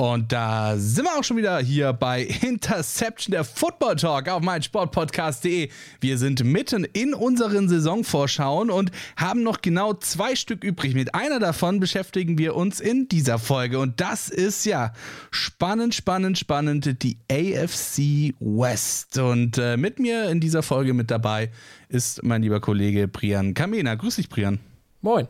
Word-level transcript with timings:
Und 0.00 0.30
da 0.30 0.76
sind 0.76 1.06
wir 1.06 1.18
auch 1.18 1.24
schon 1.24 1.38
wieder 1.38 1.58
hier 1.58 1.92
bei 1.92 2.22
Interception, 2.42 3.32
der 3.32 3.42
Football 3.42 3.96
Talk 3.96 4.28
auf 4.28 4.42
meinsportpodcast.de. 4.42 5.70
Wir 6.00 6.18
sind 6.18 6.44
mitten 6.44 6.84
in 6.84 7.14
unseren 7.14 7.68
Saisonvorschauen 7.68 8.70
und 8.70 8.92
haben 9.16 9.42
noch 9.42 9.60
genau 9.60 9.94
zwei 9.94 10.36
Stück 10.36 10.62
übrig. 10.62 10.94
Mit 10.94 11.16
einer 11.16 11.40
davon 11.40 11.80
beschäftigen 11.80 12.38
wir 12.38 12.54
uns 12.54 12.78
in 12.78 13.08
dieser 13.08 13.40
Folge. 13.40 13.80
Und 13.80 14.00
das 14.00 14.28
ist 14.28 14.64
ja 14.66 14.92
spannend, 15.32 15.96
spannend, 15.96 16.38
spannend, 16.38 17.02
die 17.02 17.18
AFC 17.28 18.36
West. 18.38 19.18
Und 19.18 19.58
äh, 19.58 19.76
mit 19.76 19.98
mir 19.98 20.30
in 20.30 20.38
dieser 20.38 20.62
Folge 20.62 20.94
mit 20.94 21.10
dabei 21.10 21.50
ist 21.88 22.22
mein 22.22 22.42
lieber 22.42 22.60
Kollege 22.60 23.08
Prian 23.08 23.52
Kamena. 23.52 23.96
Grüß 23.96 24.14
dich, 24.14 24.28
Prian. 24.28 24.60
Moin. 25.00 25.26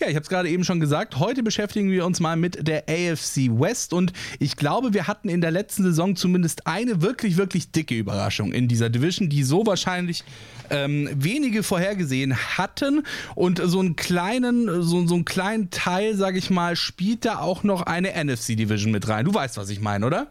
Ja, 0.00 0.08
ich 0.08 0.14
habe 0.14 0.22
es 0.22 0.28
gerade 0.28 0.48
eben 0.48 0.64
schon 0.64 0.80
gesagt. 0.80 1.18
Heute 1.18 1.42
beschäftigen 1.42 1.90
wir 1.90 2.06
uns 2.06 2.20
mal 2.20 2.36
mit 2.36 2.66
der 2.66 2.84
AFC 2.88 3.50
West 3.50 3.92
und 3.92 4.12
ich 4.38 4.56
glaube, 4.56 4.94
wir 4.94 5.06
hatten 5.06 5.28
in 5.28 5.40
der 5.40 5.50
letzten 5.50 5.82
Saison 5.82 6.16
zumindest 6.16 6.66
eine 6.66 7.02
wirklich, 7.02 7.36
wirklich 7.36 7.70
dicke 7.70 7.96
Überraschung 7.96 8.52
in 8.52 8.68
dieser 8.68 8.90
Division, 8.90 9.28
die 9.28 9.42
so 9.42 9.66
wahrscheinlich 9.66 10.24
ähm, 10.70 11.08
wenige 11.14 11.62
vorhergesehen 11.62 12.36
hatten 12.58 13.04
und 13.34 13.60
so 13.64 13.80
einen 13.80 13.96
kleinen, 13.96 14.82
so, 14.82 15.06
so 15.06 15.14
einen 15.14 15.24
kleinen 15.24 15.70
Teil, 15.70 16.16
sage 16.16 16.38
ich 16.38 16.50
mal, 16.50 16.76
spielt 16.76 17.24
da 17.24 17.38
auch 17.38 17.62
noch 17.62 17.82
eine 17.82 18.12
NFC 18.24 18.56
Division 18.56 18.92
mit 18.92 19.08
rein. 19.08 19.24
Du 19.24 19.34
weißt, 19.34 19.56
was 19.56 19.70
ich 19.70 19.80
meine, 19.80 20.06
oder? 20.06 20.28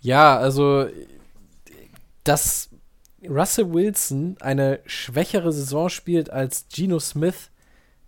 Ja, 0.00 0.36
also 0.36 0.88
dass 2.24 2.68
Russell 3.28 3.72
Wilson 3.72 4.36
eine 4.40 4.80
schwächere 4.86 5.52
Saison 5.52 5.88
spielt 5.88 6.30
als 6.30 6.66
Geno 6.72 6.98
Smith 6.98 7.50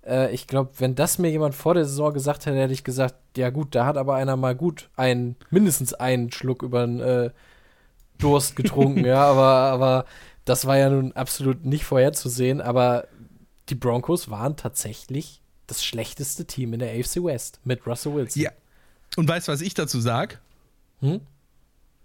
äh, 0.06 0.32
ich 0.32 0.46
glaube, 0.46 0.70
wenn 0.78 0.94
das 0.94 1.18
mir 1.18 1.30
jemand 1.30 1.54
vor 1.54 1.74
der 1.74 1.84
Saison 1.84 2.12
gesagt 2.12 2.46
hätte, 2.46 2.58
hätte 2.58 2.72
ich 2.72 2.84
gesagt, 2.84 3.14
ja 3.36 3.50
gut, 3.50 3.74
da 3.74 3.86
hat 3.86 3.96
aber 3.96 4.14
einer 4.14 4.36
mal 4.36 4.54
gut 4.54 4.88
einen, 4.96 5.36
mindestens 5.50 5.94
einen 5.94 6.30
Schluck 6.32 6.62
über 6.62 6.86
den 6.86 7.00
äh, 7.00 7.30
Durst 8.18 8.56
getrunken, 8.56 9.04
ja, 9.04 9.24
aber, 9.24 9.44
aber 9.44 10.04
das 10.44 10.66
war 10.66 10.78
ja 10.78 10.90
nun 10.90 11.12
absolut 11.12 11.64
nicht 11.64 11.84
vorherzusehen, 11.84 12.60
aber 12.60 13.08
die 13.68 13.74
Broncos 13.74 14.30
waren 14.30 14.56
tatsächlich 14.56 15.40
das 15.66 15.84
schlechteste 15.84 16.44
Team 16.44 16.74
in 16.74 16.80
der 16.80 16.90
AFC 16.90 17.24
West 17.24 17.60
mit 17.64 17.86
Russell 17.86 18.14
Wilson. 18.14 18.42
Ja. 18.42 18.50
Und 19.16 19.28
weißt 19.28 19.48
du, 19.48 19.52
was 19.52 19.60
ich 19.60 19.74
dazu 19.74 20.00
sag? 20.00 20.40
Hm? 21.00 21.20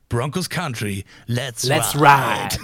Broncos 0.08 0.50
Country, 0.50 1.06
let's, 1.28 1.64
let's 1.64 1.94
ride. 1.96 2.56
ride. 2.56 2.60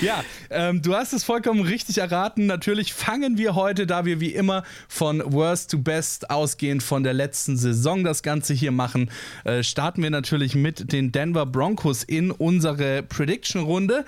Ja, 0.00 0.24
ähm, 0.50 0.82
du 0.82 0.94
hast 0.94 1.12
es 1.12 1.24
vollkommen 1.24 1.62
richtig 1.62 1.98
erraten. 1.98 2.46
Natürlich 2.46 2.94
fangen 2.94 3.38
wir 3.38 3.54
heute, 3.54 3.86
da 3.86 4.04
wir 4.04 4.20
wie 4.20 4.32
immer 4.32 4.62
von 4.88 5.22
Worst 5.24 5.70
to 5.70 5.78
Best 5.78 6.30
ausgehend 6.30 6.82
von 6.82 7.02
der 7.02 7.14
letzten 7.14 7.56
Saison 7.56 8.04
das 8.04 8.22
Ganze 8.22 8.54
hier 8.54 8.72
machen, 8.72 9.10
äh, 9.44 9.62
starten 9.62 10.02
wir 10.02 10.10
natürlich 10.10 10.54
mit 10.54 10.92
den 10.92 11.12
Denver 11.12 11.46
Broncos 11.46 12.02
in 12.02 12.30
unsere 12.30 13.02
Prediction-Runde 13.02 14.04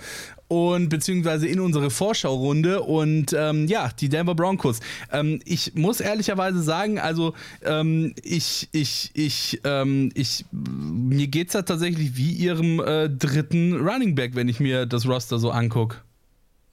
und 0.48 0.88
beziehungsweise 0.88 1.46
in 1.46 1.60
unsere 1.60 1.90
Vorschau-Runde 1.90 2.82
und 2.82 3.34
ähm, 3.36 3.66
ja, 3.66 3.90
die 4.00 4.08
Denver 4.08 4.34
Broncos. 4.34 4.80
Ähm, 5.12 5.40
ich 5.44 5.74
muss 5.74 6.00
ehrlicherweise 6.00 6.62
sagen, 6.62 6.98
also 6.98 7.34
ähm, 7.62 8.14
ich, 8.22 8.68
ich, 8.72 9.10
ich, 9.14 9.60
ähm, 9.64 10.10
ich, 10.14 10.46
mir 10.50 11.28
geht's 11.28 11.52
da 11.52 11.62
tatsächlich 11.62 12.16
wie 12.16 12.32
ihrem 12.32 12.80
äh, 12.80 13.10
dritten 13.10 13.74
Running 13.74 14.14
Back, 14.14 14.34
wenn 14.34 14.48
ich 14.48 14.58
mir 14.58 14.86
das 14.86 15.06
Roster 15.06 15.38
so 15.38 15.50
angucke. 15.50 15.98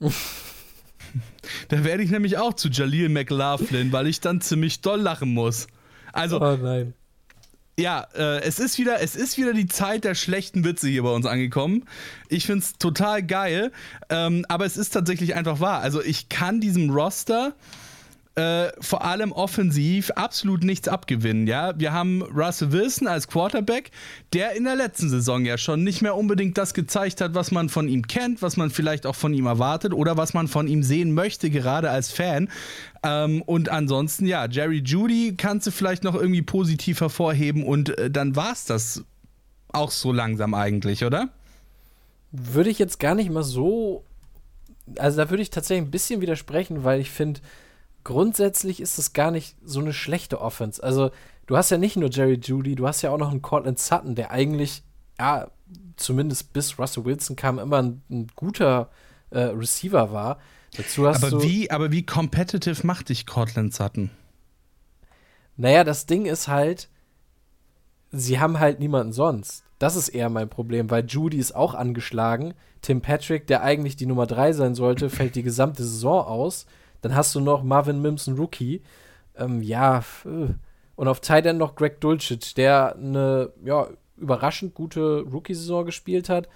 da 1.68 1.84
werde 1.84 2.02
ich 2.02 2.10
nämlich 2.10 2.38
auch 2.38 2.54
zu 2.54 2.68
Jaleel 2.68 3.10
McLaughlin, 3.10 3.92
weil 3.92 4.06
ich 4.06 4.20
dann 4.20 4.40
ziemlich 4.40 4.80
doll 4.80 5.00
lachen 5.00 5.32
muss. 5.32 5.66
Also, 6.12 6.40
oh 6.40 6.56
nein. 6.56 6.94
Ja, 7.78 8.06
äh, 8.14 8.40
es, 8.40 8.58
ist 8.58 8.78
wieder, 8.78 9.02
es 9.02 9.16
ist 9.16 9.36
wieder 9.36 9.52
die 9.52 9.66
Zeit 9.66 10.04
der 10.04 10.14
schlechten 10.14 10.64
Witze 10.64 10.88
hier 10.88 11.02
bei 11.02 11.10
uns 11.10 11.26
angekommen. 11.26 11.84
Ich 12.30 12.46
finde 12.46 12.60
es 12.64 12.78
total 12.78 13.22
geil, 13.22 13.70
ähm, 14.08 14.46
aber 14.48 14.64
es 14.64 14.78
ist 14.78 14.90
tatsächlich 14.90 15.34
einfach 15.34 15.60
wahr. 15.60 15.80
Also 15.80 16.02
ich 16.02 16.30
kann 16.30 16.60
diesem 16.60 16.88
Roster 16.88 17.54
äh, 18.36 18.70
vor 18.80 19.02
allem 19.02 19.32
offensiv 19.32 20.10
absolut 20.10 20.62
nichts 20.62 20.88
abgewinnen. 20.88 21.46
Ja, 21.46 21.72
wir 21.78 21.92
haben 21.92 22.22
Russell 22.22 22.70
Wilson 22.70 23.08
als 23.08 23.28
Quarterback, 23.28 23.90
der 24.34 24.54
in 24.54 24.64
der 24.64 24.76
letzten 24.76 25.08
Saison 25.08 25.46
ja 25.46 25.56
schon 25.56 25.82
nicht 25.82 26.02
mehr 26.02 26.14
unbedingt 26.14 26.58
das 26.58 26.74
gezeigt 26.74 27.22
hat, 27.22 27.34
was 27.34 27.50
man 27.50 27.70
von 27.70 27.88
ihm 27.88 28.06
kennt, 28.06 28.42
was 28.42 28.58
man 28.58 28.68
vielleicht 28.68 29.06
auch 29.06 29.14
von 29.14 29.32
ihm 29.32 29.46
erwartet 29.46 29.94
oder 29.94 30.18
was 30.18 30.34
man 30.34 30.48
von 30.48 30.68
ihm 30.68 30.82
sehen 30.82 31.14
möchte, 31.14 31.48
gerade 31.48 31.88
als 31.88 32.10
Fan. 32.10 32.50
Ähm, 33.02 33.40
und 33.40 33.70
ansonsten, 33.70 34.26
ja, 34.26 34.46
Jerry 34.46 34.82
Judy 34.84 35.34
kannst 35.34 35.66
du 35.66 35.70
vielleicht 35.70 36.04
noch 36.04 36.14
irgendwie 36.14 36.42
positiv 36.42 37.00
hervorheben 37.00 37.64
und 37.64 37.96
äh, 37.98 38.10
dann 38.10 38.36
war 38.36 38.52
es 38.52 38.66
das 38.66 39.02
auch 39.68 39.90
so 39.90 40.12
langsam 40.12 40.52
eigentlich, 40.52 41.04
oder? 41.04 41.30
Würde 42.32 42.68
ich 42.68 42.78
jetzt 42.78 43.00
gar 43.00 43.14
nicht 43.14 43.30
mal 43.30 43.42
so. 43.42 44.04
Also 44.98 45.16
da 45.16 45.30
würde 45.30 45.42
ich 45.42 45.48
tatsächlich 45.48 45.88
ein 45.88 45.90
bisschen 45.90 46.20
widersprechen, 46.20 46.84
weil 46.84 47.00
ich 47.00 47.10
finde, 47.10 47.40
grundsätzlich 48.06 48.80
ist 48.80 49.00
es 49.00 49.14
gar 49.14 49.32
nicht 49.32 49.56
so 49.64 49.80
eine 49.80 49.92
schlechte 49.92 50.40
Offense. 50.40 50.80
Also, 50.80 51.10
du 51.46 51.56
hast 51.56 51.70
ja 51.70 51.76
nicht 51.76 51.96
nur 51.96 52.08
Jerry 52.08 52.38
Judy, 52.40 52.76
du 52.76 52.86
hast 52.86 53.02
ja 53.02 53.10
auch 53.10 53.18
noch 53.18 53.32
einen 53.32 53.42
Cortland 53.42 53.80
Sutton, 53.80 54.14
der 54.14 54.30
eigentlich, 54.30 54.84
ja, 55.18 55.50
zumindest 55.96 56.52
bis 56.52 56.78
Russell 56.78 57.04
Wilson 57.04 57.34
kam, 57.34 57.58
immer 57.58 57.82
ein, 57.82 58.02
ein 58.08 58.28
guter 58.36 58.90
äh, 59.30 59.40
Receiver 59.40 60.12
war. 60.12 60.38
Dazu 60.76 61.08
hast 61.08 61.24
aber, 61.24 61.30
du, 61.30 61.42
wie, 61.42 61.68
aber 61.72 61.90
wie 61.90 62.06
competitive 62.06 62.86
macht 62.86 63.08
dich 63.08 63.26
Cortland 63.26 63.74
Sutton? 63.74 64.10
Naja, 65.56 65.82
das 65.82 66.06
Ding 66.06 66.26
ist 66.26 66.46
halt, 66.46 66.88
sie 68.12 68.38
haben 68.38 68.60
halt 68.60 68.78
niemanden 68.78 69.12
sonst. 69.12 69.64
Das 69.80 69.96
ist 69.96 70.10
eher 70.10 70.30
mein 70.30 70.48
Problem, 70.48 70.90
weil 70.90 71.04
Judy 71.06 71.38
ist 71.38 71.56
auch 71.56 71.74
angeschlagen. 71.74 72.54
Tim 72.82 73.00
Patrick, 73.00 73.48
der 73.48 73.62
eigentlich 73.62 73.96
die 73.96 74.06
Nummer 74.06 74.28
3 74.28 74.52
sein 74.52 74.74
sollte, 74.76 75.10
fällt 75.10 75.34
die 75.34 75.42
gesamte 75.42 75.82
Saison 75.82 76.24
aus. 76.24 76.66
Dann 77.00 77.14
hast 77.14 77.34
du 77.34 77.40
noch 77.40 77.62
Marvin 77.62 78.02
Mims, 78.02 78.28
Rookie. 78.28 78.82
Ähm, 79.36 79.62
ja, 79.62 79.98
äh. 80.24 80.54
und 80.96 81.08
auf 81.08 81.20
Tight 81.20 81.46
End 81.46 81.58
noch 81.58 81.74
Greg 81.74 82.00
Dulcich, 82.00 82.54
der 82.54 82.96
eine 82.96 83.52
ja, 83.64 83.88
überraschend 84.16 84.74
gute 84.74 85.20
Rookie-Saison 85.20 85.84
gespielt 85.84 86.28
hat. 86.28 86.48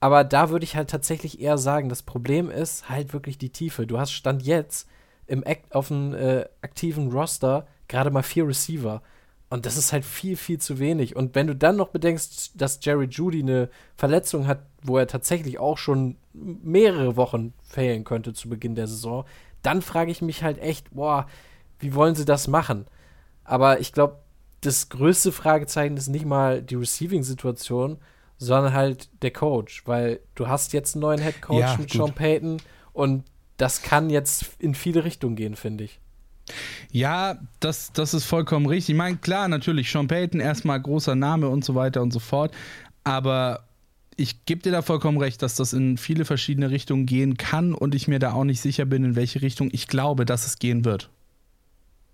Aber 0.00 0.24
da 0.24 0.50
würde 0.50 0.64
ich 0.64 0.76
halt 0.76 0.90
tatsächlich 0.90 1.40
eher 1.40 1.58
sagen, 1.58 1.88
das 1.88 2.02
Problem 2.02 2.50
ist 2.50 2.88
halt 2.88 3.12
wirklich 3.12 3.38
die 3.38 3.50
Tiefe. 3.50 3.86
Du 3.86 3.98
hast 3.98 4.12
Stand 4.12 4.42
jetzt 4.42 4.88
im 5.26 5.44
Act 5.44 5.74
auf 5.74 5.90
einem 5.90 6.14
äh, 6.14 6.44
aktiven 6.60 7.10
Roster 7.12 7.66
gerade 7.88 8.10
mal 8.10 8.22
vier 8.22 8.46
Receiver. 8.46 9.02
Und 9.48 9.66
das 9.66 9.76
ist 9.76 9.92
halt 9.92 10.04
viel, 10.04 10.36
viel 10.36 10.58
zu 10.58 10.78
wenig. 10.78 11.14
Und 11.14 11.34
wenn 11.34 11.46
du 11.46 11.54
dann 11.54 11.76
noch 11.76 11.88
bedenkst, 11.88 12.52
dass 12.54 12.80
Jerry 12.82 13.04
Judy 13.04 13.40
eine 13.40 13.68
Verletzung 13.96 14.46
hat, 14.46 14.66
wo 14.82 14.96
er 14.96 15.06
tatsächlich 15.06 15.58
auch 15.58 15.76
schon 15.76 16.16
mehrere 16.32 17.16
Wochen 17.16 17.52
fehlen 17.62 18.02
könnte 18.04 18.32
zu 18.32 18.48
Beginn 18.48 18.74
der 18.74 18.86
Saison, 18.86 19.26
dann 19.62 19.82
frage 19.82 20.10
ich 20.10 20.22
mich 20.22 20.42
halt 20.42 20.58
echt, 20.58 20.90
boah, 20.90 21.26
wie 21.78 21.94
wollen 21.94 22.14
sie 22.14 22.24
das 22.24 22.48
machen? 22.48 22.86
Aber 23.44 23.80
ich 23.80 23.92
glaube, 23.92 24.18
das 24.60 24.88
größte 24.88 25.32
Fragezeichen 25.32 25.96
ist 25.96 26.08
nicht 26.08 26.24
mal 26.24 26.62
die 26.62 26.76
Receiving-Situation, 26.76 27.98
sondern 28.38 28.72
halt 28.72 29.08
der 29.22 29.32
Coach, 29.32 29.82
weil 29.86 30.20
du 30.34 30.48
hast 30.48 30.72
jetzt 30.72 30.94
einen 30.94 31.02
neuen 31.02 31.20
Head 31.20 31.42
Coach 31.42 31.60
ja, 31.60 31.76
mit 31.76 31.90
gut. 31.90 31.92
Sean 31.92 32.12
Payton 32.12 32.56
und 32.92 33.24
das 33.56 33.82
kann 33.82 34.10
jetzt 34.10 34.56
in 34.58 34.74
viele 34.74 35.04
Richtungen 35.04 35.36
gehen, 35.36 35.56
finde 35.56 35.84
ich. 35.84 36.00
Ja, 36.90 37.38
das, 37.60 37.92
das 37.92 38.14
ist 38.14 38.24
vollkommen 38.24 38.66
richtig. 38.66 38.94
Ich 38.94 38.98
meine, 38.98 39.16
klar, 39.16 39.48
natürlich, 39.48 39.90
Sean 39.90 40.08
Payton 40.08 40.40
erstmal 40.40 40.80
großer 40.80 41.14
Name 41.14 41.48
und 41.48 41.64
so 41.64 41.74
weiter 41.74 42.02
und 42.02 42.12
so 42.12 42.18
fort. 42.18 42.52
Aber 43.04 43.64
ich 44.16 44.44
gebe 44.44 44.62
dir 44.62 44.72
da 44.72 44.82
vollkommen 44.82 45.18
recht, 45.18 45.42
dass 45.42 45.56
das 45.56 45.72
in 45.72 45.96
viele 45.96 46.24
verschiedene 46.24 46.70
Richtungen 46.70 47.06
gehen 47.06 47.36
kann 47.36 47.74
und 47.74 47.94
ich 47.94 48.08
mir 48.08 48.18
da 48.18 48.32
auch 48.32 48.44
nicht 48.44 48.60
sicher 48.60 48.84
bin, 48.84 49.04
in 49.04 49.16
welche 49.16 49.42
Richtung 49.42 49.70
ich 49.72 49.88
glaube, 49.88 50.24
dass 50.24 50.46
es 50.46 50.58
gehen 50.58 50.84
wird. 50.84 51.10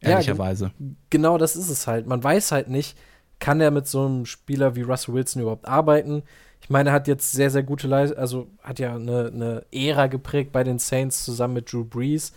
Ehrlicherweise. 0.00 0.66
Ja, 0.78 0.86
genau 1.10 1.38
das 1.38 1.56
ist 1.56 1.70
es 1.70 1.86
halt. 1.86 2.06
Man 2.06 2.22
weiß 2.22 2.52
halt 2.52 2.68
nicht, 2.68 2.96
kann 3.40 3.60
er 3.60 3.70
mit 3.70 3.86
so 3.86 4.06
einem 4.06 4.26
Spieler 4.26 4.76
wie 4.76 4.82
Russell 4.82 5.14
Wilson 5.14 5.42
überhaupt 5.42 5.66
arbeiten? 5.66 6.22
Ich 6.60 6.70
meine, 6.70 6.90
er 6.90 6.92
hat 6.92 7.08
jetzt 7.08 7.32
sehr, 7.32 7.50
sehr 7.50 7.62
gute 7.62 7.88
Leistung, 7.88 8.18
also 8.18 8.48
hat 8.62 8.78
ja 8.78 8.94
eine, 8.94 9.30
eine 9.32 9.64
Ära 9.72 10.06
geprägt 10.06 10.52
bei 10.52 10.64
den 10.64 10.78
Saints 10.78 11.24
zusammen 11.24 11.54
mit 11.54 11.72
Drew 11.72 11.84
Brees. 11.84 12.32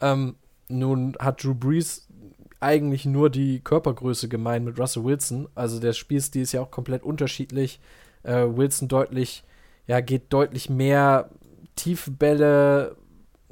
Ähm, 0.00 0.36
nun 0.68 1.16
hat 1.18 1.42
Drew 1.42 1.54
Brees 1.54 2.06
eigentlich 2.60 3.06
nur 3.06 3.30
die 3.30 3.60
Körpergröße 3.60 4.28
gemein 4.28 4.64
mit 4.64 4.78
Russell 4.78 5.04
Wilson. 5.04 5.48
Also 5.54 5.80
der 5.80 5.94
Spielstil 5.94 6.42
ist 6.42 6.52
ja 6.52 6.60
auch 6.60 6.70
komplett 6.70 7.02
unterschiedlich 7.02 7.80
äh, 8.22 8.44
Wilson 8.46 8.88
deutlich, 8.88 9.44
ja, 9.86 10.00
geht 10.00 10.32
deutlich 10.32 10.70
mehr 10.70 11.30
tiefe 11.76 12.10
Bälle, 12.10 12.96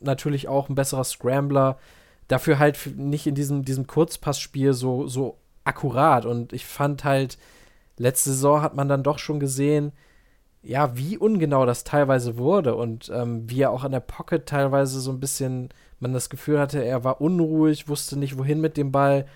natürlich 0.01 0.49
auch 0.49 0.69
ein 0.69 0.75
besserer 0.75 1.05
Scrambler. 1.05 1.79
Dafür 2.29 2.59
halt 2.59 2.79
nicht 2.97 3.27
in 3.27 3.35
diesem, 3.35 3.65
diesem 3.65 3.87
Kurzpassspiel 3.87 4.73
so, 4.75 5.07
so 5.07 5.39
akkurat. 5.65 6.27
Und 6.27 6.53
ich 6.53 6.67
fand 6.67 7.05
halt, 7.05 7.39
letzte 7.97 8.31
Saison 8.31 8.63
hat 8.63 8.75
man 8.75 8.89
dann 8.89 9.03
doch 9.03 9.19
schon 9.19 9.41
gesehen, 9.41 9.93
ja, 10.63 10.97
wie 10.97 11.17
ungenau 11.17 11.67
das 11.67 11.85
teilweise 11.85 12.37
wurde 12.37 12.75
und 12.75 13.11
ähm, 13.15 13.49
wie 13.49 13.63
er 13.63 13.71
auch 13.71 13.85
in 13.85 13.93
der 13.93 14.01
Pocket 14.01 14.45
teilweise 14.45 15.01
so 15.01 15.11
ein 15.11 15.21
bisschen, 15.21 15.69
man 16.01 16.13
das 16.13 16.31
Gefühl 16.31 16.59
hatte, 16.59 16.85
er 16.85 17.05
war 17.05 17.21
unruhig, 17.21 17.89
wusste 17.89 18.19
nicht, 18.19 18.39
wohin 18.39 18.61
mit 18.61 18.77
dem 18.77 18.93
Ball. 18.93 19.27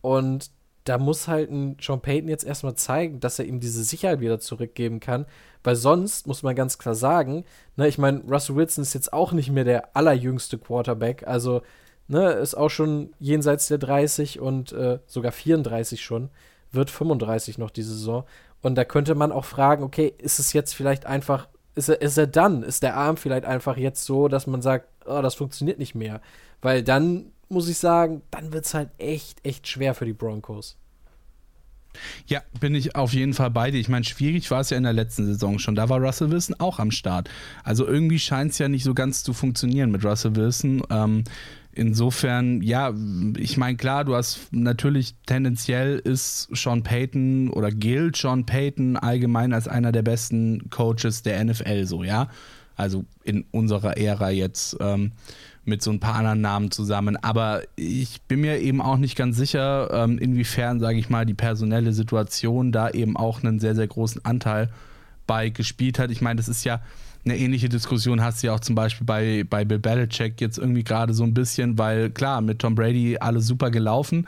Und 0.00 0.50
da 0.84 0.98
muss 0.98 1.28
halt 1.28 1.50
ein 1.50 1.76
Sean 1.80 2.00
Payton 2.00 2.28
jetzt 2.28 2.44
erstmal 2.44 2.74
zeigen, 2.74 3.20
dass 3.20 3.38
er 3.38 3.44
ihm 3.44 3.60
diese 3.60 3.84
Sicherheit 3.84 4.20
wieder 4.20 4.40
zurückgeben 4.40 5.00
kann. 5.00 5.26
Weil 5.62 5.76
sonst 5.76 6.26
muss 6.26 6.42
man 6.42 6.56
ganz 6.56 6.78
klar 6.78 6.94
sagen, 6.94 7.44
ne, 7.76 7.86
ich 7.86 7.98
meine, 7.98 8.22
Russell 8.22 8.56
Wilson 8.56 8.82
ist 8.82 8.94
jetzt 8.94 9.12
auch 9.12 9.32
nicht 9.32 9.50
mehr 9.50 9.64
der 9.64 9.94
allerjüngste 9.94 10.56
Quarterback. 10.58 11.26
Also, 11.26 11.62
ne, 12.08 12.32
ist 12.32 12.54
auch 12.54 12.70
schon 12.70 13.12
jenseits 13.18 13.68
der 13.68 13.78
30 13.78 14.40
und 14.40 14.72
äh, 14.72 15.00
sogar 15.06 15.32
34 15.32 16.02
schon. 16.02 16.30
Wird 16.72 16.88
35 16.88 17.58
noch 17.58 17.70
diese 17.70 17.92
Saison. 17.92 18.24
Und 18.62 18.76
da 18.76 18.84
könnte 18.84 19.14
man 19.14 19.32
auch 19.32 19.44
fragen, 19.44 19.82
okay, 19.82 20.14
ist 20.18 20.38
es 20.38 20.52
jetzt 20.52 20.74
vielleicht 20.74 21.04
einfach, 21.04 21.48
ist 21.74 21.88
er, 21.88 22.00
ist 22.00 22.16
er 22.16 22.26
dann, 22.26 22.62
ist 22.62 22.82
der 22.82 22.96
Arm 22.96 23.16
vielleicht 23.16 23.44
einfach 23.44 23.76
jetzt 23.76 24.04
so, 24.04 24.28
dass 24.28 24.46
man 24.46 24.62
sagt, 24.62 24.88
oh, 25.04 25.20
das 25.20 25.34
funktioniert 25.34 25.78
nicht 25.78 25.94
mehr. 25.94 26.20
Weil 26.62 26.82
dann 26.82 27.32
muss 27.50 27.68
ich 27.68 27.78
sagen, 27.78 28.22
dann 28.30 28.52
wird 28.52 28.64
es 28.64 28.74
halt 28.74 28.90
echt, 28.98 29.44
echt 29.44 29.66
schwer 29.68 29.94
für 29.94 30.04
die 30.04 30.12
Broncos. 30.12 30.76
Ja, 32.26 32.42
bin 32.60 32.74
ich 32.74 32.94
auf 32.94 33.12
jeden 33.12 33.34
Fall 33.34 33.50
bei 33.50 33.70
dir. 33.70 33.78
Ich 33.78 33.88
meine, 33.88 34.04
schwierig 34.04 34.50
war 34.50 34.60
es 34.60 34.70
ja 34.70 34.76
in 34.76 34.84
der 34.84 34.92
letzten 34.92 35.26
Saison 35.26 35.58
schon. 35.58 35.74
Da 35.74 35.88
war 35.88 35.98
Russell 35.98 36.30
Wilson 36.30 36.56
auch 36.58 36.78
am 36.78 36.90
Start. 36.90 37.28
Also 37.64 37.86
irgendwie 37.86 38.18
scheint 38.18 38.52
es 38.52 38.58
ja 38.58 38.68
nicht 38.68 38.84
so 38.84 38.94
ganz 38.94 39.24
zu 39.24 39.32
funktionieren 39.32 39.90
mit 39.90 40.04
Russell 40.04 40.36
Wilson. 40.36 40.82
Ähm, 40.90 41.24
insofern, 41.72 42.62
ja, 42.62 42.94
ich 43.36 43.56
meine, 43.56 43.76
klar, 43.76 44.04
du 44.04 44.14
hast 44.14 44.52
natürlich 44.52 45.14
tendenziell 45.26 45.98
ist 45.98 46.48
Sean 46.54 46.82
Payton 46.82 47.50
oder 47.50 47.70
gilt 47.70 48.16
Sean 48.16 48.46
Payton 48.46 48.96
allgemein 48.96 49.52
als 49.52 49.66
einer 49.66 49.92
der 49.92 50.02
besten 50.02 50.70
Coaches 50.70 51.22
der 51.22 51.44
NFL 51.44 51.86
so, 51.86 52.04
ja. 52.04 52.28
Also 52.76 53.04
in 53.24 53.44
unserer 53.50 53.98
Ära 53.98 54.30
jetzt. 54.30 54.76
Ähm, 54.80 55.12
mit 55.70 55.82
so 55.82 55.90
ein 55.90 56.00
paar 56.00 56.16
anderen 56.16 56.42
Namen 56.42 56.70
zusammen. 56.70 57.16
Aber 57.16 57.62
ich 57.76 58.20
bin 58.22 58.42
mir 58.42 58.60
eben 58.60 58.82
auch 58.82 58.98
nicht 58.98 59.16
ganz 59.16 59.38
sicher, 59.38 59.88
ähm, 59.90 60.18
inwiefern, 60.18 60.80
sage 60.80 60.98
ich 60.98 61.08
mal, 61.08 61.24
die 61.24 61.34
personelle 61.34 61.94
Situation 61.94 62.72
da 62.72 62.90
eben 62.90 63.16
auch 63.16 63.42
einen 63.42 63.58
sehr, 63.58 63.74
sehr 63.74 63.86
großen 63.86 64.22
Anteil 64.26 64.68
bei 65.26 65.48
gespielt 65.48 65.98
hat. 65.98 66.10
Ich 66.10 66.20
meine, 66.20 66.36
das 66.36 66.48
ist 66.48 66.64
ja 66.64 66.82
eine 67.24 67.36
ähnliche 67.36 67.68
Diskussion 67.68 68.22
hast 68.22 68.42
du 68.42 68.48
ja 68.48 68.54
auch 68.54 68.60
zum 68.60 68.74
Beispiel 68.74 69.06
bei, 69.06 69.44
bei 69.48 69.64
Bill 69.64 69.78
Belichick 69.78 70.40
jetzt 70.40 70.58
irgendwie 70.58 70.84
gerade 70.84 71.12
so 71.12 71.24
ein 71.24 71.34
bisschen, 71.34 71.78
weil 71.78 72.10
klar, 72.10 72.40
mit 72.40 72.60
Tom 72.60 72.74
Brady 72.74 73.18
alles 73.20 73.46
super 73.46 73.70
gelaufen, 73.70 74.26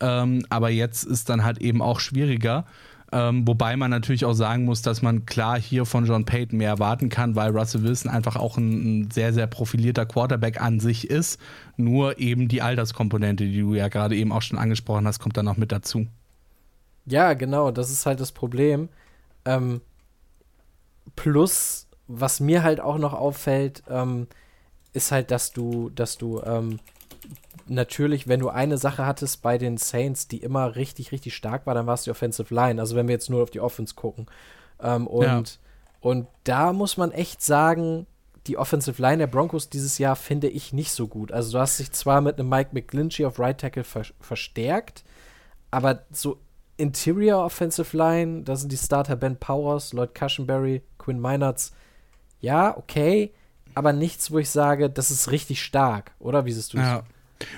ähm, 0.00 0.44
aber 0.48 0.70
jetzt 0.70 1.04
ist 1.04 1.28
dann 1.28 1.44
halt 1.44 1.58
eben 1.58 1.80
auch 1.80 2.00
schwieriger. 2.00 2.64
Ähm, 3.14 3.46
wobei 3.46 3.76
man 3.76 3.90
natürlich 3.90 4.24
auch 4.24 4.32
sagen 4.32 4.64
muss, 4.64 4.80
dass 4.80 5.02
man 5.02 5.26
klar 5.26 5.60
hier 5.60 5.84
von 5.84 6.06
John 6.06 6.24
Payton 6.24 6.56
mehr 6.56 6.70
erwarten 6.70 7.10
kann, 7.10 7.36
weil 7.36 7.50
Russell 7.50 7.82
Wilson 7.82 8.10
einfach 8.10 8.36
auch 8.36 8.56
ein, 8.56 9.02
ein, 9.02 9.10
sehr, 9.10 9.34
sehr 9.34 9.46
profilierter 9.46 10.06
Quarterback 10.06 10.62
an 10.62 10.80
sich 10.80 11.10
ist. 11.10 11.38
Nur 11.76 12.18
eben 12.18 12.48
die 12.48 12.62
Alterskomponente, 12.62 13.44
die 13.44 13.60
du 13.60 13.74
ja 13.74 13.88
gerade 13.88 14.16
eben 14.16 14.32
auch 14.32 14.40
schon 14.40 14.58
angesprochen 14.58 15.06
hast, 15.06 15.18
kommt 15.18 15.36
dann 15.36 15.44
noch 15.44 15.58
mit 15.58 15.72
dazu. 15.72 16.06
Ja, 17.04 17.34
genau, 17.34 17.70
das 17.70 17.90
ist 17.90 18.06
halt 18.06 18.18
das 18.18 18.32
Problem. 18.32 18.88
Ähm, 19.44 19.82
plus, 21.14 21.88
was 22.06 22.40
mir 22.40 22.62
halt 22.62 22.80
auch 22.80 22.96
noch 22.96 23.12
auffällt, 23.12 23.82
ähm, 23.90 24.26
ist 24.94 25.12
halt, 25.12 25.30
dass 25.30 25.52
du, 25.52 25.90
dass 25.90 26.16
du 26.16 26.40
ähm, 26.42 26.78
natürlich, 27.66 28.28
wenn 28.28 28.40
du 28.40 28.48
eine 28.48 28.78
Sache 28.78 29.06
hattest 29.06 29.42
bei 29.42 29.58
den 29.58 29.76
Saints, 29.76 30.28
die 30.28 30.38
immer 30.38 30.76
richtig, 30.76 31.12
richtig 31.12 31.34
stark 31.34 31.66
war, 31.66 31.74
dann 31.74 31.86
war 31.86 31.94
es 31.94 32.04
die 32.04 32.10
Offensive 32.10 32.54
Line. 32.54 32.80
Also 32.80 32.96
wenn 32.96 33.08
wir 33.08 33.14
jetzt 33.14 33.30
nur 33.30 33.42
auf 33.42 33.50
die 33.50 33.60
Offense 33.60 33.94
gucken. 33.94 34.26
Ähm, 34.80 35.06
und, 35.06 35.24
ja. 35.24 35.42
und 36.00 36.26
da 36.44 36.72
muss 36.72 36.96
man 36.96 37.12
echt 37.12 37.42
sagen, 37.42 38.06
die 38.46 38.58
Offensive 38.58 39.00
Line 39.00 39.18
der 39.18 39.26
Broncos 39.28 39.70
dieses 39.70 39.98
Jahr 39.98 40.16
finde 40.16 40.48
ich 40.48 40.72
nicht 40.72 40.92
so 40.92 41.06
gut. 41.06 41.32
Also 41.32 41.52
du 41.52 41.58
hast 41.58 41.78
dich 41.78 41.92
zwar 41.92 42.20
mit 42.20 42.38
einem 42.38 42.48
Mike 42.48 42.70
McGlinchey 42.72 43.24
auf 43.24 43.38
Right 43.38 43.58
Tackle 43.58 43.84
ver 43.84 44.02
verstärkt, 44.20 45.04
aber 45.70 46.02
so 46.10 46.38
Interior 46.76 47.44
Offensive 47.44 47.96
Line, 47.96 48.42
da 48.42 48.56
sind 48.56 48.72
die 48.72 48.76
Starter 48.76 49.14
Ben 49.14 49.36
Powers, 49.36 49.92
Lloyd 49.92 50.14
Cushenberry, 50.14 50.82
Quinn 50.98 51.20
Meinertz. 51.20 51.72
Ja, 52.40 52.76
okay, 52.76 53.32
aber 53.74 53.92
nichts, 53.92 54.30
wo 54.30 54.38
ich 54.38 54.50
sage, 54.50 54.90
das 54.90 55.10
ist 55.10 55.30
richtig 55.30 55.62
stark, 55.62 56.12
oder? 56.18 56.44
Wie 56.44 56.52
siehst 56.52 56.72
du 56.72 56.78
das? 56.78 56.86
Ja. 56.86 57.02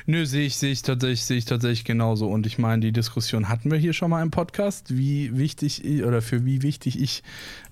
Nö, 0.06 0.26
sehe 0.26 0.46
ich, 0.46 0.56
sehe 0.56 0.72
ich 0.72 0.82
tatsächlich, 0.82 1.24
sehe 1.24 1.38
ich 1.38 1.44
tatsächlich 1.44 1.84
genauso. 1.84 2.28
Und 2.28 2.46
ich 2.46 2.58
meine, 2.58 2.80
die 2.80 2.92
Diskussion 2.92 3.48
hatten 3.48 3.70
wir 3.70 3.78
hier 3.78 3.92
schon 3.92 4.10
mal 4.10 4.22
im 4.22 4.30
Podcast, 4.30 4.96
wie 4.96 5.36
wichtig 5.36 5.84
ich, 5.84 6.04
oder 6.04 6.22
für 6.22 6.44
wie 6.44 6.62
wichtig 6.62 7.00
ich 7.00 7.22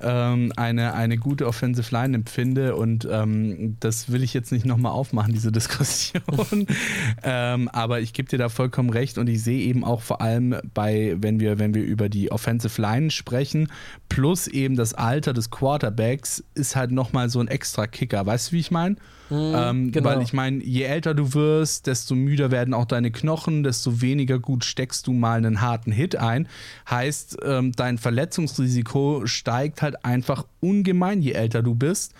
ähm, 0.00 0.52
eine, 0.56 0.94
eine 0.94 1.18
gute 1.18 1.46
Offensive 1.46 1.94
Line 1.94 2.14
empfinde. 2.14 2.76
Und 2.76 3.06
ähm, 3.10 3.76
das 3.80 4.10
will 4.10 4.22
ich 4.22 4.34
jetzt 4.34 4.52
nicht 4.52 4.64
nochmal 4.64 4.92
aufmachen, 4.92 5.32
diese 5.32 5.52
Diskussion. 5.52 6.66
ähm, 7.22 7.68
aber 7.68 8.00
ich 8.00 8.12
gebe 8.12 8.28
dir 8.28 8.38
da 8.38 8.48
vollkommen 8.48 8.90
recht 8.90 9.18
und 9.18 9.28
ich 9.28 9.42
sehe 9.42 9.60
eben 9.60 9.84
auch 9.84 10.02
vor 10.02 10.20
allem 10.20 10.56
bei, 10.74 11.16
wenn 11.18 11.40
wir, 11.40 11.58
wenn 11.58 11.74
wir 11.74 11.84
über 11.84 12.08
die 12.08 12.30
Offensive 12.32 12.80
Line 12.80 13.10
sprechen, 13.10 13.68
plus 14.08 14.46
eben 14.46 14.76
das 14.76 14.94
Alter 14.94 15.32
des 15.32 15.50
Quarterbacks, 15.50 16.42
ist 16.54 16.76
halt 16.76 16.90
nochmal 16.90 17.28
so 17.28 17.40
ein 17.40 17.48
extra 17.48 17.86
Kicker. 17.86 18.24
Weißt 18.24 18.50
du, 18.50 18.56
wie 18.56 18.60
ich 18.60 18.70
meine? 18.70 18.96
Mhm, 19.32 19.54
ähm, 19.56 19.92
genau. 19.92 20.10
Weil 20.10 20.22
ich 20.22 20.34
meine, 20.34 20.62
je 20.62 20.82
älter 20.82 21.14
du 21.14 21.32
wirst, 21.32 21.86
desto 21.86 22.14
müder 22.14 22.50
werden 22.50 22.74
auch 22.74 22.84
deine 22.84 23.10
Knochen, 23.10 23.62
desto 23.62 24.02
weniger 24.02 24.38
gut 24.38 24.64
steckst 24.64 25.06
du 25.06 25.12
mal 25.12 25.38
einen 25.38 25.62
harten 25.62 25.90
Hit 25.90 26.16
ein. 26.16 26.46
Heißt, 26.90 27.38
ähm, 27.42 27.72
dein 27.72 27.96
Verletzungsrisiko 27.96 29.22
steigt 29.24 29.80
halt 29.80 30.04
einfach 30.04 30.44
ungemein, 30.60 31.22
je 31.22 31.32
älter 31.32 31.62
du 31.62 31.74
bist. 31.74 32.14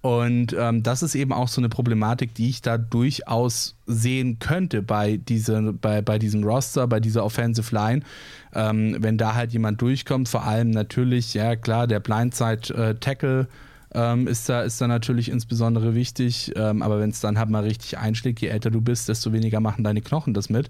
Und 0.00 0.54
ähm, 0.56 0.82
das 0.82 1.02
ist 1.02 1.14
eben 1.14 1.32
auch 1.32 1.48
so 1.48 1.60
eine 1.60 1.70
Problematik, 1.70 2.34
die 2.34 2.50
ich 2.50 2.62
da 2.62 2.78
durchaus 2.78 3.74
sehen 3.86 4.38
könnte 4.38 4.82
bei, 4.82 5.16
diese, 5.16 5.72
bei, 5.72 6.02
bei 6.02 6.18
diesem 6.18 6.44
Roster, 6.44 6.86
bei 6.86 7.00
dieser 7.00 7.24
Offensive 7.24 7.74
Line. 7.74 8.02
Ähm, 8.54 8.96
wenn 9.00 9.16
da 9.16 9.34
halt 9.34 9.52
jemand 9.52 9.80
durchkommt, 9.80 10.28
vor 10.28 10.44
allem 10.44 10.70
natürlich, 10.70 11.34
ja 11.34 11.56
klar, 11.56 11.86
der 11.86 12.00
Blindside-Tackle. 12.00 13.40
Äh, 13.40 13.46
ähm, 13.94 14.26
ist, 14.26 14.48
da, 14.48 14.62
ist 14.62 14.80
da 14.80 14.86
natürlich 14.86 15.30
insbesondere 15.30 15.94
wichtig. 15.94 16.52
Ähm, 16.56 16.82
aber 16.82 17.00
wenn 17.00 17.10
es 17.10 17.20
dann 17.20 17.38
halt 17.38 17.50
mal 17.50 17.64
richtig 17.64 17.98
einschlägt, 17.98 18.40
je 18.40 18.48
älter 18.48 18.70
du 18.70 18.80
bist, 18.80 19.08
desto 19.08 19.32
weniger 19.32 19.60
machen 19.60 19.84
deine 19.84 20.00
Knochen 20.00 20.34
das 20.34 20.50
mit. 20.50 20.68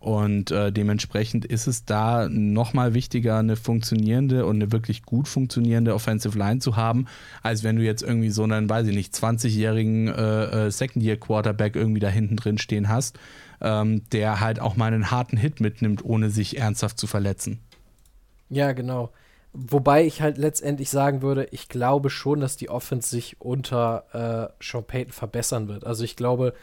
Und 0.00 0.50
äh, 0.50 0.72
dementsprechend 0.72 1.44
ist 1.44 1.66
es 1.66 1.84
da 1.84 2.26
nochmal 2.30 2.94
wichtiger, 2.94 3.38
eine 3.38 3.54
funktionierende 3.54 4.46
und 4.46 4.56
eine 4.56 4.72
wirklich 4.72 5.02
gut 5.02 5.28
funktionierende 5.28 5.94
Offensive 5.94 6.38
Line 6.38 6.60
zu 6.60 6.76
haben, 6.76 7.04
als 7.42 7.64
wenn 7.64 7.76
du 7.76 7.82
jetzt 7.82 8.02
irgendwie 8.02 8.30
so 8.30 8.42
einen, 8.44 8.70
weiß 8.70 8.86
ich 8.86 8.94
nicht, 8.94 9.12
20-jährigen 9.12 10.08
äh, 10.08 10.44
äh, 10.66 10.70
Second-Year-Quarterback 10.70 11.76
irgendwie 11.76 12.00
da 12.00 12.08
hinten 12.08 12.36
drin 12.36 12.56
stehen 12.56 12.88
hast, 12.88 13.18
ähm, 13.60 14.00
der 14.10 14.40
halt 14.40 14.58
auch 14.58 14.74
mal 14.74 14.86
einen 14.86 15.10
harten 15.10 15.36
Hit 15.36 15.60
mitnimmt, 15.60 16.02
ohne 16.02 16.30
sich 16.30 16.56
ernsthaft 16.56 16.98
zu 16.98 17.06
verletzen. 17.06 17.58
Ja, 18.48 18.72
genau. 18.72 19.12
Wobei 19.52 20.04
ich 20.04 20.22
halt 20.22 20.38
letztendlich 20.38 20.90
sagen 20.90 21.22
würde, 21.22 21.48
ich 21.50 21.68
glaube 21.68 22.08
schon, 22.08 22.40
dass 22.40 22.56
die 22.56 22.70
Offense 22.70 23.08
sich 23.08 23.40
unter 23.40 24.52
äh, 24.60 24.64
Sean 24.64 24.84
Payton 24.84 25.12
verbessern 25.12 25.68
wird. 25.68 25.84
Also 25.84 26.04
ich 26.04 26.14
glaube, 26.14 26.54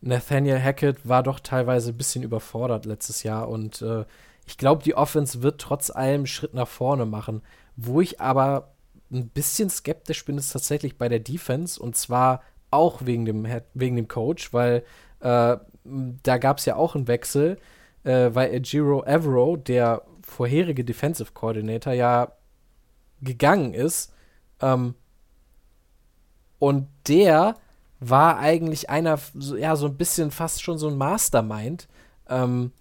Nathaniel 0.00 0.62
Hackett 0.62 1.08
war 1.08 1.24
doch 1.24 1.40
teilweise 1.40 1.90
ein 1.90 1.96
bisschen 1.96 2.22
überfordert 2.22 2.86
letztes 2.86 3.24
Jahr 3.24 3.48
und 3.48 3.82
äh, 3.82 4.04
ich 4.46 4.56
glaube, 4.56 4.82
die 4.82 4.94
Offense 4.94 5.42
wird 5.42 5.60
trotz 5.60 5.90
allem 5.90 6.26
Schritt 6.26 6.54
nach 6.54 6.68
vorne 6.68 7.06
machen. 7.06 7.42
Wo 7.76 8.00
ich 8.00 8.20
aber 8.20 8.72
ein 9.10 9.28
bisschen 9.28 9.68
skeptisch 9.68 10.24
bin, 10.24 10.38
ist 10.38 10.52
tatsächlich 10.52 10.96
bei 10.96 11.08
der 11.08 11.18
Defense 11.18 11.80
und 11.80 11.96
zwar 11.96 12.42
auch 12.70 13.04
wegen 13.04 13.24
dem, 13.24 13.46
wegen 13.74 13.96
dem 13.96 14.08
Coach, 14.08 14.52
weil 14.52 14.84
äh, 15.20 15.56
da 15.84 16.38
gab 16.38 16.58
es 16.58 16.66
ja 16.66 16.76
auch 16.76 16.94
einen 16.94 17.08
Wechsel, 17.08 17.58
äh, 18.04 18.30
weil 18.32 18.60
Giro 18.60 19.04
Evero, 19.04 19.56
der 19.56 20.02
vorherige 20.28 20.84
Defensive 20.84 21.32
Coordinator 21.32 21.92
ja 21.92 22.32
gegangen 23.20 23.74
ist. 23.74 24.12
Ähm, 24.60 24.94
und 26.58 26.88
der 27.06 27.56
war 28.00 28.38
eigentlich 28.38 28.90
einer, 28.90 29.18
ja, 29.34 29.76
so 29.76 29.86
ein 29.86 29.96
bisschen 29.96 30.30
fast 30.30 30.62
schon 30.62 30.78
so 30.78 30.88
ein 30.88 30.96
Mastermind 30.96 31.88
ähm, 32.28 32.72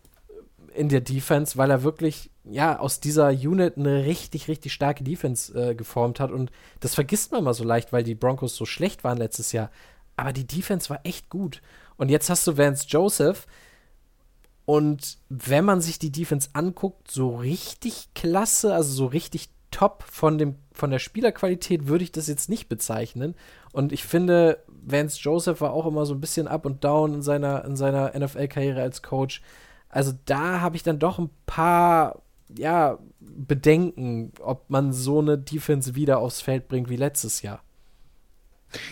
in 0.75 0.89
der 0.89 1.01
Defense, 1.01 1.57
weil 1.57 1.71
er 1.71 1.83
wirklich, 1.83 2.29
ja, 2.43 2.77
aus 2.79 2.99
dieser 2.99 3.29
Unit 3.29 3.77
eine 3.77 4.05
richtig, 4.05 4.47
richtig 4.47 4.73
starke 4.73 5.03
Defense 5.03 5.53
äh, 5.59 5.75
geformt 5.75 6.19
hat. 6.19 6.31
Und 6.31 6.51
das 6.79 6.93
vergisst 6.93 7.31
man 7.31 7.43
mal 7.43 7.53
so 7.53 7.63
leicht, 7.63 7.91
weil 7.91 8.03
die 8.03 8.15
Broncos 8.15 8.55
so 8.55 8.65
schlecht 8.65 9.03
waren 9.03 9.17
letztes 9.17 9.51
Jahr. 9.51 9.71
Aber 10.15 10.33
die 10.33 10.45
Defense 10.45 10.89
war 10.89 10.99
echt 11.03 11.29
gut. 11.29 11.61
Und 11.97 12.09
jetzt 12.09 12.29
hast 12.29 12.45
du 12.45 12.57
Vance 12.57 12.85
Joseph, 12.87 13.47
und 14.67 15.19
wenn 15.29 15.63
man 15.63 15.79
sich 15.79 15.97
die 15.97 16.11
Defense 16.11 16.49
anguckt, 16.51 17.09
so 17.09 17.37
richtig 17.37 18.09
klasse, 18.13 18.75
also 18.75 18.91
so 18.91 19.05
richtig 19.05 19.47
top 19.71 20.03
von, 20.03 20.37
dem, 20.37 20.55
von 20.73 20.91
der 20.91 20.99
Spielerqualität 20.99 21.87
würde 21.87 22.03
ich 22.03 22.11
das 22.11 22.27
jetzt 22.27 22.49
nicht 22.49 22.67
bezeichnen. 22.67 23.35
Und 23.71 23.93
ich 23.93 24.03
finde, 24.03 24.61
Vance 24.67 25.19
Joseph 25.21 25.61
war 25.61 25.71
auch 25.71 25.85
immer 25.85 26.05
so 26.05 26.13
ein 26.13 26.19
bisschen 26.19 26.49
up 26.49 26.65
und 26.65 26.83
down 26.83 27.13
in 27.13 27.21
seiner, 27.21 27.63
in 27.63 27.77
seiner 27.77 28.11
NFL-Karriere 28.19 28.81
als 28.81 29.01
Coach. 29.01 29.41
Also 29.87 30.11
da 30.25 30.59
habe 30.59 30.75
ich 30.75 30.83
dann 30.83 30.99
doch 30.99 31.17
ein 31.17 31.29
paar 31.45 32.21
ja, 32.53 32.99
Bedenken, 33.21 34.33
ob 34.41 34.69
man 34.69 34.91
so 34.91 35.19
eine 35.19 35.37
Defense 35.37 35.95
wieder 35.95 36.19
aufs 36.19 36.41
Feld 36.41 36.67
bringt 36.67 36.89
wie 36.89 36.97
letztes 36.97 37.41
Jahr. 37.41 37.61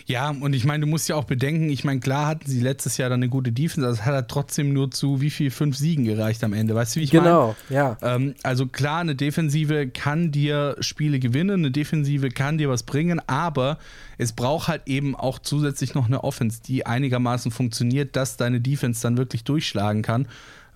Ja, 0.05 0.29
und 0.29 0.53
ich 0.53 0.65
meine, 0.65 0.85
du 0.85 0.87
musst 0.87 1.09
ja 1.09 1.15
auch 1.15 1.25
bedenken, 1.25 1.69
ich 1.69 1.83
meine, 1.83 1.99
klar 1.99 2.27
hatten 2.27 2.49
sie 2.49 2.61
letztes 2.61 2.97
Jahr 2.97 3.09
dann 3.09 3.19
eine 3.19 3.29
gute 3.29 3.51
Defense, 3.51 3.85
also 3.85 3.99
es 3.99 4.05
hat 4.05 4.13
er 4.13 4.27
trotzdem 4.27 4.73
nur 4.73 4.89
zu 4.91 5.21
wie 5.21 5.29
viel 5.29 5.51
fünf 5.51 5.75
Siegen 5.77 6.05
gereicht 6.05 6.43
am 6.43 6.53
Ende. 6.53 6.75
Weißt 6.75 6.95
du, 6.95 7.01
wie 7.01 7.03
ich 7.03 7.13
meine? 7.13 7.25
Genau, 7.25 7.55
ja. 7.69 7.97
Ähm, 8.01 8.35
also 8.43 8.67
klar, 8.67 9.01
eine 9.01 9.15
Defensive 9.15 9.87
kann 9.87 10.31
dir 10.31 10.77
Spiele 10.79 11.19
gewinnen, 11.19 11.59
eine 11.59 11.71
Defensive 11.71 12.29
kann 12.29 12.57
dir 12.57 12.69
was 12.69 12.83
bringen, 12.83 13.21
aber 13.27 13.77
es 14.17 14.31
braucht 14.31 14.67
halt 14.67 14.83
eben 14.85 15.15
auch 15.15 15.39
zusätzlich 15.39 15.93
noch 15.93 16.07
eine 16.07 16.23
Offense, 16.23 16.61
die 16.65 16.85
einigermaßen 16.85 17.51
funktioniert, 17.51 18.15
dass 18.15 18.37
deine 18.37 18.61
Defense 18.61 19.01
dann 19.01 19.17
wirklich 19.17 19.43
durchschlagen 19.43 20.01
kann. 20.01 20.27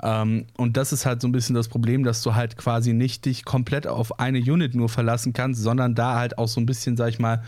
Ähm, 0.02 0.46
und 0.58 0.78
das 0.78 0.94
ist 0.94 1.06
halt 1.06 1.22
so 1.22 1.28
ein 1.28 1.32
bisschen 1.32 1.56
das 1.56 1.68
Problem, 1.68 2.04
dass 2.04 2.22
du 2.22 2.36
halt 2.36 2.58
quasi 2.58 2.94
nicht 2.94 3.26
dich 3.26 3.46
komplett 3.46 3.88
auf 3.88 4.20
eine 4.20 4.40
Unit 4.40 4.76
nur 4.76 4.90
verlassen 4.90 5.34
kannst, 5.34 5.62
sondern 5.62 5.96
da 5.96 6.16
halt 6.16 6.38
auch 6.38 6.48
so 6.48 6.60
ein 6.60 6.66
bisschen, 6.66 6.96
sag 6.96 7.10
ich 7.10 7.20
mal, 7.20 7.44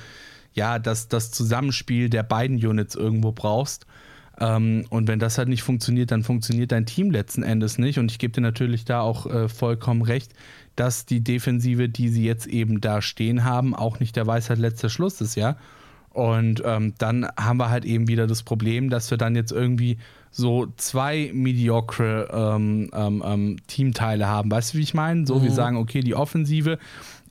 ja, 0.53 0.79
das, 0.79 1.07
das 1.07 1.31
Zusammenspiel 1.31 2.09
der 2.09 2.23
beiden 2.23 2.57
Units 2.57 2.95
irgendwo 2.95 3.31
brauchst. 3.31 3.85
Ähm, 4.39 4.85
und 4.89 5.07
wenn 5.07 5.19
das 5.19 5.37
halt 5.37 5.49
nicht 5.49 5.63
funktioniert, 5.63 6.11
dann 6.11 6.23
funktioniert 6.23 6.71
dein 6.71 6.85
Team 6.85 7.11
letzten 7.11 7.43
Endes 7.43 7.77
nicht. 7.77 7.99
Und 7.99 8.11
ich 8.11 8.19
gebe 8.19 8.33
dir 8.33 8.41
natürlich 8.41 8.85
da 8.85 9.01
auch 9.01 9.25
äh, 9.27 9.47
vollkommen 9.47 10.01
recht, 10.01 10.33
dass 10.75 11.05
die 11.05 11.21
Defensive, 11.21 11.89
die 11.89 12.09
sie 12.09 12.25
jetzt 12.25 12.47
eben 12.47 12.81
da 12.81 13.01
stehen 13.01 13.43
haben, 13.43 13.75
auch 13.75 13.99
nicht 13.99 14.15
der 14.15 14.27
Weisheit 14.27 14.57
letzter 14.57 14.89
Schluss 14.89 15.21
ist, 15.21 15.35
ja. 15.35 15.57
Und 16.09 16.61
ähm, 16.65 16.93
dann 16.97 17.25
haben 17.37 17.57
wir 17.57 17.69
halt 17.69 17.85
eben 17.85 18.09
wieder 18.09 18.27
das 18.27 18.43
Problem, 18.43 18.89
dass 18.89 19.09
wir 19.11 19.17
dann 19.17 19.33
jetzt 19.33 19.53
irgendwie 19.53 19.97
so 20.29 20.67
zwei 20.75 21.31
mediocre 21.33 22.27
ähm, 22.33 22.89
ähm, 22.93 23.23
ähm 23.25 23.57
Teamteile 23.67 24.27
haben. 24.27 24.51
Weißt 24.51 24.73
du, 24.73 24.77
wie 24.77 24.83
ich 24.83 24.93
meine? 24.93 25.25
So, 25.25 25.39
mhm. 25.39 25.43
wir 25.43 25.51
sagen, 25.51 25.77
okay, 25.77 26.01
die 26.01 26.15
Offensive 26.15 26.79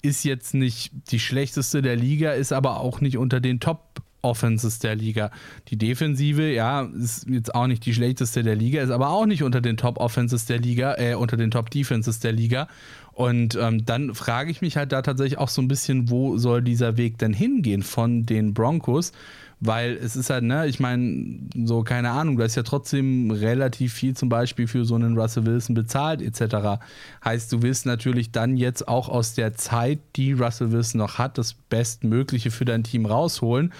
ist 0.02 0.24
jetzt 0.24 0.54
nicht 0.54 0.92
die 1.10 1.18
schlechteste 1.18 1.82
der 1.82 1.96
Liga, 1.96 2.32
ist 2.32 2.52
aber 2.52 2.80
auch 2.80 3.00
nicht 3.00 3.18
unter 3.18 3.40
den 3.40 3.60
Top 3.60 4.02
Offenses 4.22 4.78
der 4.78 4.96
Liga. 4.96 5.30
Die 5.68 5.76
Defensive, 5.76 6.52
ja, 6.52 6.82
ist 6.82 7.26
jetzt 7.28 7.54
auch 7.54 7.66
nicht 7.66 7.84
die 7.86 7.94
schlechteste 7.94 8.42
der 8.42 8.54
Liga, 8.54 8.82
ist 8.82 8.90
aber 8.90 9.10
auch 9.10 9.26
nicht 9.26 9.42
unter 9.42 9.60
den 9.60 9.76
Top 9.76 9.98
Offenses 9.98 10.44
der 10.46 10.58
Liga, 10.58 10.96
äh, 10.98 11.14
unter 11.14 11.36
den 11.36 11.50
Top 11.50 11.70
Defenses 11.70 12.20
der 12.20 12.32
Liga. 12.32 12.68
Und 13.12 13.56
ähm, 13.60 13.84
dann 13.84 14.14
frage 14.14 14.50
ich 14.50 14.60
mich 14.60 14.76
halt 14.76 14.92
da 14.92 15.02
tatsächlich 15.02 15.38
auch 15.38 15.48
so 15.48 15.62
ein 15.62 15.68
bisschen, 15.68 16.10
wo 16.10 16.38
soll 16.38 16.62
dieser 16.62 16.96
Weg 16.96 17.18
denn 17.18 17.32
hingehen 17.32 17.82
von 17.82 18.24
den 18.24 18.54
Broncos? 18.54 19.12
Weil 19.60 19.92
es 19.92 20.16
ist 20.16 20.30
halt, 20.30 20.42
ne, 20.42 20.66
ich 20.66 20.80
meine, 20.80 21.38
so 21.66 21.82
keine 21.82 22.10
Ahnung, 22.10 22.36
du 22.36 22.42
hast 22.42 22.54
ja 22.54 22.62
trotzdem 22.62 23.30
relativ 23.30 23.92
viel 23.92 24.16
zum 24.16 24.30
Beispiel 24.30 24.66
für 24.66 24.84
so 24.84 24.94
einen 24.94 25.18
Russell 25.18 25.44
Wilson 25.44 25.74
bezahlt 25.74 26.22
etc. 26.22 26.80
Heißt, 27.24 27.52
du 27.52 27.62
willst 27.62 27.84
natürlich 27.84 28.32
dann 28.32 28.56
jetzt 28.56 28.88
auch 28.88 29.08
aus 29.08 29.34
der 29.34 29.54
Zeit, 29.54 29.98
die 30.16 30.32
Russell 30.32 30.72
Wilson 30.72 30.98
noch 30.98 31.18
hat, 31.18 31.36
das 31.36 31.52
Bestmögliche 31.52 32.50
für 32.50 32.64
dein 32.64 32.84
Team 32.84 33.04
rausholen. 33.04 33.72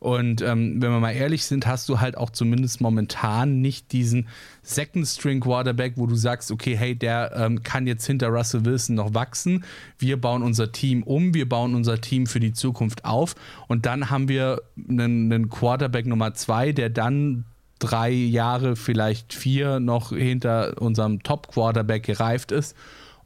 Und 0.00 0.42
ähm, 0.42 0.80
wenn 0.80 0.92
wir 0.92 1.00
mal 1.00 1.12
ehrlich 1.12 1.44
sind, 1.44 1.66
hast 1.66 1.88
du 1.88 2.00
halt 2.00 2.16
auch 2.16 2.30
zumindest 2.30 2.80
momentan 2.80 3.60
nicht 3.60 3.92
diesen 3.92 4.28
Second 4.62 5.06
String 5.06 5.40
Quarterback, 5.40 5.94
wo 5.96 6.06
du 6.06 6.14
sagst, 6.14 6.50
okay, 6.52 6.76
hey, 6.76 6.94
der 6.94 7.32
ähm, 7.34 7.62
kann 7.62 7.86
jetzt 7.86 8.06
hinter 8.06 8.28
Russell 8.28 8.64
Wilson 8.64 8.94
noch 8.94 9.14
wachsen. 9.14 9.64
Wir 9.98 10.20
bauen 10.20 10.42
unser 10.42 10.70
Team 10.70 11.02
um, 11.02 11.34
wir 11.34 11.48
bauen 11.48 11.74
unser 11.74 12.00
Team 12.00 12.26
für 12.26 12.40
die 12.40 12.52
Zukunft 12.52 13.04
auf. 13.04 13.34
Und 13.66 13.86
dann 13.86 14.10
haben 14.10 14.28
wir 14.28 14.62
einen, 14.88 15.32
einen 15.32 15.48
Quarterback 15.48 16.06
Nummer 16.06 16.34
zwei, 16.34 16.72
der 16.72 16.90
dann 16.90 17.44
drei 17.80 18.10
Jahre, 18.10 18.76
vielleicht 18.76 19.32
vier 19.34 19.80
noch 19.80 20.10
hinter 20.10 20.80
unserem 20.80 21.22
Top 21.22 21.48
Quarterback 21.48 22.04
gereift 22.04 22.52
ist 22.52 22.76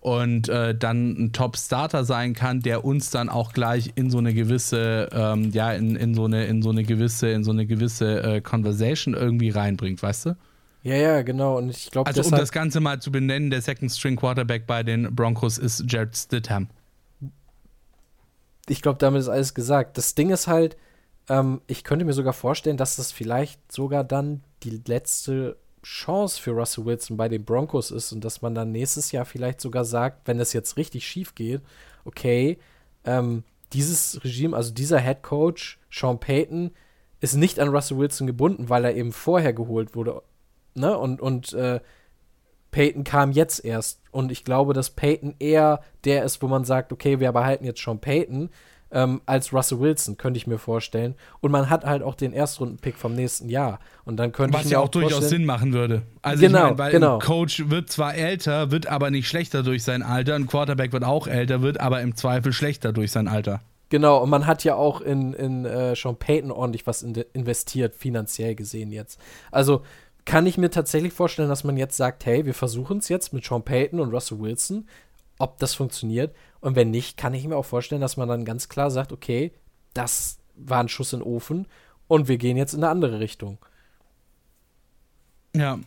und 0.02 0.49
äh, 0.49 0.75
dann 0.75 1.11
ein 1.12 1.32
Top-Starter 1.32 2.04
sein 2.04 2.35
kann, 2.35 2.61
der 2.61 2.85
uns 2.85 3.11
dann 3.11 3.28
auch 3.28 3.52
gleich 3.52 3.92
in 3.94 4.11
so 4.11 4.18
eine 4.18 4.35
gewisse, 4.35 5.09
ähm, 5.12 5.52
ja, 5.52 5.73
in, 5.73 5.94
in 5.94 6.14
so 6.14 6.25
eine, 6.25 6.44
in 6.47 6.61
so 6.61 6.71
eine 6.71 6.82
gewisse, 6.82 7.30
in 7.30 7.44
so 7.44 7.52
eine 7.52 7.66
gewisse 7.66 8.21
äh, 8.21 8.40
Conversation 8.40 9.14
irgendwie 9.14 9.50
reinbringt, 9.50 10.02
weißt 10.02 10.26
du? 10.26 10.37
Ja, 10.82 10.97
ja, 10.97 11.23
genau. 11.23 11.56
Und 11.59 11.71
ich 11.71 11.92
glaube, 11.92 12.09
also 12.09 12.23
um 12.23 12.32
das 12.32 12.50
Ganze 12.50 12.80
mal 12.80 13.00
zu 13.00 13.12
benennen, 13.12 13.50
der 13.50 13.62
Second 13.62 13.92
String 13.92 14.16
Quarterback 14.16 14.66
bei 14.66 14.82
den 14.82 15.14
Broncos 15.14 15.56
ist 15.56 15.85
Jared 15.87 16.16
Stidham. 16.16 16.68
Ich 18.68 18.82
glaube, 18.82 18.99
damit 18.99 19.21
ist 19.21 19.28
alles 19.28 19.54
gesagt. 19.54 19.97
Das 19.99 20.16
Ding 20.16 20.30
ist 20.30 20.49
halt, 20.49 20.76
ähm, 21.28 21.61
ich 21.68 21.85
könnte 21.85 22.04
mir 22.04 22.12
sogar 22.12 22.32
vorstellen, 22.32 22.76
dass 22.76 22.97
das 22.97 23.12
vielleicht 23.12 23.71
sogar 23.71 24.02
dann 24.02 24.42
die 24.64 24.82
letzte 24.85 25.56
Chance 25.83 26.41
für 26.41 26.53
Russell 26.53 26.85
Wilson 26.85 27.17
bei 27.17 27.29
den 27.29 27.45
Broncos 27.45 27.91
ist 27.91 28.12
und 28.12 28.25
dass 28.25 28.43
man 28.43 28.55
dann 28.55 28.73
nächstes 28.73 29.12
Jahr 29.12 29.25
vielleicht 29.25 29.61
sogar 29.61 29.85
sagt, 29.85 30.29
wenn 30.29 30.41
es 30.41 30.53
jetzt 30.53 30.77
richtig 30.77 31.07
schief 31.07 31.35
geht, 31.35 31.61
okay, 32.05 32.59
ähm, 33.05 33.45
dieses 33.73 34.23
Regime, 34.23 34.57
also 34.57 34.73
dieser 34.73 35.01
Head 35.01 35.23
Coach, 35.23 35.81
Sean 35.91 36.21
Payton, 36.21 36.73
ist 37.21 37.35
nicht 37.35 37.59
an 37.61 37.69
Russell 37.69 37.99
Wilson 37.99 38.27
gebunden, 38.27 38.69
weil 38.69 38.85
er 38.85 38.95
eben 38.95 39.12
vorher 39.12 39.53
geholt 39.53 39.95
wurde. 39.95 40.23
Ne? 40.75 40.97
Und, 40.97 41.21
und 41.21 41.53
äh, 41.53 41.81
Peyton 42.71 43.05
kam 43.05 43.33
jetzt 43.33 43.65
erst. 43.65 44.01
Und 44.11 44.33
ich 44.33 44.45
glaube, 44.45 44.73
dass 44.73 44.91
Peyton 44.91 45.35
eher 45.39 45.83
der 46.05 46.25
ist, 46.25 46.43
wo 46.43 46.49
man 46.49 46.65
sagt, 46.65 46.93
okay, 46.93 47.21
wir 47.21 47.33
behalten 47.33 47.65
jetzt 47.65 47.83
Sean 47.83 48.01
Payton 48.01 48.51
ähm, 48.93 49.21
als 49.27 49.53
Russell 49.53 49.81
Wilson, 49.81 50.17
könnte 50.17 50.39
ich 50.39 50.47
mir 50.47 50.59
vorstellen. 50.59 51.15
Und 51.41 51.51
man 51.51 51.71
hat 51.71 51.85
halt 51.85 52.03
auch 52.03 52.15
den 52.15 52.33
Erstrunden-Pick 52.33 52.97
vom 52.97 53.15
nächsten 53.15 53.49
Jahr. 53.49 53.81
Und 54.05 54.17
dann 54.17 54.33
könnte 54.33 54.55
Was 54.55 54.63
ich 54.63 54.67
mir 54.67 54.73
ja 54.73 54.79
auch, 54.79 54.85
auch 54.85 54.89
durchaus 54.89 55.29
Sinn 55.29 55.45
machen 55.45 55.73
würde. 55.73 56.03
Also 56.21 56.41
genau, 56.41 56.59
ich 56.59 56.65
mein, 56.65 56.79
weil 56.79 56.93
genau. 56.93 57.15
ein 57.15 57.21
Coach 57.21 57.71
wird 57.71 57.91
zwar 57.91 58.15
älter, 58.15 58.71
wird 58.71 58.87
aber 58.87 59.11
nicht 59.11 59.29
schlechter 59.29 59.63
durch 59.63 59.83
sein 59.83 60.03
Alter. 60.03 60.35
Ein 60.35 60.47
Quarterback 60.47 60.93
wird 60.93 61.05
auch 61.05 61.27
älter, 61.27 61.63
wird 61.63 61.81
aber 61.81 62.01
im 62.03 62.15
Zweifel 62.15 62.53
schlechter 62.53 62.93
durch 62.93 63.11
sein 63.11 63.29
Alter. 63.29 63.61
Genau, 63.89 64.23
und 64.23 64.31
man 64.31 64.47
hat 64.47 64.65
ja 64.65 64.75
auch 64.75 65.03
in, 65.03 65.35
in 65.35 65.67
äh, 65.67 65.95
Sean 65.95 66.17
Payton 66.17 66.51
ordentlich 66.51 66.87
was 66.87 67.03
in 67.03 67.15
investiert, 67.35 67.95
finanziell 67.95 68.55
gesehen 68.55 68.91
jetzt. 68.91 69.21
Also 69.51 69.83
kann 70.25 70.47
ich 70.47 70.57
mir 70.57 70.71
tatsächlich 70.71 71.13
vorstellen, 71.13 71.49
dass 71.49 71.65
man 71.65 71.77
jetzt 71.77 71.97
sagt, 71.97 72.25
hey, 72.25 72.47
wir 72.47 72.55
versuchen 72.55 72.99
es 72.99 73.09
jetzt 73.09 73.33
mit 73.33 73.45
Sean 73.45 73.63
Payton 73.63 74.01
und 74.01 74.11
Russell 74.13 74.41
Wilson, 74.41 74.87
ob 75.43 75.59
das 75.59 75.75
funktioniert. 75.75 76.35
Und 76.61 76.77
wenn 76.77 76.91
nicht, 76.91 77.17
kann 77.17 77.35
ich 77.35 77.47
mir 77.47 77.57
auch 77.57 77.65
vorstellen, 77.65 78.01
dass 78.01 78.17
man 78.17 78.29
dann 78.29 78.45
ganz 78.45 78.69
klar 78.69 78.91
sagt, 78.93 79.13
okay, 79.13 79.53
das 79.93 80.39
war 80.55 80.79
ein 80.79 80.89
Schuss 80.89 81.13
in 81.13 81.19
den 81.19 81.27
Ofen 81.27 81.67
und 82.07 82.29
wir 82.29 82.39
gehen 82.39 82.57
jetzt 82.57 82.75
in 82.75 82.85
eine 82.85 82.91
andere 82.91 83.19
Richtung. 83.19 83.59
Ja, 85.54 85.78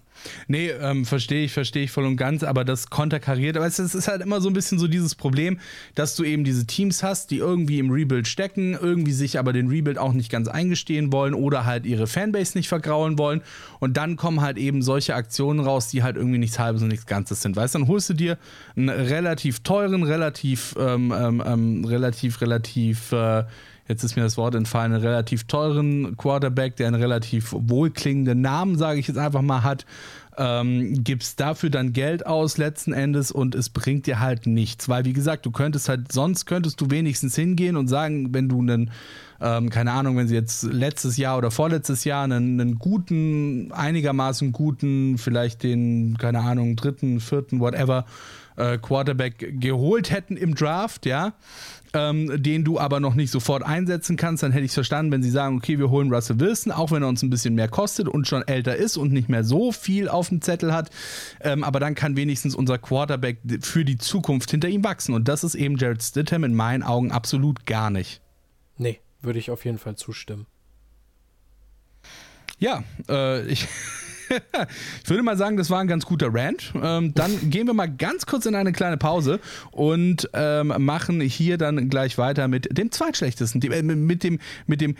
nee, 0.47 0.69
ähm, 0.69 1.05
verstehe 1.05 1.43
ich, 1.43 1.51
verstehe 1.51 1.85
ich 1.85 1.91
voll 1.91 2.05
und 2.05 2.17
ganz, 2.17 2.43
aber 2.43 2.63
das 2.63 2.91
konterkariert, 2.91 3.57
aber 3.57 3.65
es 3.65 3.79
ist 3.79 4.07
halt 4.07 4.21
immer 4.21 4.39
so 4.39 4.47
ein 4.47 4.53
bisschen 4.53 4.77
so 4.77 4.87
dieses 4.87 5.15
Problem, 5.15 5.59
dass 5.95 6.15
du 6.15 6.23
eben 6.23 6.43
diese 6.43 6.67
Teams 6.67 7.01
hast, 7.01 7.31
die 7.31 7.37
irgendwie 7.37 7.79
im 7.79 7.89
Rebuild 7.89 8.27
stecken, 8.27 8.77
irgendwie 8.79 9.11
sich 9.11 9.39
aber 9.39 9.53
den 9.53 9.67
Rebuild 9.67 9.97
auch 9.97 10.13
nicht 10.13 10.31
ganz 10.31 10.47
eingestehen 10.47 11.11
wollen 11.11 11.33
oder 11.33 11.65
halt 11.65 11.87
ihre 11.87 12.05
Fanbase 12.05 12.55
nicht 12.55 12.67
vergraulen 12.67 13.17
wollen. 13.17 13.41
Und 13.79 13.97
dann 13.97 14.17
kommen 14.17 14.41
halt 14.41 14.59
eben 14.59 14.83
solche 14.83 15.15
Aktionen 15.15 15.59
raus, 15.59 15.87
die 15.87 16.03
halt 16.03 16.15
irgendwie 16.15 16.37
nichts 16.37 16.59
halbes 16.59 16.83
und 16.83 16.89
nichts 16.89 17.07
Ganzes 17.07 17.41
sind, 17.41 17.55
weißt 17.55 17.73
du, 17.73 17.79
dann 17.79 17.87
holst 17.87 18.09
du 18.11 18.13
dir 18.13 18.37
einen 18.75 18.89
relativ 18.89 19.61
teuren, 19.61 20.03
relativ, 20.03 20.75
ähm, 20.77 21.11
ähm, 21.11 21.43
ähm 21.43 21.85
relativ, 21.85 22.39
relativ, 22.39 23.11
äh, 23.13 23.45
jetzt 23.87 24.03
ist 24.03 24.15
mir 24.15 24.23
das 24.23 24.37
Wort 24.37 24.55
entfallen, 24.55 24.93
einen 24.93 25.03
relativ 25.03 25.45
teuren 25.45 26.17
Quarterback, 26.17 26.75
der 26.75 26.87
einen 26.87 27.01
relativ 27.01 27.53
wohlklingenden 27.57 28.41
Namen, 28.41 28.77
sage 28.77 28.99
ich 28.99 29.07
jetzt 29.07 29.17
einfach 29.17 29.41
mal, 29.41 29.63
hat, 29.63 29.85
ähm, 30.37 31.03
gibst 31.03 31.39
dafür 31.39 31.69
dann 31.69 31.93
Geld 31.93 32.25
aus 32.25 32.57
letzten 32.57 32.93
Endes 32.93 33.31
und 33.31 33.55
es 33.55 33.69
bringt 33.69 34.05
dir 34.07 34.19
halt 34.19 34.47
nichts. 34.47 34.89
Weil, 34.89 35.05
wie 35.05 35.13
gesagt, 35.13 35.45
du 35.45 35.51
könntest 35.51 35.87
halt, 35.87 36.11
sonst 36.11 36.45
könntest 36.45 36.81
du 36.81 36.89
wenigstens 36.89 37.35
hingehen 37.35 37.77
und 37.77 37.87
sagen, 37.87 38.33
wenn 38.33 38.49
du 38.49 38.59
einen, 38.59 38.91
ähm, 39.39 39.69
keine 39.69 39.91
Ahnung, 39.91 40.17
wenn 40.17 40.27
sie 40.27 40.35
jetzt 40.35 40.63
letztes 40.63 41.17
Jahr 41.17 41.37
oder 41.37 41.51
vorletztes 41.51 42.03
Jahr 42.03 42.23
einen, 42.23 42.59
einen 42.59 42.79
guten, 42.79 43.71
einigermaßen 43.71 44.51
guten, 44.51 45.17
vielleicht 45.17 45.63
den, 45.63 46.17
keine 46.17 46.39
Ahnung, 46.41 46.75
dritten, 46.75 47.19
vierten, 47.19 47.59
whatever, 47.59 48.05
äh, 48.57 48.77
Quarterback 48.77 49.59
geholt 49.59 50.11
hätten 50.11 50.37
im 50.37 50.55
Draft, 50.55 51.05
ja, 51.05 51.33
ähm, 51.95 52.43
den 52.43 52.63
du 52.65 52.77
aber 52.77 52.99
noch 52.99 53.15
nicht 53.15 53.31
sofort 53.31 53.63
einsetzen 53.63 54.17
kannst, 54.17 54.43
dann 54.43 54.51
hätte 54.51 54.65
ich 54.65 54.71
es 54.71 54.75
verstanden, 54.75 55.11
wenn 55.13 55.23
sie 55.23 55.29
sagen, 55.29 55.57
okay, 55.57 55.79
wir 55.79 55.89
holen 55.89 56.13
Russell 56.13 56.39
Wilson, 56.39 56.71
auch 56.71 56.91
wenn 56.91 57.01
er 57.01 57.07
uns 57.07 57.23
ein 57.23 57.29
bisschen 57.29 57.55
mehr 57.55 57.69
kostet 57.69 58.09
und 58.09 58.27
schon 58.27 58.45
älter 58.47 58.75
ist 58.75 58.97
und 58.97 59.13
nicht 59.13 59.29
mehr 59.29 59.45
so 59.45 59.71
viel 59.71 60.09
auf 60.09 60.29
dem 60.29 60.41
Zettel 60.41 60.73
hat, 60.73 60.89
ähm, 61.41 61.63
aber 61.63 61.79
dann 61.79 61.95
kann 61.95 62.17
wenigstens 62.17 62.53
unser 62.53 62.77
Quarterback 62.77 63.39
für 63.61 63.85
die 63.85 63.97
Zukunft 63.97 64.51
hinter 64.51 64.67
ihm 64.67 64.83
wachsen 64.83 65.15
und 65.15 65.27
das 65.27 65.43
ist 65.43 65.55
eben 65.55 65.77
Jared 65.77 66.03
Stidham 66.03 66.43
in 66.43 66.53
meinen 66.53 66.83
Augen 66.83 67.11
absolut 67.11 67.65
gar 67.65 67.89
nicht. 67.89 68.21
Nee, 68.77 68.99
würde 69.21 69.39
ich 69.39 69.49
auf 69.49 69.63
jeden 69.63 69.77
Fall 69.77 69.95
zustimmen. 69.95 70.45
Ja, 72.59 72.83
äh, 73.09 73.45
ich 73.47 73.67
ich 75.03 75.09
würde 75.09 75.23
mal 75.23 75.37
sagen, 75.37 75.57
das 75.57 75.69
war 75.69 75.79
ein 75.79 75.87
ganz 75.87 76.05
guter 76.05 76.33
Rant. 76.33 76.73
Ähm, 76.81 77.13
dann 77.13 77.49
gehen 77.49 77.67
wir 77.67 77.73
mal 77.73 77.87
ganz 77.87 78.25
kurz 78.25 78.45
in 78.45 78.55
eine 78.55 78.71
kleine 78.71 78.97
Pause 78.97 79.39
und 79.71 80.29
ähm, 80.33 80.73
machen 80.79 81.21
hier 81.21 81.57
dann 81.57 81.89
gleich 81.89 82.17
weiter 82.17 82.47
mit 82.47 82.77
dem 82.77 82.91
zweitschlechtesten, 82.91 83.61
äh, 83.71 83.81
mit 83.83 84.23
dem, 84.23 84.39
mit 84.67 84.81
dem 84.81 84.95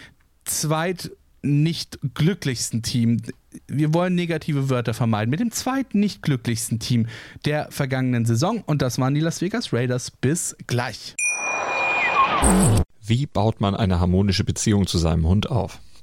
zweit 0.45 1.11
nicht 1.45 1.99
glücklichsten 2.15 2.81
Team, 2.81 3.21
wir 3.67 3.93
wollen 3.93 4.15
negative 4.15 4.69
Wörter 4.69 4.93
vermeiden, 4.93 5.29
mit 5.29 5.39
dem 5.39 5.51
zweiten 5.51 5.99
nicht 5.99 6.21
glücklichsten 6.21 6.79
Team 6.79 7.07
der 7.45 7.71
vergangenen 7.71 8.25
Saison 8.25 8.63
und 8.65 8.81
das 8.81 8.97
waren 8.99 9.13
die 9.13 9.21
Las 9.21 9.41
Vegas 9.41 9.71
Raiders. 9.71 10.11
Bis 10.11 10.55
gleich. 10.67 11.15
Wie 13.01 13.27
baut 13.27 13.61
man 13.61 13.75
eine 13.75 13.99
harmonische 13.99 14.43
Beziehung 14.43 14.87
zu 14.87 14.97
seinem 14.97 15.27
Hund 15.27 15.49
auf? 15.49 15.79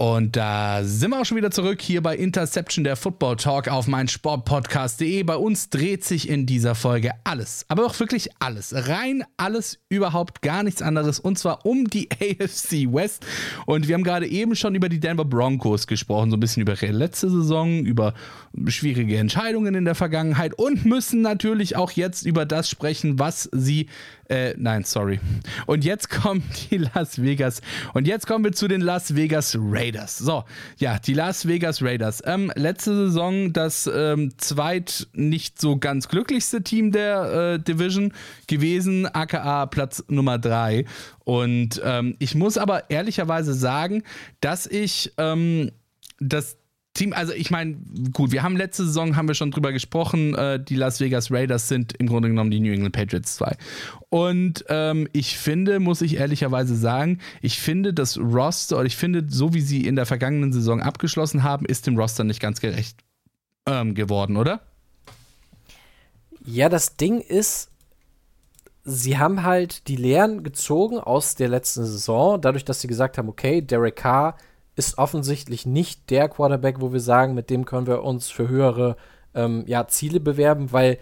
Und 0.00 0.34
da 0.34 0.82
sind 0.82 1.10
wir 1.10 1.20
auch 1.20 1.26
schon 1.26 1.36
wieder 1.36 1.50
zurück 1.50 1.82
hier 1.82 2.02
bei 2.02 2.16
Interception, 2.16 2.84
der 2.84 2.96
Football 2.96 3.36
Talk 3.36 3.68
auf 3.68 3.86
mein 3.86 4.08
Sportpodcast.de. 4.08 5.22
Bei 5.24 5.36
uns 5.36 5.68
dreht 5.68 6.04
sich 6.04 6.30
in 6.30 6.46
dieser 6.46 6.74
Folge 6.74 7.10
alles, 7.24 7.66
aber 7.68 7.84
auch 7.84 8.00
wirklich 8.00 8.30
alles, 8.38 8.88
rein 8.88 9.24
alles, 9.36 9.78
überhaupt 9.90 10.40
gar 10.40 10.62
nichts 10.62 10.80
anderes 10.80 11.20
und 11.20 11.38
zwar 11.38 11.66
um 11.66 11.84
die 11.84 12.08
AFC 12.12 12.90
West. 12.90 13.26
Und 13.66 13.88
wir 13.88 13.94
haben 13.94 14.02
gerade 14.02 14.26
eben 14.26 14.56
schon 14.56 14.74
über 14.74 14.88
die 14.88 15.00
Denver 15.00 15.26
Broncos 15.26 15.86
gesprochen, 15.86 16.30
so 16.30 16.38
ein 16.38 16.40
bisschen 16.40 16.62
über 16.62 16.82
ihre 16.82 16.92
letzte 16.92 17.28
Saison, 17.28 17.84
über 17.84 18.14
schwierige 18.66 19.16
Entscheidungen 19.16 19.74
in 19.74 19.84
der 19.84 19.94
Vergangenheit 19.94 20.54
und 20.54 20.84
müssen 20.84 21.22
natürlich 21.22 21.76
auch 21.76 21.92
jetzt 21.92 22.26
über 22.26 22.46
das 22.46 22.68
sprechen, 22.68 23.18
was 23.18 23.48
sie 23.52 23.88
äh, 24.30 24.54
nein, 24.56 24.84
sorry. 24.84 25.18
Und 25.66 25.84
jetzt 25.84 26.08
kommen 26.08 26.44
die 26.70 26.78
Las 26.78 27.20
Vegas. 27.20 27.60
Und 27.94 28.06
jetzt 28.06 28.28
kommen 28.28 28.44
wir 28.44 28.52
zu 28.52 28.68
den 28.68 28.80
Las 28.80 29.16
Vegas 29.16 29.58
Raiders. 29.60 30.18
So, 30.18 30.44
ja, 30.78 31.00
die 31.00 31.14
Las 31.14 31.48
Vegas 31.48 31.82
Raiders. 31.82 32.22
Ähm, 32.24 32.52
letzte 32.54 32.94
Saison 32.94 33.52
das 33.52 33.90
ähm, 33.92 34.32
zweit 34.38 35.08
nicht 35.14 35.60
so 35.60 35.78
ganz 35.78 36.06
glücklichste 36.06 36.62
Team 36.62 36.92
der 36.92 37.54
äh, 37.54 37.58
Division 37.58 38.12
gewesen, 38.46 39.06
aka 39.06 39.66
Platz 39.66 40.04
Nummer 40.06 40.38
3. 40.38 40.84
Und 41.24 41.82
ähm, 41.84 42.14
ich 42.20 42.36
muss 42.36 42.56
aber 42.56 42.88
ehrlicherweise 42.88 43.52
sagen, 43.52 44.04
dass 44.40 44.68
ich 44.68 45.12
ähm, 45.18 45.72
das 46.20 46.59
Team, 47.00 47.14
also 47.14 47.32
ich 47.32 47.50
meine, 47.50 47.78
gut, 48.12 48.30
wir 48.30 48.42
haben 48.42 48.58
letzte 48.58 48.84
Saison, 48.84 49.16
haben 49.16 49.26
wir 49.26 49.34
schon 49.34 49.50
drüber 49.50 49.72
gesprochen, 49.72 50.34
äh, 50.34 50.62
die 50.62 50.76
Las 50.76 51.00
Vegas 51.00 51.30
Raiders 51.30 51.66
sind 51.66 51.94
im 51.94 52.06
Grunde 52.06 52.28
genommen 52.28 52.50
die 52.50 52.60
New 52.60 52.72
England 52.72 52.94
Patriots 52.94 53.36
2. 53.36 53.56
Und 54.10 54.66
ähm, 54.68 55.08
ich 55.12 55.38
finde, 55.38 55.80
muss 55.80 56.02
ich 56.02 56.16
ehrlicherweise 56.16 56.76
sagen, 56.76 57.18
ich 57.40 57.58
finde 57.58 57.94
das 57.94 58.18
Roster, 58.18 58.76
oder 58.76 58.84
ich 58.84 58.96
finde, 58.96 59.24
so 59.28 59.54
wie 59.54 59.62
sie 59.62 59.86
in 59.86 59.96
der 59.96 60.04
vergangenen 60.04 60.52
Saison 60.52 60.82
abgeschlossen 60.82 61.42
haben, 61.42 61.64
ist 61.64 61.86
dem 61.86 61.96
Roster 61.96 62.22
nicht 62.22 62.40
ganz 62.40 62.60
gerecht 62.60 62.98
ähm, 63.64 63.94
geworden, 63.94 64.36
oder? 64.36 64.60
Ja, 66.44 66.68
das 66.68 66.96
Ding 66.96 67.20
ist, 67.20 67.70
sie 68.84 69.16
haben 69.16 69.42
halt 69.42 69.88
die 69.88 69.96
Lehren 69.96 70.42
gezogen 70.42 70.98
aus 70.98 71.34
der 71.34 71.48
letzten 71.48 71.86
Saison, 71.86 72.38
dadurch, 72.42 72.66
dass 72.66 72.82
sie 72.82 72.88
gesagt 72.88 73.16
haben, 73.16 73.30
okay, 73.30 73.62
Derek 73.62 73.96
Carr 73.96 74.36
ist 74.80 74.96
offensichtlich 74.96 75.66
nicht 75.66 76.08
der 76.08 76.30
Quarterback, 76.30 76.80
wo 76.80 76.90
wir 76.90 77.00
sagen, 77.00 77.34
mit 77.34 77.50
dem 77.50 77.66
können 77.66 77.86
wir 77.86 78.02
uns 78.02 78.30
für 78.30 78.48
höhere 78.48 78.96
ähm, 79.34 79.64
ja, 79.66 79.86
Ziele 79.86 80.20
bewerben, 80.20 80.72
weil 80.72 80.96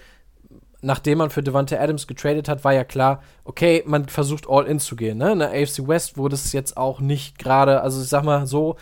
nachdem 0.81 1.19
man 1.19 1.31
für 1.31 1.45
Devante 1.45 1.79
Adams 1.79 2.09
getradet 2.09 2.49
hat, 2.49 2.65
war 2.65 2.75
ja 2.75 2.83
klar, 2.83 3.23
okay, 3.45 3.85
man 3.87 4.09
versucht 4.09 4.47
all 4.49 4.67
in 4.67 4.81
zu 4.81 4.97
gehen. 4.97 5.19
Ne? 5.19 5.31
In 5.31 5.39
der 5.39 5.51
AFC 5.51 5.87
West 5.87 6.17
wurde 6.17 6.35
es 6.35 6.53
jetzt 6.53 6.77
auch 6.77 6.99
nicht 7.01 7.39
gerade, 7.39 7.81
also 7.83 8.03
ich 8.03 8.09
sag 8.09 8.25
mal 8.25 8.49
so, 8.49 8.75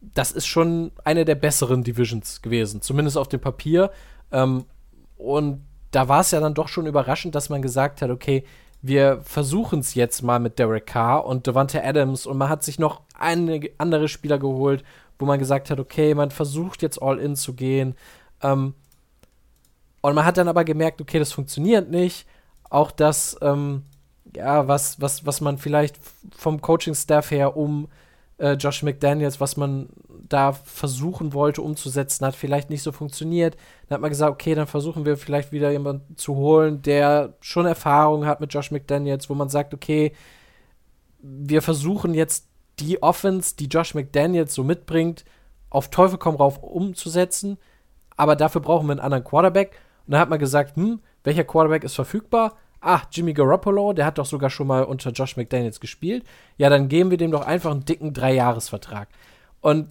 das 0.00 0.30
ist 0.30 0.46
schon 0.46 0.92
eine 1.02 1.24
der 1.24 1.34
besseren 1.34 1.82
Divisions 1.82 2.40
gewesen, 2.40 2.80
zumindest 2.80 3.18
auf 3.18 3.28
dem 3.28 3.40
Papier. 3.40 3.90
Ähm, 4.30 4.66
und 5.16 5.64
da 5.90 6.08
war 6.08 6.20
es 6.20 6.30
ja 6.30 6.38
dann 6.38 6.54
doch 6.54 6.68
schon 6.68 6.86
überraschend, 6.86 7.34
dass 7.34 7.48
man 7.48 7.60
gesagt 7.60 8.02
hat, 8.02 8.10
okay, 8.10 8.44
wir 8.86 9.22
versuchen 9.24 9.78
es 9.78 9.94
jetzt 9.94 10.22
mal 10.22 10.38
mit 10.38 10.58
Derek 10.58 10.86
Carr 10.86 11.24
und 11.24 11.46
Devante 11.46 11.82
Adams 11.82 12.26
und 12.26 12.36
man 12.36 12.50
hat 12.50 12.62
sich 12.62 12.78
noch 12.78 13.00
einige 13.18 13.70
andere 13.78 14.08
Spieler 14.08 14.38
geholt, 14.38 14.84
wo 15.18 15.24
man 15.24 15.38
gesagt 15.38 15.70
hat, 15.70 15.80
okay, 15.80 16.14
man 16.14 16.30
versucht 16.30 16.82
jetzt 16.82 17.00
all 17.00 17.18
in 17.18 17.34
zu 17.34 17.54
gehen. 17.54 17.94
Ähm, 18.42 18.74
und 20.02 20.14
man 20.14 20.26
hat 20.26 20.36
dann 20.36 20.48
aber 20.48 20.64
gemerkt, 20.64 21.00
okay, 21.00 21.18
das 21.18 21.32
funktioniert 21.32 21.90
nicht. 21.90 22.26
Auch 22.68 22.90
das, 22.90 23.38
ähm, 23.40 23.84
ja, 24.36 24.68
was, 24.68 25.00
was, 25.00 25.24
was 25.24 25.40
man 25.40 25.56
vielleicht 25.56 25.96
vom 26.36 26.60
Coaching-Staff 26.60 27.30
her 27.30 27.56
um 27.56 27.88
äh, 28.38 28.52
Josh 28.52 28.82
McDaniels, 28.82 29.40
was 29.40 29.56
man 29.56 29.88
da 30.28 30.52
versuchen 30.52 31.32
wollte 31.32 31.62
umzusetzen, 31.62 32.26
hat 32.26 32.34
vielleicht 32.34 32.70
nicht 32.70 32.82
so 32.82 32.92
funktioniert. 32.92 33.56
Dann 33.88 33.96
hat 33.96 34.00
man 34.00 34.10
gesagt, 34.10 34.32
okay, 34.32 34.54
dann 34.54 34.66
versuchen 34.66 35.04
wir 35.04 35.16
vielleicht 35.16 35.52
wieder 35.52 35.70
jemanden 35.70 36.16
zu 36.16 36.34
holen, 36.36 36.82
der 36.82 37.34
schon 37.40 37.66
Erfahrung 37.66 38.26
hat 38.26 38.40
mit 38.40 38.52
Josh 38.52 38.70
McDaniels, 38.70 39.30
wo 39.30 39.34
man 39.34 39.48
sagt, 39.48 39.74
okay, 39.74 40.12
wir 41.20 41.62
versuchen 41.62 42.14
jetzt 42.14 42.48
die 42.80 43.02
Offense, 43.02 43.56
die 43.56 43.66
Josh 43.66 43.94
McDaniels 43.94 44.54
so 44.54 44.64
mitbringt, 44.64 45.24
auf 45.70 45.90
Teufel 45.90 46.18
komm 46.18 46.36
rauf 46.36 46.58
umzusetzen, 46.58 47.58
aber 48.16 48.36
dafür 48.36 48.60
brauchen 48.60 48.86
wir 48.86 48.92
einen 48.92 49.00
anderen 49.00 49.24
Quarterback. 49.24 49.72
Und 50.06 50.12
dann 50.12 50.20
hat 50.20 50.28
man 50.28 50.38
gesagt, 50.38 50.76
hm, 50.76 51.00
welcher 51.22 51.44
Quarterback 51.44 51.84
ist 51.84 51.94
verfügbar? 51.94 52.56
Ah, 52.84 53.02
Jimmy 53.10 53.32
Garoppolo, 53.32 53.92
der 53.92 54.06
hat 54.06 54.18
doch 54.18 54.26
sogar 54.26 54.50
schon 54.50 54.66
mal 54.66 54.84
unter 54.84 55.10
Josh 55.10 55.36
McDaniels 55.36 55.80
gespielt. 55.80 56.24
Ja, 56.58 56.68
dann 56.68 56.88
geben 56.88 57.10
wir 57.10 57.18
dem 57.18 57.30
doch 57.30 57.46
einfach 57.46 57.70
einen 57.70 57.84
dicken 57.84 58.12
Dreijahresvertrag. 58.12 59.08
Und 59.60 59.88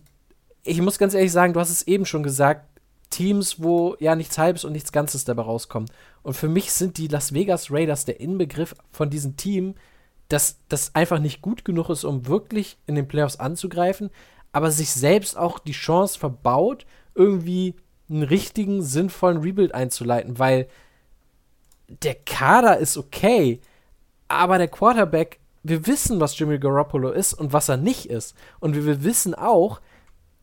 ich 0.63 0.81
muss 0.81 0.99
ganz 0.99 1.13
ehrlich 1.13 1.31
sagen, 1.31 1.53
du 1.53 1.59
hast 1.59 1.71
es 1.71 1.87
eben 1.87 2.05
schon 2.05 2.23
gesagt, 2.23 2.67
Teams, 3.09 3.61
wo 3.61 3.95
ja 3.99 4.15
nichts 4.15 4.37
Halbes 4.37 4.63
und 4.63 4.71
nichts 4.71 4.91
Ganzes 4.91 5.25
dabei 5.25 5.43
rauskommt. 5.43 5.91
Und 6.23 6.35
für 6.35 6.49
mich 6.49 6.71
sind 6.71 6.97
die 6.97 7.07
Las 7.07 7.33
Vegas 7.33 7.71
Raiders 7.71 8.05
der 8.05 8.19
Inbegriff 8.19 8.75
von 8.91 9.09
diesem 9.09 9.37
Team, 9.37 9.75
das, 10.29 10.57
das 10.67 10.95
einfach 10.95 11.19
nicht 11.19 11.41
gut 11.41 11.63
genug 11.63 11.89
ist, 11.89 12.05
um 12.05 12.27
wirklich 12.27 12.77
in 12.87 12.95
den 12.95 13.07
Playoffs 13.07 13.35
anzugreifen, 13.35 14.09
aber 14.51 14.71
sich 14.71 14.91
selbst 14.91 15.37
auch 15.37 15.59
die 15.59 15.73
Chance 15.73 16.17
verbaut, 16.17 16.85
irgendwie 17.13 17.75
einen 18.09 18.23
richtigen, 18.23 18.81
sinnvollen 18.81 19.41
Rebuild 19.41 19.75
einzuleiten, 19.75 20.39
weil 20.39 20.67
der 21.87 22.15
Kader 22.15 22.77
ist 22.77 22.97
okay, 22.97 23.59
aber 24.27 24.57
der 24.57 24.67
Quarterback, 24.67 25.39
wir 25.63 25.87
wissen, 25.87 26.19
was 26.19 26.37
Jimmy 26.37 26.59
Garoppolo 26.59 27.11
ist 27.11 27.33
und 27.33 27.53
was 27.53 27.69
er 27.69 27.77
nicht 27.77 28.07
ist. 28.07 28.35
Und 28.59 28.75
wir 28.75 29.03
wissen 29.03 29.33
auch, 29.33 29.79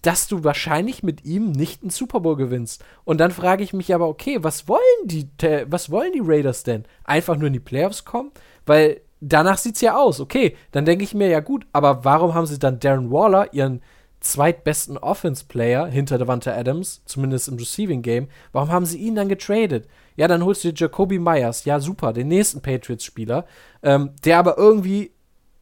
dass 0.03 0.29
du 0.29 0.44
wahrscheinlich 0.44 1.03
mit 1.03 1.24
ihm 1.24 1.53
nicht 1.53 1.83
einen 1.83 1.90
Super 1.90 2.20
Bowl 2.20 2.37
gewinnst. 2.37 2.83
Und 3.05 3.18
dann 3.18 3.31
frage 3.31 3.62
ich 3.62 3.72
mich 3.72 3.94
aber, 3.94 4.09
okay, 4.09 4.38
was 4.42 4.66
wollen 4.66 4.81
die, 5.05 5.29
was 5.66 5.90
wollen 5.90 6.12
die 6.12 6.22
Raiders 6.22 6.62
denn? 6.62 6.85
Einfach 7.05 7.37
nur 7.37 7.48
in 7.48 7.53
die 7.53 7.61
Playoffs 7.61 8.05
kommen? 8.05 8.31
Weil 8.64 9.03
danach 9.20 9.59
sieht 9.59 9.74
es 9.74 9.83
ja 9.83 9.96
aus. 9.96 10.20
Okay, 10.20 10.57
dann 10.72 10.87
denke 10.87 11.05
ich 11.05 11.14
mir, 11.14 11.29
ja 11.29 11.40
gut, 11.40 11.66
aber 11.72 12.05
warum 12.05 12.35
haben 12.35 12.46
sie 12.46 12.59
dann 12.59 12.81
Darren 12.81 13.11
Waller, 13.11 13.53
ihren 13.53 13.83
zweitbesten 14.21 14.99
Offense-Player 14.99 15.87
hinter 15.87 16.19
Devante 16.19 16.55
Adams, 16.55 17.03
zumindest 17.07 17.49
im 17.49 17.57
Receiving 17.57 18.03
Game, 18.03 18.29
warum 18.53 18.71
haben 18.71 18.87
sie 18.87 18.99
ihn 18.99 19.15
dann 19.15 19.29
getradet? 19.29 19.89
Ja, 20.17 20.29
dann 20.29 20.45
holst 20.45 20.63
du 20.63 20.73
dir 20.73 20.79
Jacoby 20.79 21.19
Myers, 21.19 21.65
ja 21.65 21.81
super, 21.81 22.13
den 22.13 22.29
nächsten 22.29 22.61
Patriots-Spieler, 22.61 23.47
ähm, 23.83 24.11
der 24.25 24.39
aber 24.39 24.59
irgendwie 24.59 25.13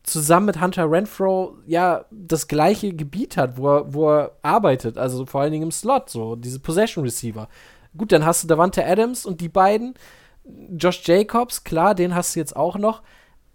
zusammen 0.02 0.46
mit 0.46 0.60
Hunter 0.60 0.90
Renfro 0.90 1.56
ja 1.66 2.04
das 2.10 2.48
gleiche 2.48 2.92
Gebiet 2.92 3.36
hat, 3.36 3.58
wo 3.58 3.76
er, 3.76 3.94
wo 3.94 4.10
er 4.10 4.32
arbeitet, 4.42 4.98
also 4.98 5.26
vor 5.26 5.42
allen 5.42 5.52
Dingen 5.52 5.64
im 5.64 5.72
Slot, 5.72 6.10
so 6.10 6.34
diese 6.34 6.58
Possession 6.60 7.04
Receiver. 7.04 7.48
Gut, 7.96 8.12
dann 8.12 8.24
hast 8.24 8.42
du 8.42 8.48
Davante 8.48 8.84
Adams 8.84 9.24
und 9.24 9.40
die 9.40 9.48
beiden, 9.48 9.94
Josh 10.76 11.02
Jacobs, 11.06 11.62
klar, 11.62 11.94
den 11.94 12.14
hast 12.14 12.34
du 12.34 12.40
jetzt 12.40 12.56
auch 12.56 12.76
noch, 12.78 13.02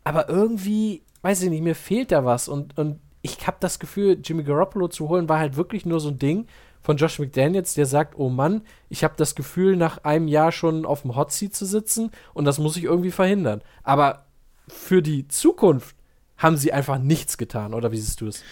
aber 0.03 0.29
irgendwie, 0.29 1.03
weiß 1.21 1.41
ich 1.43 1.49
nicht, 1.49 1.63
mir 1.63 1.75
fehlt 1.75 2.11
da 2.11 2.23
was. 2.23 2.47
Und, 2.47 2.77
und 2.77 2.99
ich 3.23 3.47
habe 3.47 3.57
das 3.59 3.79
Gefühl, 3.79 4.19
Jimmy 4.23 4.43
Garoppolo 4.43 4.89
zu 4.89 5.09
holen 5.09 5.27
war 5.27 5.39
halt 5.39 5.55
wirklich 5.55 5.85
nur 5.85 5.99
so 5.99 6.09
ein 6.09 6.19
Ding 6.19 6.45
von 6.81 6.97
Josh 6.97 7.17
McDaniels, 7.17 7.73
der 7.73 7.85
sagt, 7.85 8.15
oh 8.17 8.29
Mann, 8.29 8.61
ich 8.89 9.03
habe 9.03 9.15
das 9.17 9.33
Gefühl, 9.33 9.77
nach 9.77 9.99
einem 10.03 10.27
Jahr 10.27 10.51
schon 10.51 10.85
auf 10.85 11.01
dem 11.03 11.15
Hot 11.15 11.31
Seat 11.31 11.55
zu 11.55 11.65
sitzen 11.65 12.11
und 12.33 12.45
das 12.45 12.59
muss 12.59 12.75
ich 12.77 12.83
irgendwie 12.83 13.11
verhindern. 13.11 13.61
Aber 13.83 14.25
für 14.67 15.01
die 15.01 15.27
Zukunft 15.29 15.95
haben 16.37 16.57
sie 16.57 16.73
einfach 16.73 16.99
nichts 16.99 17.37
getan, 17.37 17.73
oder 17.73 17.91
wie 17.93 17.97
siehst 17.97 18.19
du 18.19 18.27
es? 18.27 18.43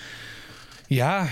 Ja, 0.87 1.27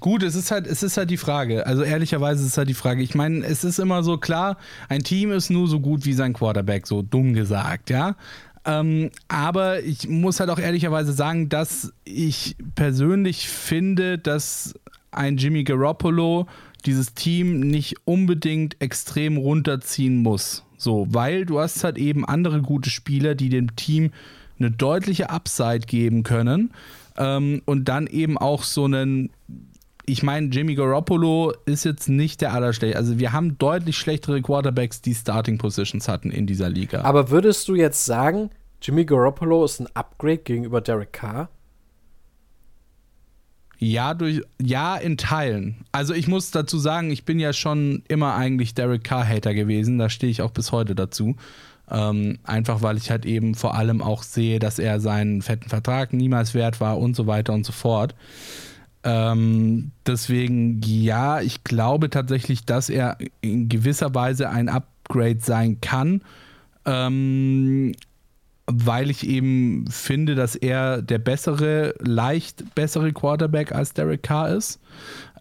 gut, 0.00 0.24
es 0.24 0.34
ist 0.34 0.50
halt, 0.50 0.66
es 0.66 0.82
ist 0.82 0.96
halt 0.96 1.10
die 1.10 1.16
Frage. 1.16 1.66
Also 1.66 1.82
ehrlicherweise 1.82 2.42
ist 2.42 2.50
es 2.50 2.58
halt 2.58 2.68
die 2.68 2.74
Frage. 2.74 3.02
Ich 3.02 3.14
meine, 3.14 3.44
es 3.44 3.62
ist 3.64 3.78
immer 3.78 4.02
so 4.02 4.18
klar, 4.18 4.56
ein 4.88 5.02
Team 5.02 5.30
ist 5.30 5.50
nur 5.50 5.68
so 5.68 5.80
gut 5.80 6.04
wie 6.04 6.12
sein 6.12 6.32
Quarterback, 6.32 6.86
so 6.86 7.02
dumm 7.02 7.34
gesagt, 7.34 7.90
ja. 7.90 8.16
Ähm, 8.64 9.10
aber 9.28 9.82
ich 9.82 10.08
muss 10.08 10.40
halt 10.40 10.50
auch 10.50 10.58
ehrlicherweise 10.58 11.12
sagen, 11.12 11.48
dass 11.48 11.92
ich 12.04 12.56
persönlich 12.74 13.48
finde, 13.48 14.18
dass 14.18 14.74
ein 15.12 15.36
Jimmy 15.38 15.64
Garoppolo 15.64 16.46
dieses 16.84 17.14
Team 17.14 17.60
nicht 17.60 17.96
unbedingt 18.04 18.80
extrem 18.80 19.36
runterziehen 19.36 20.22
muss. 20.22 20.64
So, 20.76 21.06
weil 21.10 21.44
du 21.44 21.60
hast 21.60 21.84
halt 21.84 21.98
eben 21.98 22.24
andere 22.24 22.62
gute 22.62 22.90
Spieler, 22.90 23.34
die 23.34 23.48
dem 23.48 23.76
Team 23.76 24.12
eine 24.58 24.70
deutliche 24.70 25.30
Upside 25.30 25.80
geben 25.80 26.22
können. 26.22 26.72
Ähm, 27.16 27.62
und 27.64 27.86
dann 27.88 28.06
eben 28.06 28.38
auch 28.38 28.62
so 28.62 28.84
einen, 28.84 29.30
ich 30.10 30.22
meine, 30.22 30.48
Jimmy 30.48 30.74
Garoppolo 30.74 31.52
ist 31.66 31.84
jetzt 31.84 32.08
nicht 32.08 32.40
der 32.40 32.52
allerschlechteste. 32.52 32.98
Also 32.98 33.18
wir 33.18 33.32
haben 33.32 33.58
deutlich 33.58 33.96
schlechtere 33.96 34.42
Quarterbacks, 34.42 35.00
die 35.00 35.14
Starting 35.14 35.58
Positions 35.58 36.08
hatten 36.08 36.30
in 36.30 36.46
dieser 36.46 36.68
Liga. 36.68 37.02
Aber 37.02 37.30
würdest 37.30 37.68
du 37.68 37.74
jetzt 37.74 38.04
sagen, 38.04 38.50
Jimmy 38.82 39.04
Garoppolo 39.04 39.64
ist 39.64 39.80
ein 39.80 39.88
Upgrade 39.94 40.38
gegenüber 40.38 40.80
Derek 40.80 41.12
Carr? 41.12 41.48
Ja, 43.78 44.12
durch, 44.12 44.42
ja, 44.60 44.96
in 44.96 45.16
Teilen. 45.16 45.86
Also 45.90 46.12
ich 46.12 46.28
muss 46.28 46.50
dazu 46.50 46.78
sagen, 46.78 47.10
ich 47.10 47.24
bin 47.24 47.38
ja 47.38 47.52
schon 47.52 48.02
immer 48.08 48.34
eigentlich 48.34 48.74
Derek 48.74 49.04
Carr-Hater 49.04 49.54
gewesen. 49.54 49.98
Da 49.98 50.10
stehe 50.10 50.30
ich 50.30 50.42
auch 50.42 50.50
bis 50.50 50.70
heute 50.72 50.94
dazu. 50.94 51.36
Ähm, 51.90 52.38
einfach 52.44 52.82
weil 52.82 52.96
ich 52.98 53.10
halt 53.10 53.24
eben 53.26 53.54
vor 53.54 53.74
allem 53.74 54.02
auch 54.02 54.22
sehe, 54.22 54.58
dass 54.58 54.78
er 54.78 55.00
seinen 55.00 55.40
fetten 55.42 55.68
Vertrag 55.68 56.12
niemals 56.12 56.54
wert 56.54 56.80
war 56.80 56.98
und 56.98 57.16
so 57.16 57.26
weiter 57.26 57.52
und 57.52 57.64
so 57.64 57.72
fort. 57.72 58.14
Ähm, 59.02 59.92
deswegen, 60.06 60.80
ja, 60.84 61.40
ich 61.40 61.64
glaube 61.64 62.10
tatsächlich, 62.10 62.64
dass 62.64 62.90
er 62.90 63.16
in 63.40 63.68
gewisser 63.68 64.14
Weise 64.14 64.50
ein 64.50 64.68
Upgrade 64.68 65.40
sein 65.40 65.80
kann. 65.80 66.22
Ähm, 66.84 67.92
weil 68.72 69.10
ich 69.10 69.26
eben 69.26 69.86
finde, 69.90 70.34
dass 70.34 70.54
er 70.54 71.02
der 71.02 71.18
bessere, 71.18 71.94
leicht 71.98 72.74
bessere 72.74 73.12
Quarterback 73.12 73.72
als 73.72 73.94
Derek 73.94 74.22
Carr 74.22 74.50
ist. 74.50 74.80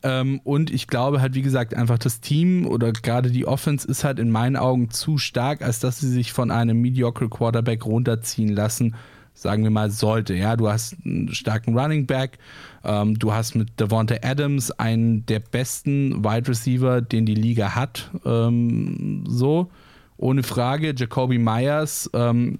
Ähm, 0.01 0.39
und 0.43 0.71
ich 0.71 0.87
glaube 0.87 1.21
halt, 1.21 1.35
wie 1.35 1.41
gesagt, 1.41 1.75
einfach 1.75 1.97
das 1.97 2.21
Team 2.21 2.65
oder 2.65 2.91
gerade 2.91 3.29
die 3.29 3.45
Offense 3.45 3.87
ist 3.87 4.03
halt 4.03 4.17
in 4.17 4.31
meinen 4.31 4.55
Augen 4.55 4.89
zu 4.89 5.17
stark, 5.17 5.61
als 5.61 5.79
dass 5.79 5.99
sie 5.99 6.09
sich 6.09 6.31
von 6.33 6.51
einem 6.51 6.79
mediocre 6.81 7.29
Quarterback 7.29 7.85
runterziehen 7.85 8.49
lassen, 8.49 8.95
sagen 9.33 9.63
wir 9.63 9.71
mal, 9.71 9.91
sollte. 9.91 10.33
Ja, 10.33 10.55
du 10.55 10.69
hast 10.69 10.95
einen 11.05 11.33
starken 11.33 11.77
Running 11.77 12.07
Back, 12.07 12.39
ähm, 12.83 13.17
du 13.17 13.33
hast 13.33 13.55
mit 13.55 13.79
Devonta 13.79 14.15
Adams 14.21 14.71
einen 14.71 15.25
der 15.25 15.39
besten 15.39 16.23
Wide 16.23 16.47
Receiver, 16.47 17.01
den 17.01 17.25
die 17.25 17.35
Liga 17.35 17.75
hat. 17.75 18.09
Ähm, 18.25 19.23
so, 19.27 19.69
ohne 20.17 20.43
Frage. 20.43 20.93
Jacoby 20.95 21.37
Myers, 21.37 22.09
ähm, 22.13 22.59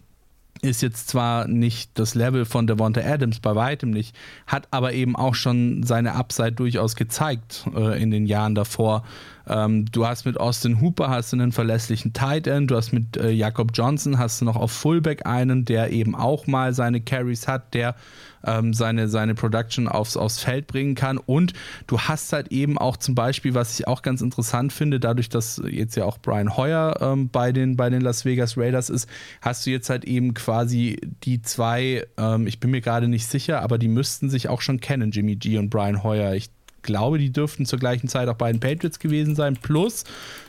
ist 0.62 0.82
jetzt 0.82 1.08
zwar 1.08 1.48
nicht 1.48 1.98
das 1.98 2.16
Level 2.16 2.46
von 2.46 2.68
Devonta 2.68 3.02
Adams, 3.02 3.40
bei 3.40 3.56
weitem 3.56 3.92
nicht, 3.92 4.16
hat 4.46 4.68
aber 4.72 4.94
eben 4.94 5.16
auch 5.16 5.36
schon 5.36 5.84
seine 5.84 6.16
Upside 6.16 6.54
durchaus 6.54 6.96
gezeigt 6.96 7.66
äh, 7.76 8.02
in 8.02 8.12
den 8.12 8.26
Jahren 8.26 8.56
davor. 8.56 9.04
Ähm, 9.50 9.86
du 9.92 10.06
hast 10.06 10.26
mit 10.26 10.40
Austin 10.40 10.80
Hooper 10.82 11.10
hast 11.10 11.34
einen 11.34 11.52
verlässlichen 11.52 12.14
Tight 12.14 12.48
End, 12.48 12.72
du 12.72 12.76
hast 12.76 12.94
mit 12.94 13.18
äh, 13.18 13.32
Jakob 13.32 13.72
Johnson 13.74 14.18
hast 14.18 14.42
du 14.42 14.46
noch 14.46 14.56
auf 14.56 14.72
Fullback 14.72 15.26
einen, 15.26 15.66
der 15.66 15.92
eben 15.92 16.16
auch 16.16 16.48
mal 16.48 16.74
seine 16.74 17.02
Carries 17.02 17.48
hat, 17.48 17.74
der 17.74 17.96
ähm, 18.46 18.74
seine, 18.74 19.08
seine 19.08 19.36
Production 19.36 19.88
aufs, 19.88 20.18
aufs 20.18 20.40
Feld 20.40 20.68
bringen 20.68 20.96
kann. 20.96 21.18
Und 21.18 21.54
du 21.88 22.00
hast 22.00 22.32
halt 22.34 22.52
eben 22.52 22.78
auch 22.78 22.98
zum 22.98 23.16
Beispiel, 23.16 23.54
was 23.54 23.80
ich 23.80 23.88
auch 23.88 24.02
ganz 24.02 24.22
interessant 24.22 24.74
finde, 24.74 25.00
dadurch, 25.00 25.30
dass 25.30 25.62
jetzt 25.70 25.96
ja 25.96 26.06
auch 26.06 26.18
Brian 26.20 26.56
Hoyer 26.56 26.98
ähm, 27.02 27.30
bei, 27.30 27.52
den, 27.52 27.76
bei 27.76 27.90
den 27.90 28.02
Las 28.02 28.26
Vegas 28.26 28.58
Raiders 28.58 28.90
ist, 28.90 29.10
hast 29.42 29.66
du 29.66 29.72
jetzt 29.72 29.90
halt 29.90 30.06
eben 30.06 30.34
quasi 30.34 31.00
die 31.24 31.42
zwei, 31.42 32.06
ähm, 32.18 32.48
ich 32.48 32.60
bin 32.60 32.72
mir 32.72 32.82
gerade 32.82 33.08
nicht 33.08 33.28
sicher, 33.28 33.62
aber 33.62 33.78
die 33.78 33.88
müssten 33.88 34.30
sich 34.30 34.50
auch 34.50 34.62
schon 34.62 34.80
kennen, 34.80 35.12
Jimmy 35.12 35.36
G 35.36 35.58
und 35.58 35.70
Brian 35.70 36.04
Hoyer. 36.04 36.34
Ich 36.36 36.50
glaube, 36.82 37.18
die 37.18 37.32
dürften 37.32 37.65
zur 37.65 37.80
gleichen 37.80 38.08
Zeit 38.08 38.28
auch 38.30 38.36
bei 38.36 38.52
den 38.52 38.60
Patriots 38.60 39.00
gewesen 39.00 39.36
sein. 39.36 39.56
Plus, 39.56 40.04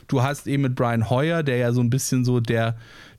du 0.09 0.23
hast 0.23 0.47
eben 0.47 0.63
mit 0.63 0.75
Brian 0.75 1.11
Hoyer, 1.11 1.43
der 1.43 1.57
ja 1.57 1.73
so 1.73 1.81
ein 1.81 1.91
bisschen 1.91 2.25
so 2.25 2.41
der, 2.41 2.77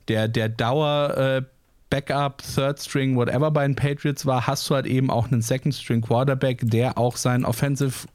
der, 0.08 0.28
der 0.28 0.48
Dauer, 0.48 1.16
äh, 1.16 1.42
Backup, 1.90 2.42
Third 2.42 2.80
String, 2.80 3.16
whatever 3.16 3.50
bei 3.50 3.66
den 3.66 3.76
Patriots 3.76 4.24
war, 4.24 4.46
hast 4.46 4.68
du 4.70 4.74
halt 4.74 4.86
eben 4.86 5.10
auch 5.10 5.30
einen 5.30 5.42
Second 5.42 5.74
String 5.74 6.00
Quarterback, 6.00 6.60
der 6.62 6.96
auch 6.96 7.18
seinen 7.18 7.44
Offensive 7.44 8.08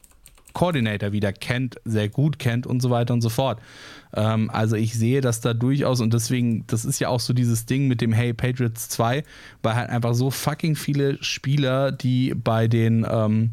Coordinator 0.58 1.12
wieder 1.12 1.32
kennt, 1.32 1.76
sehr 1.86 2.10
gut 2.10 2.40
kennt 2.40 2.66
und 2.66 2.82
so 2.82 2.90
weiter 2.90 3.14
und 3.14 3.22
so 3.22 3.30
fort. 3.30 3.60
Ähm, 4.16 4.50
also 4.52 4.76
ich 4.76 4.96
sehe 4.96 5.22
das 5.22 5.42
da 5.42 5.54
durchaus 5.54 6.02
und 6.02 6.12
deswegen, 6.12 6.66
das 6.66 6.84
ist 6.84 7.00
ja 7.00 7.10
auch 7.10 7.20
so 7.20 7.34
dieses 7.34 7.68
Ding 7.68 7.88
mit 7.88 8.02
dem 8.02 8.12
Hey 8.12 8.34
Patriots 8.34 8.90
2, 8.90 9.24
weil 9.62 9.76
halt 9.76 9.92
einfach 9.92 10.16
so 10.16 10.32
fucking 10.32 10.76
viele 10.76 11.24
Spieler, 11.24 11.92
die 11.92 12.34
bei 12.34 12.68
den 12.68 13.06
ähm, 13.08 13.52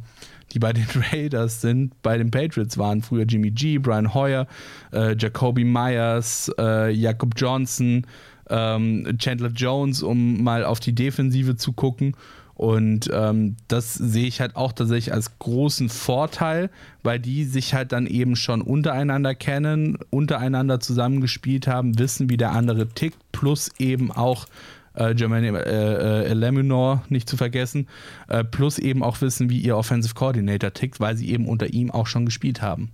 die 0.54 0.58
bei 0.58 0.72
den 0.72 0.86
Raiders 1.12 1.60
sind, 1.60 2.00
bei 2.02 2.16
den 2.16 2.30
Patriots 2.30 2.78
waren 2.78 3.02
früher 3.02 3.24
Jimmy 3.24 3.50
G, 3.50 3.78
Brian 3.78 4.14
Hoyer, 4.14 4.46
äh, 4.92 5.16
Jacoby 5.16 5.64
Myers, 5.64 6.50
äh, 6.58 6.90
Jakob 6.90 7.34
Johnson, 7.36 8.06
ähm, 8.50 9.16
Chandler 9.18 9.50
Jones, 9.50 10.02
um 10.02 10.42
mal 10.42 10.64
auf 10.64 10.80
die 10.80 10.94
Defensive 10.94 11.56
zu 11.56 11.72
gucken. 11.72 12.16
Und 12.54 13.10
ähm, 13.12 13.56
das 13.66 13.94
sehe 13.94 14.28
ich 14.28 14.40
halt 14.40 14.54
auch 14.54 14.72
tatsächlich 14.72 15.12
als 15.12 15.40
großen 15.40 15.88
Vorteil, 15.88 16.70
weil 17.02 17.18
die 17.18 17.44
sich 17.44 17.74
halt 17.74 17.90
dann 17.90 18.06
eben 18.06 18.36
schon 18.36 18.62
untereinander 18.62 19.34
kennen, 19.34 19.98
untereinander 20.10 20.78
zusammengespielt 20.78 21.66
haben, 21.66 21.98
wissen, 21.98 22.30
wie 22.30 22.36
der 22.36 22.52
andere 22.52 22.88
tickt, 22.88 23.18
plus 23.32 23.70
eben 23.80 24.12
auch 24.12 24.46
äh, 24.94 25.14
Jermaine 25.14 25.64
äh, 25.64 26.30
äh, 26.30 26.32
Lemunor 26.34 27.04
nicht 27.08 27.28
zu 27.28 27.36
vergessen, 27.36 27.88
äh, 28.28 28.44
plus 28.44 28.78
eben 28.78 29.02
auch 29.02 29.20
wissen, 29.20 29.50
wie 29.50 29.58
ihr 29.58 29.76
Offensive 29.76 30.14
Coordinator 30.14 30.72
tickt, 30.72 31.00
weil 31.00 31.16
sie 31.16 31.30
eben 31.30 31.48
unter 31.48 31.72
ihm 31.72 31.90
auch 31.90 32.06
schon 32.06 32.24
gespielt 32.24 32.62
haben. 32.62 32.92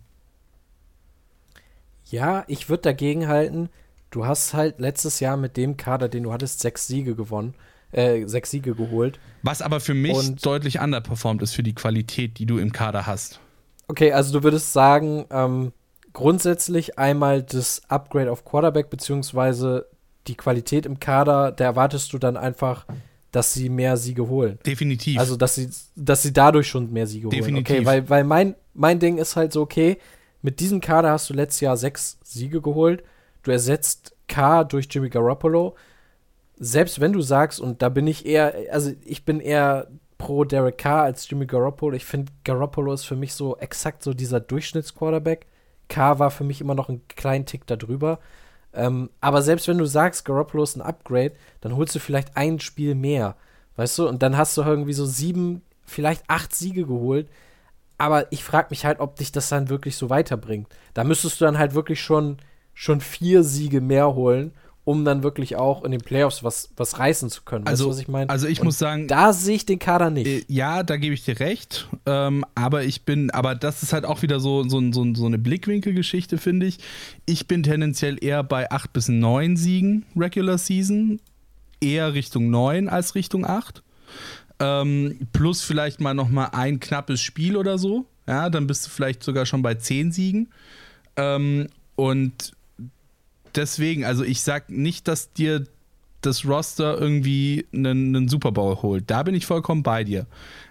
Ja, 2.06 2.44
ich 2.48 2.68
würde 2.68 2.82
dagegen 2.82 3.28
halten, 3.28 3.68
du 4.10 4.26
hast 4.26 4.54
halt 4.54 4.80
letztes 4.80 5.20
Jahr 5.20 5.36
mit 5.36 5.56
dem 5.56 5.76
Kader, 5.76 6.08
den 6.08 6.24
du 6.24 6.32
hattest, 6.32 6.60
sechs 6.60 6.86
Siege 6.86 7.14
gewonnen, 7.14 7.54
äh, 7.92 8.26
sechs 8.26 8.50
Siege 8.50 8.74
geholt. 8.74 9.20
Was 9.42 9.62
aber 9.62 9.80
für 9.80 9.94
mich 9.94 10.16
Und 10.16 10.44
deutlich 10.44 10.80
underperformt 10.80 11.42
ist 11.42 11.54
für 11.54 11.62
die 11.62 11.74
Qualität, 11.74 12.38
die 12.38 12.46
du 12.46 12.58
im 12.58 12.72
Kader 12.72 13.06
hast. 13.06 13.40
Okay, 13.88 14.12
also 14.12 14.32
du 14.32 14.44
würdest 14.44 14.72
sagen, 14.72 15.24
ähm, 15.30 15.72
grundsätzlich 16.12 16.98
einmal 16.98 17.42
das 17.42 17.82
Upgrade 17.88 18.30
auf 18.30 18.44
Quarterback, 18.44 18.90
beziehungsweise 18.90 19.86
die 20.26 20.36
Qualität 20.36 20.86
im 20.86 21.00
Kader, 21.00 21.52
da 21.52 21.64
erwartest 21.64 22.12
du 22.12 22.18
dann 22.18 22.36
einfach, 22.36 22.86
dass 23.32 23.52
sie 23.52 23.68
mehr 23.68 23.96
Siege 23.96 24.28
holen. 24.28 24.58
Definitiv. 24.66 25.18
Also, 25.18 25.36
dass 25.36 25.54
sie, 25.54 25.70
dass 25.96 26.22
sie 26.22 26.32
dadurch 26.32 26.68
schon 26.68 26.92
mehr 26.92 27.06
Siege 27.06 27.28
Definitiv. 27.28 27.68
holen. 27.68 27.80
Okay, 27.80 27.86
weil, 27.86 28.08
weil 28.08 28.24
mein, 28.24 28.54
mein 28.74 28.98
Ding 28.98 29.18
ist 29.18 29.36
halt 29.36 29.52
so, 29.52 29.62
okay, 29.62 29.98
mit 30.42 30.60
diesem 30.60 30.80
Kader 30.80 31.10
hast 31.10 31.30
du 31.30 31.34
letztes 31.34 31.60
Jahr 31.60 31.76
sechs 31.76 32.18
Siege 32.24 32.60
geholt 32.60 33.02
du 33.42 33.50
ersetzt 33.50 34.16
K 34.28 34.64
durch 34.64 34.88
Jimmy 34.90 35.08
Garoppolo. 35.08 35.76
Selbst 36.58 37.00
wenn 37.00 37.12
du 37.12 37.22
sagst, 37.22 37.60
und 37.60 37.82
da 37.82 37.88
bin 37.88 38.06
ich 38.06 38.26
eher, 38.26 38.54
also 38.70 38.92
ich 39.04 39.24
bin 39.24 39.40
eher 39.40 39.88
pro 40.18 40.44
Derek 40.44 40.78
Carr 40.78 41.04
als 41.04 41.28
Jimmy 41.28 41.46
Garoppolo. 41.46 41.96
Ich 41.96 42.04
finde, 42.04 42.32
Garoppolo 42.44 42.92
ist 42.92 43.04
für 43.04 43.16
mich 43.16 43.32
so 43.32 43.56
exakt 43.56 44.02
so 44.02 44.12
dieser 44.12 44.40
Durchschnittsquarterback. 44.40 45.46
Carr 45.88 46.18
war 46.18 46.30
für 46.30 46.44
mich 46.44 46.60
immer 46.60 46.74
noch 46.74 46.88
einen 46.88 47.06
kleinen 47.08 47.46
Tick 47.46 47.66
darüber. 47.66 48.20
Ähm, 48.72 49.10
aber 49.20 49.42
selbst 49.42 49.68
wenn 49.68 49.78
du 49.78 49.86
sagst, 49.86 50.24
Garoppolo 50.24 50.62
ist 50.62 50.76
ein 50.76 50.82
Upgrade, 50.82 51.32
dann 51.60 51.76
holst 51.76 51.94
du 51.94 51.98
vielleicht 51.98 52.36
ein 52.36 52.60
Spiel 52.60 52.94
mehr. 52.94 53.36
Weißt 53.76 53.98
du? 53.98 54.08
Und 54.08 54.22
dann 54.22 54.36
hast 54.36 54.56
du 54.56 54.62
irgendwie 54.62 54.92
so 54.92 55.06
sieben, 55.06 55.62
vielleicht 55.86 56.24
acht 56.28 56.54
Siege 56.54 56.86
geholt. 56.86 57.28
Aber 57.98 58.30
ich 58.32 58.44
frage 58.44 58.68
mich 58.70 58.84
halt, 58.84 59.00
ob 59.00 59.16
dich 59.16 59.32
das 59.32 59.48
dann 59.48 59.68
wirklich 59.68 59.96
so 59.96 60.08
weiterbringt. 60.10 60.68
Da 60.94 61.04
müsstest 61.04 61.40
du 61.40 61.44
dann 61.44 61.58
halt 61.58 61.74
wirklich 61.74 62.00
schon 62.00 62.38
schon 62.80 63.02
vier 63.02 63.42
Siege 63.42 63.82
mehr 63.82 64.14
holen, 64.14 64.52
um 64.90 65.04
dann 65.04 65.22
wirklich 65.22 65.54
auch 65.54 65.84
in 65.84 65.92
den 65.92 66.00
Playoffs 66.00 66.42
was, 66.42 66.70
was 66.76 66.98
reißen 66.98 67.30
zu 67.30 67.42
können. 67.42 67.64
Also, 67.64 67.84
weißt 67.84 67.86
du, 67.86 67.90
was 67.94 68.00
ich 68.00 68.08
meine? 68.08 68.28
Also 68.28 68.48
ich 68.48 68.58
Und 68.58 68.64
muss 68.64 68.78
sagen. 68.78 69.06
Da 69.06 69.32
sehe 69.32 69.54
ich 69.54 69.64
den 69.64 69.78
Kader 69.78 70.10
nicht. 70.10 70.26
Äh, 70.26 70.44
ja, 70.48 70.82
da 70.82 70.96
gebe 70.96 71.14
ich 71.14 71.24
dir 71.24 71.38
recht. 71.38 71.88
Ähm, 72.06 72.44
aber 72.56 72.82
ich 72.82 73.04
bin, 73.04 73.30
aber 73.30 73.54
das 73.54 73.84
ist 73.84 73.92
halt 73.92 74.04
auch 74.04 74.22
wieder 74.22 74.40
so, 74.40 74.68
so, 74.68 74.80
so, 74.90 75.14
so 75.14 75.26
eine 75.26 75.38
Blickwinkelgeschichte, 75.38 76.38
finde 76.38 76.66
ich. 76.66 76.78
Ich 77.24 77.46
bin 77.46 77.62
tendenziell 77.62 78.18
eher 78.20 78.42
bei 78.42 78.68
acht 78.72 78.92
bis 78.92 79.06
neun 79.06 79.56
Siegen 79.56 80.06
Regular 80.16 80.58
Season. 80.58 81.20
Eher 81.80 82.12
Richtung 82.12 82.50
neun 82.50 82.88
als 82.88 83.14
Richtung 83.14 83.46
acht. 83.46 83.84
Ähm, 84.58 85.28
plus 85.32 85.62
vielleicht 85.62 86.00
mal 86.00 86.14
noch 86.14 86.28
mal 86.28 86.46
ein 86.46 86.80
knappes 86.80 87.20
Spiel 87.20 87.56
oder 87.56 87.78
so. 87.78 88.06
Ja, 88.26 88.50
dann 88.50 88.66
bist 88.66 88.86
du 88.86 88.90
vielleicht 88.90 89.22
sogar 89.22 89.46
schon 89.46 89.62
bei 89.62 89.74
zehn 89.74 90.10
Siegen. 90.10 90.48
Ähm, 91.16 91.68
und 91.94 92.54
deswegen, 93.56 94.04
also 94.04 94.24
ich 94.24 94.42
sag 94.42 94.70
nicht, 94.70 95.08
dass 95.08 95.32
dir 95.32 95.66
das 96.20 96.44
Roster 96.44 96.98
irgendwie 97.00 97.66
einen, 97.72 98.14
einen 98.14 98.28
Super 98.28 98.52
Bowl 98.52 98.76
holt. 98.82 99.10
Da 99.10 99.22
bin 99.22 99.34
ich 99.34 99.46
vollkommen 99.46 99.82
bei 99.82 100.04
dir. 100.04 100.26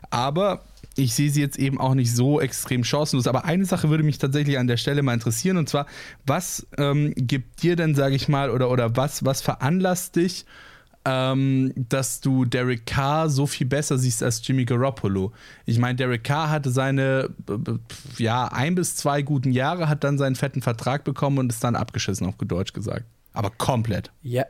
Aber 0.10 0.64
ich 0.96 1.14
sehe 1.14 1.30
sie 1.30 1.42
jetzt 1.42 1.58
eben 1.58 1.80
auch 1.80 1.94
nicht 1.94 2.14
so 2.14 2.40
extrem 2.42 2.84
chancenlos. 2.84 3.28
Aber 3.28 3.46
eine 3.46 3.66
Sache 3.66 3.90
würde 3.90 4.04
mich 4.04 4.18
tatsächlich 4.18 4.58
an 4.58 4.68
der 4.68 4.78
Stelle 4.78 5.02
mal 5.02 5.14
interessieren. 5.14 5.58
Und 5.58 5.70
zwar, 5.70 5.86
was 6.26 6.68
ähm, 6.78 7.14
gibt 7.16 7.64
dir 7.64 7.76
denn, 7.76 7.96
sage 7.96 8.16
ich 8.16 8.28
mal, 8.28 8.50
oder, 8.52 8.70
oder 8.70 8.96
was, 8.96 9.26
was 9.26 9.42
veranlasst 9.42 10.16
dich, 10.16 10.46
ähm, 11.06 11.74
dass 11.76 12.22
du 12.22 12.46
Derek 12.46 12.86
Carr 12.86 13.30
so 13.30 13.48
viel 13.48 13.68
besser 13.68 13.98
siehst 13.98 14.22
als 14.22 14.46
Jimmy 14.46 14.66
Garoppolo. 14.66 15.32
Ich 15.66 15.80
meine, 15.80 15.96
Derek 15.96 16.24
Carr 16.24 16.50
hatte 16.50 16.72
seine 16.72 17.30
ja 18.18 18.48
ein 18.48 18.76
bis 18.76 18.96
zwei 18.96 19.22
guten 19.22 19.52
Jahre, 19.52 19.88
hat 19.88 20.04
dann 20.04 20.18
seinen 20.18 20.36
fetten 20.36 20.62
Vertrag 20.62 21.04
bekommen 21.04 21.40
und 21.40 21.52
ist 21.52 21.64
dann 21.64 21.76
abgeschissen, 21.76 22.28
auf 22.28 22.36
Deutsch 22.38 22.74
gesagt. 22.74 23.06
Aber 23.34 23.50
komplett. 23.52 24.12
Ja, 24.22 24.46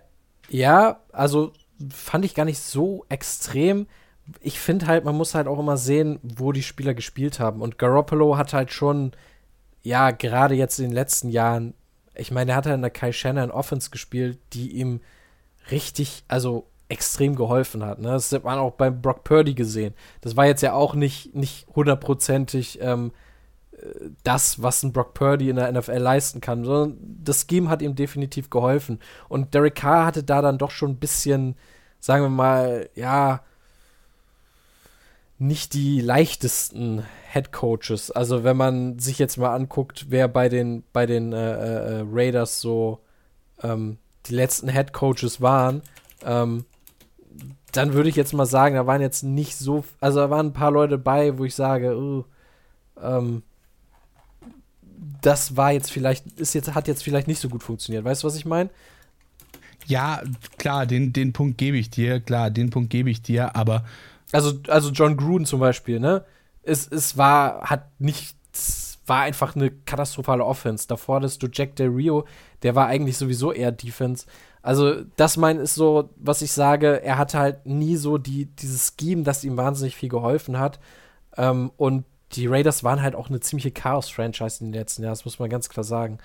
ja, 0.50 1.00
also 1.12 1.54
fand 1.94 2.26
ich 2.26 2.36
gar 2.36 2.46
nicht 2.46 2.60
so 2.60 3.06
extrem. 3.10 3.88
Ich 4.42 4.60
finde 4.60 4.88
halt, 4.88 5.06
man 5.06 5.16
muss 5.16 5.36
halt 5.36 5.48
auch 5.48 5.60
immer 5.60 5.78
sehen, 5.78 6.20
wo 6.24 6.52
die 6.52 6.64
Spieler 6.64 6.94
gespielt 6.94 7.40
haben. 7.40 7.62
Und 7.62 7.78
Garoppolo 7.78 8.38
hat 8.38 8.54
halt 8.54 8.72
schon, 8.72 9.12
ja, 9.82 10.12
gerade 10.12 10.56
jetzt 10.56 10.80
in 10.80 10.86
den 10.86 10.94
letzten 10.94 11.30
Jahren, 11.30 11.74
ich 12.16 12.32
meine, 12.32 12.52
er 12.52 12.58
hat 12.58 12.66
ja 12.66 12.74
in 12.74 12.82
der 12.82 12.90
Kai 12.90 13.12
Shannon 13.12 13.52
Offense 13.52 13.92
gespielt, 13.92 14.40
die 14.54 14.72
ihm 14.72 15.02
richtig, 15.72 16.24
also 16.28 16.68
extrem 16.90 17.36
geholfen 17.36 17.86
hat. 17.86 18.00
Ne? 18.00 18.10
Das 18.10 18.32
hat 18.32 18.44
man 18.44 18.58
auch 18.58 18.74
beim 18.74 19.02
Brock 19.02 19.24
Purdy 19.24 19.54
gesehen. 19.54 19.94
Das 20.22 20.36
war 20.36 20.46
jetzt 20.46 20.62
ja 20.62 20.74
auch 20.74 20.96
nicht, 20.96 21.36
nicht 21.36 21.68
hundertprozentig 21.76 22.80
ähm, 22.82 23.12
das, 24.24 24.62
was 24.62 24.84
ein 24.84 24.92
Brock 24.92 25.14
Purdy 25.14 25.50
in 25.50 25.56
der 25.56 25.72
NFL 25.72 25.98
leisten 25.98 26.42
kann, 26.42 26.66
sondern 26.66 26.98
das 27.24 27.46
Scheme 27.50 27.70
hat 27.70 27.82
ihm 27.82 27.96
definitiv 27.96 28.50
geholfen. 28.50 29.00
Und 29.28 29.54
Derek 29.54 29.76
Carr 29.76 30.06
hatte 30.06 30.24
da 30.24 30.42
dann 30.42 30.58
doch 30.58 30.72
schon 30.72 30.92
ein 30.92 31.00
bisschen, 31.00 31.56
sagen 32.00 32.24
wir 32.24 32.30
mal, 32.30 32.90
ja, 32.96 33.42
nicht 35.38 35.74
die 35.74 36.02
leichtesten 36.02 37.06
Head 37.32 37.54
Coaches. 37.54 38.12
Also 38.12 38.44
wenn 38.44 38.58
man 38.58 39.00
sich 39.00 39.20
jetzt 39.20 39.38
mal 39.38 39.56
anguckt, 39.56 40.08
wer 40.10 40.28
bei 40.28 40.50
den 40.50 40.84
bei 40.92 41.06
den 41.06 41.32
äh, 41.32 42.00
äh, 42.00 42.06
Raiders 42.06 42.60
so 42.60 43.00
ähm, 43.64 44.00
die 44.30 44.36
letzten 44.36 44.70
Head 44.70 44.94
Coaches 44.94 45.42
waren, 45.42 45.82
ähm, 46.24 46.66
dann 47.72 47.94
würde 47.94 48.10
ich 48.10 48.16
jetzt 48.16 48.34
mal 48.34 48.46
sagen, 48.46 48.76
da 48.76 48.88
waren 48.88 49.02
jetzt 49.02 49.24
nicht 49.24 49.56
so, 49.58 49.84
also 50.00 50.20
da 50.20 50.30
waren 50.30 50.48
ein 50.48 50.54
paar 50.54 50.72
Leute 50.72 50.98
bei, 50.98 51.38
wo 51.38 51.46
ich 51.46 51.56
sage, 51.56 51.98
uh, 51.98 52.24
ähm, 53.02 53.44
das 55.22 55.56
war 55.56 55.72
jetzt 55.72 55.92
vielleicht, 55.92 56.40
ist 56.40 56.54
jetzt, 56.54 56.74
hat 56.74 56.88
jetzt 56.88 57.04
vielleicht 57.04 57.28
nicht 57.28 57.40
so 57.40 57.50
gut 57.50 57.64
funktioniert. 57.64 58.04
Weißt 58.04 58.24
du, 58.24 58.28
was 58.28 58.36
ich 58.36 58.46
meine? 58.46 58.70
Ja, 59.86 60.22
klar, 60.58 60.86
den, 60.86 61.14
den 61.14 61.34
Punkt 61.34 61.58
gebe 61.58 61.78
ich 61.78 61.90
dir, 61.90 62.20
klar, 62.20 62.52
den 62.52 62.70
Punkt 62.70 62.90
gebe 62.90 63.10
ich 63.10 63.22
dir, 63.22 63.56
aber. 63.56 63.86
Also, 64.32 64.60
also 64.68 64.92
John 64.92 65.18
Gruden 65.18 65.46
zum 65.46 65.60
Beispiel, 65.60 66.00
ne? 66.00 66.24
Es, 66.64 66.88
es 66.88 67.18
war, 67.18 67.62
hat 67.62 67.88
nicht, 68.00 68.36
war 69.10 69.22
einfach 69.22 69.56
eine 69.56 69.72
katastrophale 69.72 70.46
Offense. 70.46 70.88
Davor 70.88 71.18
hattest 71.18 71.44
du 71.44 71.48
Jack 71.52 71.76
Del 71.76 71.90
Rio, 71.90 72.26
der 72.64 72.76
war 72.76 72.88
eigentlich 72.88 73.18
sowieso 73.18 73.52
eher 73.52 73.72
Defense. 73.72 74.26
Also, 74.62 75.04
das 75.16 75.38
mein 75.38 75.58
ist 75.58 75.76
so, 75.76 76.10
was 76.18 76.42
ich 76.42 76.52
sage, 76.52 77.02
er 77.02 77.18
hatte 77.18 77.40
halt 77.40 77.66
nie 77.66 77.96
so 77.96 78.18
die, 78.18 78.46
dieses 78.46 78.94
Scheme, 79.00 79.24
das 79.24 79.44
ihm 79.44 79.58
wahnsinnig 79.58 79.96
viel 79.96 80.10
geholfen 80.10 80.60
hat. 80.60 80.80
Ähm, 81.38 81.72
und 81.78 82.06
die 82.34 82.48
Raiders 82.48 82.84
waren 82.84 83.02
halt 83.02 83.16
auch 83.16 83.30
eine 83.30 83.40
ziemliche 83.40 83.72
Chaos-Franchise 83.72 84.64
in 84.64 84.72
den 84.72 84.80
letzten 84.80 85.04
Jahren, 85.04 85.14
das 85.14 85.26
muss 85.26 85.40
man 85.40 85.50
ganz 85.50 85.70
klar 85.70 85.84
sagen. 85.84 86.20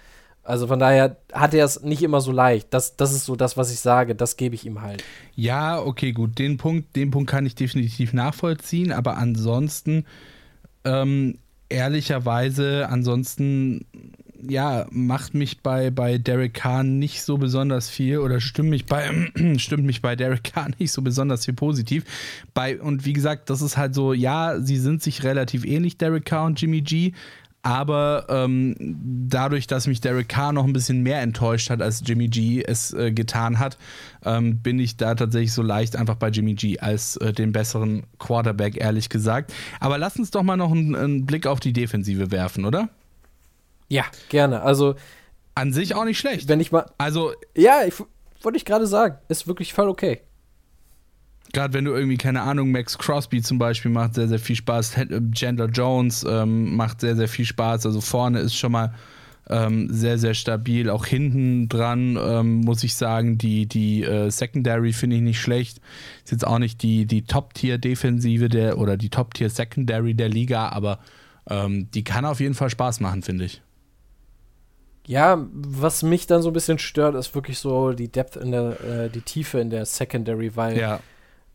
Also 0.44 0.66
von 0.66 0.78
daher 0.78 1.16
hat 1.32 1.54
er 1.54 1.64
es 1.64 1.82
nicht 1.82 2.02
immer 2.02 2.20
so 2.20 2.30
leicht. 2.30 2.72
Das, 2.74 2.96
das 2.96 3.12
ist 3.12 3.24
so 3.24 3.34
das, 3.34 3.56
was 3.56 3.72
ich 3.72 3.80
sage. 3.80 4.14
Das 4.14 4.36
gebe 4.36 4.54
ich 4.54 4.66
ihm 4.66 4.82
halt. 4.82 5.02
Ja, 5.34 5.80
okay, 5.80 6.12
gut. 6.12 6.38
Den 6.38 6.58
Punkt, 6.58 6.94
den 6.96 7.10
Punkt 7.10 7.30
kann 7.30 7.46
ich 7.46 7.54
definitiv 7.54 8.12
nachvollziehen. 8.12 8.92
Aber 8.92 9.16
ansonsten, 9.16 10.04
ähm, 10.84 11.38
ehrlicherweise, 11.74 12.88
ansonsten 12.88 13.86
ja, 14.48 14.86
macht 14.90 15.34
mich 15.34 15.62
bei, 15.62 15.90
bei 15.90 16.18
Derek 16.18 16.54
Carr 16.54 16.82
nicht 16.82 17.22
so 17.22 17.38
besonders 17.38 17.88
viel 17.88 18.18
oder 18.18 18.40
stimmt 18.40 18.70
mich 18.70 18.86
bei, 18.86 19.10
stimmt 19.56 19.84
mich 19.84 20.02
bei 20.02 20.16
Derek 20.16 20.44
Carr 20.44 20.68
nicht 20.78 20.92
so 20.92 21.02
besonders 21.02 21.44
viel 21.44 21.54
positiv. 21.54 22.04
Bei, 22.52 22.80
und 22.80 23.04
wie 23.04 23.12
gesagt, 23.12 23.50
das 23.50 23.62
ist 23.62 23.76
halt 23.76 23.94
so, 23.94 24.12
ja, 24.12 24.60
sie 24.60 24.76
sind 24.76 25.02
sich 25.02 25.24
relativ 25.24 25.64
ähnlich, 25.64 25.96
Derek 25.96 26.24
Carr 26.24 26.46
und 26.46 26.60
Jimmy 26.60 26.82
G. 26.82 27.12
Aber 27.64 28.26
ähm, 28.28 28.76
dadurch, 28.78 29.66
dass 29.66 29.86
mich 29.86 30.02
Derek 30.02 30.28
Carr 30.28 30.52
noch 30.52 30.64
ein 30.64 30.74
bisschen 30.74 31.02
mehr 31.02 31.22
enttäuscht 31.22 31.70
hat, 31.70 31.80
als 31.80 32.02
Jimmy 32.04 32.28
G 32.28 32.62
es 32.62 32.92
äh, 32.92 33.10
getan 33.10 33.58
hat, 33.58 33.78
ähm, 34.22 34.58
bin 34.58 34.78
ich 34.78 34.98
da 34.98 35.14
tatsächlich 35.14 35.54
so 35.54 35.62
leicht 35.62 35.96
einfach 35.96 36.16
bei 36.16 36.28
Jimmy 36.28 36.52
G 36.52 36.78
als 36.78 37.16
äh, 37.16 37.32
den 37.32 37.52
besseren 37.52 38.02
Quarterback, 38.18 38.76
ehrlich 38.76 39.08
gesagt. 39.08 39.54
Aber 39.80 39.96
lass 39.96 40.18
uns 40.18 40.30
doch 40.30 40.42
mal 40.42 40.58
noch 40.58 40.72
einen, 40.72 40.94
einen 40.94 41.24
Blick 41.24 41.46
auf 41.46 41.58
die 41.58 41.72
Defensive 41.72 42.30
werfen, 42.30 42.66
oder? 42.66 42.90
Ja, 43.88 44.04
gerne. 44.28 44.60
Also 44.60 44.94
an 45.54 45.72
sich 45.72 45.94
auch 45.94 46.04
nicht 46.04 46.18
schlecht. 46.18 46.48
Wenn 46.48 46.60
ich 46.60 46.70
mal. 46.70 46.84
Also. 46.98 47.32
Ja, 47.56 47.80
ich 47.86 47.94
wollte 48.42 48.58
ich 48.58 48.66
gerade 48.66 48.86
sagen, 48.86 49.16
ist 49.28 49.46
wirklich 49.46 49.72
voll 49.72 49.88
okay. 49.88 50.20
Gerade 51.54 51.72
wenn 51.72 51.84
du 51.84 51.92
irgendwie, 51.92 52.18
keine 52.18 52.42
Ahnung, 52.42 52.70
Max 52.70 52.98
Crosby 52.98 53.40
zum 53.40 53.58
Beispiel 53.58 53.90
macht 53.90 54.14
sehr, 54.14 54.28
sehr 54.28 54.38
viel 54.38 54.56
Spaß. 54.56 54.96
Chandler 55.32 55.68
Jones 55.68 56.26
ähm, 56.28 56.76
macht 56.76 57.00
sehr, 57.00 57.16
sehr 57.16 57.28
viel 57.28 57.44
Spaß. 57.44 57.86
Also 57.86 58.00
vorne 58.00 58.40
ist 58.40 58.56
schon 58.56 58.72
mal 58.72 58.92
ähm, 59.48 59.88
sehr, 59.90 60.18
sehr 60.18 60.34
stabil. 60.34 60.90
Auch 60.90 61.06
hinten 61.06 61.68
dran 61.68 62.18
ähm, 62.20 62.60
muss 62.60 62.82
ich 62.82 62.94
sagen, 62.94 63.38
die, 63.38 63.66
die 63.66 64.02
äh, 64.02 64.30
Secondary 64.30 64.92
finde 64.92 65.16
ich 65.16 65.22
nicht 65.22 65.40
schlecht. 65.40 65.80
Ist 66.24 66.32
jetzt 66.32 66.46
auch 66.46 66.58
nicht 66.58 66.82
die, 66.82 67.06
die 67.06 67.22
Top-Tier-Defensive 67.22 68.48
der 68.48 68.78
oder 68.78 68.96
die 68.96 69.10
Top-Tier-Secondary 69.10 70.14
der 70.14 70.28
Liga, 70.28 70.68
aber 70.70 70.98
ähm, 71.48 71.90
die 71.92 72.04
kann 72.04 72.24
auf 72.24 72.40
jeden 72.40 72.54
Fall 72.54 72.70
Spaß 72.70 73.00
machen, 73.00 73.22
finde 73.22 73.44
ich. 73.44 73.62
Ja, 75.06 75.46
was 75.52 76.02
mich 76.02 76.26
dann 76.26 76.40
so 76.40 76.48
ein 76.48 76.54
bisschen 76.54 76.78
stört, 76.78 77.14
ist 77.14 77.34
wirklich 77.34 77.58
so 77.58 77.92
die 77.92 78.08
Depth 78.08 78.36
in 78.36 78.52
der, 78.52 78.80
äh, 78.80 79.10
die 79.10 79.20
Tiefe 79.20 79.60
in 79.60 79.68
der 79.68 79.84
Secondary, 79.84 80.56
weil 80.56 80.78
ja. 80.78 81.00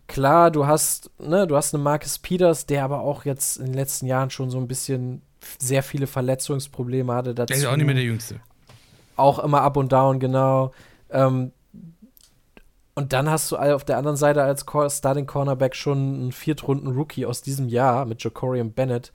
Klar, 0.10 0.52
du 0.52 0.68
hast, 0.68 1.12
ne, 1.20 1.48
du 1.48 1.56
hast 1.56 1.74
einen 1.74 1.84
Marcus 1.84 2.20
Peters, 2.20 2.66
der 2.66 2.84
aber 2.84 3.00
auch 3.00 3.24
jetzt 3.24 3.58
in 3.58 3.68
den 3.68 3.76
letzten 3.76 4.08
Jahren 4.08 4.30
schon 4.30 4.50
so 4.50 4.58
ein 4.58 4.68
bisschen 4.68 5.22
sehr 5.60 5.84
viele 5.84 6.08
Verletzungsprobleme 6.08 7.14
hatte. 7.14 7.34
Dazu. 7.34 7.54
Der 7.54 7.58
ist 7.58 7.66
auch 7.66 7.78
nicht 7.78 7.86
mehr 7.86 7.96
der 7.96 8.04
Jüngste. 8.04 8.42
Auch 9.16 9.40
immer 9.40 9.62
up 9.62 9.78
und 9.78 9.92
down, 9.94 10.20
genau. 10.20 10.74
Ähm, 11.10 11.54
und 12.96 13.14
dann 13.14 13.30
hast 13.30 13.52
du 13.52 13.56
auf 13.56 13.86
der 13.86 13.98
anderen 13.98 14.18
Seite 14.18 14.44
als 14.44 14.66
Starting 14.90 15.26
Cornerback 15.26 15.76
schon 15.76 15.98
einen 15.98 16.32
Viertrunden-Rookie 16.34 17.26
aus 17.26 17.42
diesem 17.42 17.70
Jahr 17.70 18.06
mit 18.06 18.22
Jacorian 18.22 18.74
Bennett. 18.74 19.14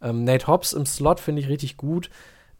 Ähm, 0.00 0.22
Nate 0.22 0.46
Hobbs 0.46 0.72
im 0.72 0.86
Slot 0.86 1.18
finde 1.18 1.42
ich 1.42 1.48
richtig 1.48 1.76
gut. 1.76 2.10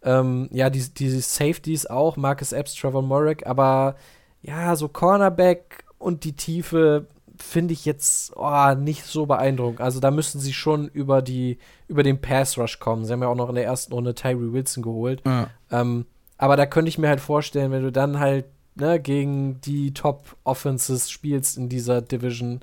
Ähm, 0.02 0.48
ja, 0.50 0.70
die, 0.70 0.82
die 0.92 1.10
Safeties 1.20 1.86
auch, 1.86 2.16
Marcus 2.16 2.52
Epps, 2.52 2.74
Trevor 2.74 3.02
Murray, 3.02 3.36
aber 3.44 3.94
ja, 4.42 4.74
so 4.74 4.88
Cornerback 4.88 5.84
und 5.98 6.24
die 6.24 6.34
Tiefe 6.34 7.06
finde 7.44 7.74
ich 7.74 7.84
jetzt 7.84 8.32
oh, 8.36 8.74
nicht 8.74 9.04
so 9.04 9.26
beeindruckend. 9.26 9.80
Also 9.80 10.00
da 10.00 10.10
müssten 10.10 10.40
sie 10.40 10.52
schon 10.52 10.88
über 10.88 11.22
die 11.22 11.58
über 11.86 12.02
den 12.02 12.20
Pass 12.20 12.58
Rush 12.58 12.78
kommen. 12.80 13.04
Sie 13.04 13.12
haben 13.12 13.22
ja 13.22 13.28
auch 13.28 13.36
noch 13.36 13.48
in 13.48 13.54
der 13.54 13.64
ersten 13.64 13.92
Runde 13.92 14.14
Tyree 14.14 14.52
Wilson 14.52 14.82
geholt. 14.82 15.22
Ja. 15.24 15.48
Ähm, 15.70 16.06
aber 16.38 16.56
da 16.56 16.66
könnte 16.66 16.88
ich 16.88 16.98
mir 16.98 17.08
halt 17.08 17.20
vorstellen, 17.20 17.70
wenn 17.70 17.82
du 17.82 17.92
dann 17.92 18.18
halt 18.18 18.46
ne, 18.74 19.00
gegen 19.00 19.60
die 19.60 19.94
Top 19.94 20.36
Offenses 20.44 21.10
spielst 21.10 21.56
in 21.56 21.68
dieser 21.68 22.02
Division, 22.02 22.60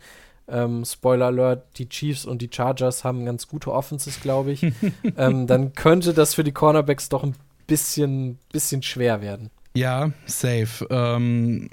ähm, 0.47 0.83
Spoiler 0.83 1.27
Alert, 1.27 1.77
die 1.77 1.87
Chiefs 1.87 2.25
und 2.25 2.41
die 2.41 2.49
Chargers 2.51 3.03
haben 3.03 3.25
ganz 3.25 3.47
gute 3.47 3.71
Offenses, 3.71 4.19
glaube 4.19 4.51
ich. 4.51 4.63
ähm, 5.17 5.47
dann 5.47 5.73
könnte 5.73 6.13
das 6.13 6.33
für 6.33 6.43
die 6.43 6.51
Cornerbacks 6.51 7.09
doch 7.09 7.23
ein 7.23 7.35
bisschen, 7.67 8.37
bisschen 8.51 8.83
schwer 8.83 9.21
werden. 9.21 9.49
Ja, 9.73 10.11
safe. 10.25 10.85
Ähm, 10.89 11.69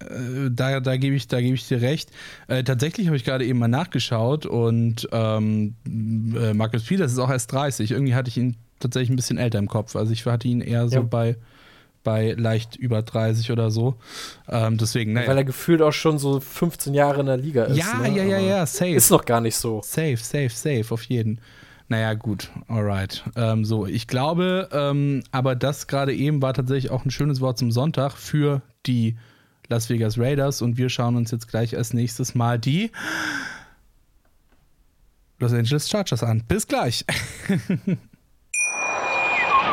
äh, 0.00 0.50
da 0.50 0.80
da 0.80 0.96
gebe 0.96 1.14
ich, 1.14 1.28
geb 1.28 1.54
ich 1.54 1.68
dir 1.68 1.80
recht. 1.80 2.10
Äh, 2.48 2.64
tatsächlich 2.64 3.06
habe 3.06 3.16
ich 3.16 3.24
gerade 3.24 3.44
eben 3.44 3.58
mal 3.58 3.68
nachgeschaut 3.68 4.46
und 4.46 5.08
ähm, 5.12 5.74
äh, 5.86 6.54
Marcus 6.54 6.84
Peters 6.84 7.12
ist 7.12 7.18
auch 7.18 7.30
erst 7.30 7.52
30. 7.52 7.92
Irgendwie 7.92 8.14
hatte 8.14 8.28
ich 8.28 8.36
ihn 8.36 8.56
tatsächlich 8.80 9.10
ein 9.10 9.16
bisschen 9.16 9.38
älter 9.38 9.58
im 9.58 9.68
Kopf. 9.68 9.94
Also 9.94 10.12
ich 10.12 10.26
hatte 10.26 10.48
ihn 10.48 10.60
eher 10.60 10.88
so 10.88 10.96
ja. 10.96 11.02
bei 11.02 11.36
bei 12.06 12.34
leicht 12.38 12.76
über 12.76 13.02
30 13.02 13.50
oder 13.50 13.72
so. 13.72 13.96
Ähm, 14.48 14.78
deswegen, 14.78 15.12
naja. 15.12 15.26
Weil 15.26 15.38
er 15.38 15.44
gefühlt 15.44 15.82
auch 15.82 15.92
schon 15.92 16.18
so 16.18 16.38
15 16.38 16.94
Jahre 16.94 17.18
in 17.20 17.26
der 17.26 17.36
Liga 17.36 17.64
ist. 17.64 17.76
Ja, 17.76 17.98
ne? 17.98 18.16
ja, 18.16 18.22
ja, 18.22 18.38
ja, 18.38 18.66
safe. 18.66 18.92
Ist 18.92 19.10
noch 19.10 19.24
gar 19.24 19.40
nicht 19.40 19.56
so. 19.56 19.82
Safe, 19.82 20.16
safe, 20.16 20.50
safe, 20.50 20.84
auf 20.90 21.02
jeden. 21.02 21.40
Naja, 21.88 22.14
gut, 22.14 22.50
alright. 22.66 23.22
Ähm, 23.36 23.64
so, 23.64 23.86
ich 23.86 24.08
glaube, 24.08 24.68
ähm, 24.72 25.22
aber 25.30 25.54
das 25.54 25.86
gerade 25.86 26.14
eben 26.14 26.42
war 26.42 26.52
tatsächlich 26.52 26.90
auch 26.90 27.04
ein 27.04 27.10
schönes 27.10 27.40
Wort 27.40 27.58
zum 27.58 27.70
Sonntag 27.70 28.12
für 28.12 28.62
die 28.86 29.16
Las 29.68 29.88
Vegas 29.88 30.18
Raiders 30.18 30.62
und 30.62 30.76
wir 30.78 30.88
schauen 30.88 31.16
uns 31.16 31.30
jetzt 31.30 31.48
gleich 31.48 31.76
als 31.76 31.92
nächstes 31.92 32.34
mal 32.34 32.58
die 32.58 32.90
Los 35.38 35.52
Angeles 35.52 35.88
Chargers 35.88 36.22
an. 36.22 36.42
Bis 36.48 36.66
gleich. 36.66 37.04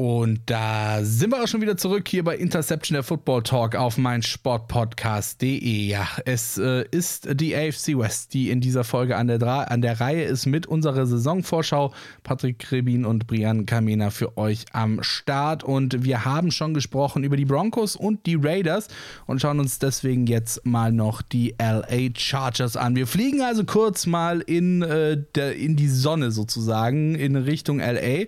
Und 0.00 0.40
da 0.46 1.04
sind 1.04 1.30
wir 1.30 1.42
auch 1.42 1.46
schon 1.46 1.60
wieder 1.60 1.76
zurück 1.76 2.08
hier 2.08 2.24
bei 2.24 2.34
Interception 2.34 2.94
der 2.94 3.02
Football 3.02 3.42
Talk 3.42 3.76
auf 3.76 3.98
mein 3.98 4.22
Sportpodcast.de. 4.22 5.60
Ja, 5.60 6.08
es 6.24 6.56
äh, 6.56 6.86
ist 6.90 7.28
die 7.38 7.54
AFC 7.54 7.98
West, 7.98 8.32
die 8.32 8.48
in 8.48 8.62
dieser 8.62 8.82
Folge 8.82 9.18
an 9.18 9.26
der, 9.26 9.70
an 9.70 9.82
der 9.82 10.00
Reihe 10.00 10.24
ist 10.24 10.46
mit 10.46 10.66
unserer 10.66 11.04
Saisonvorschau. 11.04 11.92
Patrick 12.22 12.72
Rebin 12.72 13.04
und 13.04 13.26
Brian 13.26 13.66
Kamena 13.66 14.08
für 14.08 14.38
euch 14.38 14.64
am 14.72 15.02
Start. 15.02 15.64
Und 15.64 16.02
wir 16.02 16.24
haben 16.24 16.50
schon 16.50 16.72
gesprochen 16.72 17.22
über 17.22 17.36
die 17.36 17.44
Broncos 17.44 17.94
und 17.94 18.24
die 18.24 18.38
Raiders 18.40 18.88
und 19.26 19.42
schauen 19.42 19.60
uns 19.60 19.80
deswegen 19.80 20.26
jetzt 20.26 20.64
mal 20.64 20.92
noch 20.92 21.20
die 21.20 21.56
LA 21.60 22.08
Chargers 22.16 22.78
an. 22.78 22.96
Wir 22.96 23.06
fliegen 23.06 23.42
also 23.42 23.64
kurz 23.64 24.06
mal 24.06 24.40
in, 24.40 24.80
äh, 24.80 25.22
der, 25.34 25.56
in 25.56 25.76
die 25.76 25.88
Sonne 25.88 26.30
sozusagen 26.30 27.16
in 27.16 27.36
Richtung 27.36 27.80
LA 27.80 28.24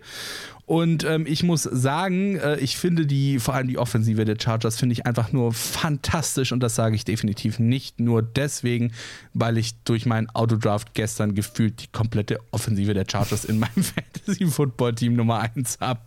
und 0.73 1.05
ähm, 1.05 1.27
ich 1.29 1.43
muss 1.43 1.65
sagen, 1.65 2.37
äh, 2.37 2.57
ich 2.57 2.79
finde 2.79 3.05
die, 3.05 3.41
vor 3.41 3.53
allem 3.53 3.69
die 3.69 3.77
Offensive 3.77 4.25
der 4.25 4.39
Chargers, 4.41 4.79
finde 4.79 4.95
ich 4.95 5.05
einfach 5.05 5.31
nur 5.31 5.53
fantastisch. 5.53 6.51
Und 6.51 6.61
das 6.61 6.75
sage 6.75 6.97
ich 6.97 7.05
definitiv 7.05 7.59
nicht 7.59 8.01
nur 8.01 8.23
deswegen, 8.23 8.93
weil 9.35 9.59
ich 9.59 9.75
durch 9.85 10.07
meinen 10.07 10.31
Autodraft 10.31 10.95
gestern 10.95 11.35
gefühlt 11.35 11.83
die 11.83 11.89
komplette 11.89 12.39
Offensive 12.53 12.95
der 12.95 13.05
Chargers 13.07 13.45
in 13.45 13.59
meinem 13.59 13.83
Fantasy-Football-Team 14.25 15.15
Nummer 15.15 15.41
1 15.41 15.77
habe. 15.81 16.01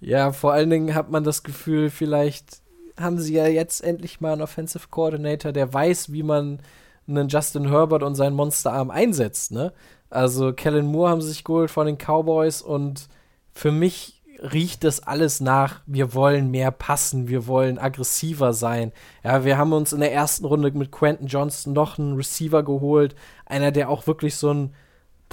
Ja, 0.00 0.30
vor 0.30 0.52
allen 0.52 0.70
Dingen 0.70 0.94
hat 0.94 1.10
man 1.10 1.24
das 1.24 1.42
Gefühl, 1.42 1.90
vielleicht 1.90 2.60
haben 2.96 3.18
sie 3.18 3.34
ja 3.34 3.48
jetzt 3.48 3.82
endlich 3.82 4.20
mal 4.20 4.34
einen 4.34 4.42
Offensive 4.42 4.86
Coordinator, 4.92 5.50
der 5.50 5.74
weiß, 5.74 6.12
wie 6.12 6.22
man 6.22 6.60
einen 7.08 7.26
Justin 7.26 7.68
Herbert 7.68 8.04
und 8.04 8.14
seinen 8.14 8.36
Monsterarm 8.36 8.92
einsetzt, 8.92 9.50
ne? 9.50 9.72
Also 10.10 10.52
Kellen 10.52 10.86
Moore 10.86 11.10
haben 11.10 11.20
sie 11.20 11.28
sich 11.28 11.44
geholt 11.44 11.70
von 11.70 11.86
den 11.86 11.98
Cowboys 11.98 12.62
und 12.62 13.08
für 13.52 13.72
mich 13.72 14.22
riecht 14.42 14.84
das 14.84 15.00
alles 15.00 15.40
nach, 15.40 15.80
wir 15.86 16.14
wollen 16.14 16.50
mehr 16.50 16.70
passen, 16.70 17.28
wir 17.28 17.46
wollen 17.46 17.78
aggressiver 17.78 18.52
sein. 18.52 18.92
Ja, 19.24 19.44
wir 19.44 19.56
haben 19.56 19.72
uns 19.72 19.92
in 19.92 20.00
der 20.00 20.12
ersten 20.12 20.44
Runde 20.44 20.70
mit 20.72 20.92
Quentin 20.92 21.26
Johnston 21.26 21.72
noch 21.72 21.98
einen 21.98 22.16
Receiver 22.16 22.62
geholt, 22.62 23.14
einer, 23.46 23.72
der 23.72 23.88
auch 23.88 24.06
wirklich 24.06 24.36
so 24.36 24.52
ein 24.52 24.74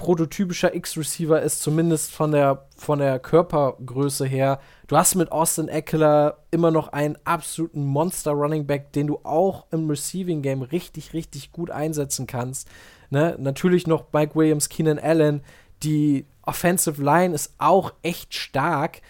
prototypischer 0.03 0.75
X-Receiver 0.75 1.41
ist, 1.41 1.61
zumindest 1.61 2.11
von 2.11 2.33
der, 2.33 2.65
von 2.75 2.99
der 2.99 3.19
Körpergröße 3.19 4.25
her. 4.25 4.59
Du 4.87 4.97
hast 4.97 5.15
mit 5.15 5.31
Austin 5.31 5.69
Eckler 5.69 6.39
immer 6.51 6.71
noch 6.71 6.89
einen 6.89 7.17
absoluten 7.23 7.85
Monster-Running 7.85 8.67
Back, 8.67 8.91
den 8.91 9.07
du 9.07 9.21
auch 9.23 9.65
im 9.71 9.89
Receiving 9.89 10.41
Game 10.41 10.61
richtig, 10.61 11.13
richtig 11.13 11.53
gut 11.53 11.71
einsetzen 11.71 12.27
kannst. 12.27 12.67
Ne? 13.11 13.37
Natürlich 13.39 13.87
noch 13.87 14.07
Mike 14.11 14.35
Williams, 14.35 14.67
Keenan 14.67 14.99
Allen. 14.99 15.41
Die 15.83 16.25
Offensive 16.41 17.01
Line 17.01 17.33
ist 17.33 17.53
auch 17.57 17.93
echt 18.01 18.35
stark. 18.35 19.01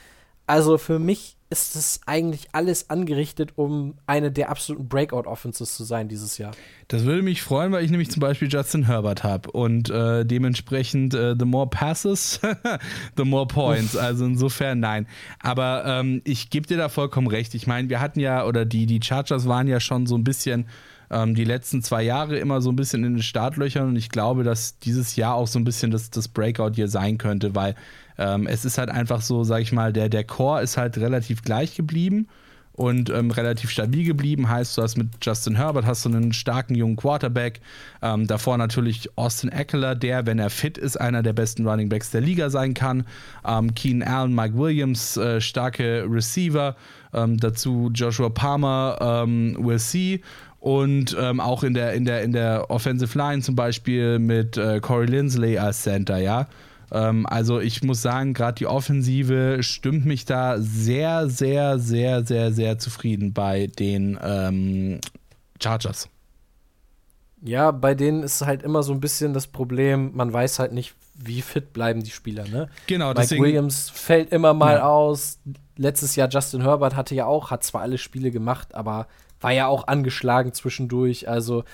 Also 0.46 0.78
für 0.78 1.00
mich 1.00 1.38
ist 1.54 1.76
das 1.76 2.02
eigentlich 2.06 2.48
alles 2.52 2.90
angerichtet, 2.90 3.54
um 3.56 3.94
eine 4.08 4.32
der 4.32 4.50
absoluten 4.50 4.88
Breakout-Offenses 4.90 5.76
zu 5.76 5.84
sein 5.84 6.08
dieses 6.08 6.38
Jahr. 6.38 6.52
Das 6.88 7.06
würde 7.06 7.22
mich 7.22 7.42
freuen, 7.42 7.72
weil 7.72 7.86
ich 7.86 7.92
nämlich 7.92 8.10
zum 8.10 8.20
Beispiel 8.20 8.50
Justin 8.52 8.88
Herbert 8.88 9.24
habe 9.24 9.52
und 9.52 9.90
äh, 9.90 10.26
dementsprechend 10.26 11.14
äh, 11.14 11.36
the 11.38 11.46
more 11.46 11.70
passes, 11.70 12.42
the 13.18 13.24
more 13.24 13.48
points. 13.48 13.96
Also 13.96 14.26
insofern 14.26 14.80
nein. 14.80 15.08
Aber 15.40 15.86
ähm, 15.86 16.22
ich 16.26 16.50
gebe 16.50 16.68
dir 16.68 16.78
da 16.78 16.90
vollkommen 16.90 17.28
recht. 17.28 17.54
Ich 17.54 17.68
meine, 17.68 17.90
wir 17.90 18.02
hatten 18.02 18.20
ja, 18.20 18.46
oder 18.46 18.66
die, 18.66 18.86
die 18.86 19.00
Chargers 19.02 19.48
waren 19.48 19.68
ja 19.68 19.80
schon 19.80 20.08
so 20.08 20.16
ein 20.18 20.24
bisschen 20.24 20.66
ähm, 21.14 21.36
die 21.36 21.46
letzten 21.46 21.82
zwei 21.82 22.04
Jahre 22.04 22.38
immer 22.38 22.62
so 22.62 22.72
ein 22.72 22.76
bisschen 22.76 23.04
in 23.04 23.14
den 23.14 23.24
Startlöchern 23.24 23.88
und 23.88 23.96
ich 23.96 24.10
glaube, 24.10 24.44
dass 24.44 24.80
dieses 24.80 25.16
Jahr 25.16 25.36
auch 25.36 25.48
so 25.48 25.60
ein 25.60 25.64
bisschen 25.64 25.92
das, 25.92 26.10
das 26.10 26.28
Breakout 26.28 26.72
hier 26.76 26.88
sein 26.88 27.18
könnte, 27.18 27.56
weil 27.56 27.76
ähm, 28.18 28.48
es 28.48 28.66
ist 28.66 28.78
halt 28.78 28.90
einfach 28.90 29.22
so, 29.22 29.44
sag 29.44 29.62
ich 29.62 29.72
mal, 29.72 29.94
der, 29.94 30.10
der 30.10 30.24
Core 30.24 30.62
ist 30.62 30.78
halt 30.78 30.98
relativ 30.98 31.42
gleich 31.42 31.76
geblieben 31.76 32.28
und 32.74 33.10
ähm, 33.12 33.32
relativ 33.32 33.70
stabil 33.70 34.04
geblieben. 34.04 34.50
Heißt, 34.50 34.78
du 34.78 34.82
hast 34.82 34.98
mit 34.98 35.10
Justin 35.22 35.56
Herbert 35.56 35.86
hast 35.86 36.06
du 36.06 36.10
einen 36.10 36.34
starken 36.34 36.76
jungen 36.76 36.96
Quarterback. 36.96 37.62
Ähm, 38.02 38.28
davor 38.28 38.58
natürlich 38.58 39.16
Austin 39.16 39.52
Eckler, 39.52 39.96
der, 39.96 40.26
wenn 40.26 40.40
er 40.40 40.50
fit 40.50 40.78
ist, 40.78 41.00
einer 41.00 41.22
der 41.22 41.34
besten 41.34 41.68
Running 41.68 41.90
Backs 41.90 42.12
der 42.12 42.22
Liga 42.22 42.50
sein 42.50 42.74
kann. 42.74 43.06
Ähm, 43.48 43.74
Keenan 43.76 44.08
Allen, 44.08 44.36
Mike 44.36 44.58
Williams, 44.58 45.18
äh, 45.18 45.40
starke 45.40 46.06
Receiver. 46.10 46.76
Ähm, 47.14 47.38
dazu 47.38 47.92
Joshua 47.94 48.30
Palmer, 48.30 48.98
ähm, 49.00 49.56
Will 49.60 49.78
See 49.78 50.22
und 50.60 51.16
ähm, 51.20 51.40
auch 51.40 51.64
in 51.64 51.74
der, 51.74 51.94
in, 51.94 52.06
der, 52.06 52.24
in 52.24 52.32
der 52.32 52.72
Offensive 52.72 53.18
Line 53.18 53.42
zum 53.42 53.54
Beispiel 53.54 54.18
mit 54.18 54.56
äh, 54.58 54.80
Corey 54.80 55.08
Lindsley 55.08 55.58
als 55.58 55.84
Center, 55.84 56.18
ja. 56.18 56.48
Ähm, 56.94 57.26
also 57.26 57.60
ich 57.60 57.84
muss 57.84 58.02
sagen, 58.02 58.34
gerade 58.34 58.56
die 58.56 58.68
Offensive 58.68 59.58
stimmt 59.62 60.06
mich 60.06 60.26
da 60.26 60.60
sehr, 60.60 61.28
sehr, 61.28 61.80
sehr, 61.80 62.24
sehr, 62.24 62.54
sehr 62.54 62.78
zufrieden 62.78 63.34
bei 63.34 63.68
den 63.68 64.18
ähm, 64.24 65.00
Chargers. 65.62 66.08
Ja, 67.42 67.72
bei 67.72 67.94
denen 67.94 68.24
ist 68.24 68.46
halt 68.46 68.64
immer 68.64 68.84
so 68.84 68.94
ein 68.94 69.02
bisschen 69.02 69.34
das 69.34 69.48
Problem, 69.48 70.12
man 70.14 70.32
weiß 70.32 70.60
halt 70.60 70.72
nicht, 70.72 70.94
wie 71.16 71.42
fit 71.42 71.74
bleiben 71.74 72.02
die 72.02 72.12
Spieler, 72.12 72.48
ne? 72.48 72.70
Genau, 72.88 73.10
Mike 73.10 73.22
deswegen, 73.22 73.44
Williams 73.44 73.90
fällt 73.90 74.32
immer 74.32 74.54
mal 74.54 74.78
Ja. 74.78 74.88
aus. 74.88 75.40
Letztes 75.76 76.16
Jahr 76.16 76.30
Justin 76.30 76.62
Herbert 76.62 76.96
hatte 76.96 77.16
ja 77.16 77.26
auch, 77.26 77.52
hat 77.52 77.64
zwar 77.64 77.82
alle 77.82 77.98
Spiele 77.98 78.32
gemacht, 78.32 78.74
aber 78.76 79.08
war 79.42 79.52
ja 79.52 79.68
auch 79.68 79.88
angeschlagen 79.88 80.54
zwischendurch. 80.54 81.28
Also 81.28 81.66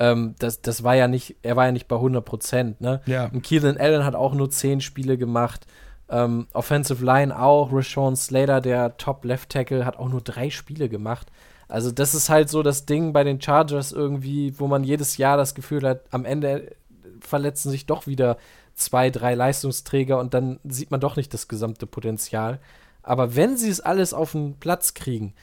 ähm, 0.00 0.34
das, 0.38 0.62
das 0.62 0.82
war 0.82 0.96
ja 0.96 1.06
nicht, 1.06 1.36
er 1.42 1.56
war 1.56 1.66
ja 1.66 1.72
nicht 1.72 1.86
bei 1.86 1.96
100 1.96 2.24
Prozent, 2.24 2.80
ne? 2.80 3.02
Ja. 3.04 3.26
Und 3.26 3.42
Keelan 3.42 3.76
Allen 3.76 4.04
hat 4.04 4.14
auch 4.14 4.32
nur 4.32 4.50
10 4.50 4.80
Spiele 4.80 5.18
gemacht. 5.18 5.66
Ähm, 6.08 6.48
Offensive 6.54 7.04
Line 7.04 7.38
auch. 7.38 7.70
Rashawn 7.70 8.16
Slater, 8.16 8.62
der 8.62 8.96
Top 8.96 9.24
Left 9.26 9.50
Tackle, 9.50 9.84
hat 9.84 9.98
auch 9.98 10.08
nur 10.08 10.22
drei 10.22 10.48
Spiele 10.48 10.88
gemacht. 10.88 11.28
Also 11.68 11.92
das 11.92 12.14
ist 12.14 12.30
halt 12.30 12.48
so 12.48 12.62
das 12.62 12.86
Ding 12.86 13.12
bei 13.12 13.22
den 13.24 13.40
Chargers 13.40 13.92
irgendwie, 13.92 14.58
wo 14.58 14.66
man 14.66 14.84
jedes 14.84 15.18
Jahr 15.18 15.36
das 15.36 15.54
Gefühl 15.54 15.86
hat, 15.86 16.00
am 16.10 16.24
Ende 16.24 16.74
verletzen 17.20 17.70
sich 17.70 17.84
doch 17.84 18.06
wieder 18.06 18.38
zwei, 18.74 19.10
drei 19.10 19.34
Leistungsträger 19.34 20.18
und 20.18 20.32
dann 20.32 20.58
sieht 20.64 20.90
man 20.90 21.00
doch 21.00 21.16
nicht 21.16 21.32
das 21.34 21.46
gesamte 21.46 21.86
Potenzial. 21.86 22.58
Aber 23.02 23.36
wenn 23.36 23.58
sie 23.58 23.68
es 23.68 23.80
alles 23.80 24.14
auf 24.14 24.32
den 24.32 24.58
Platz 24.58 24.94
kriegen, 24.94 25.34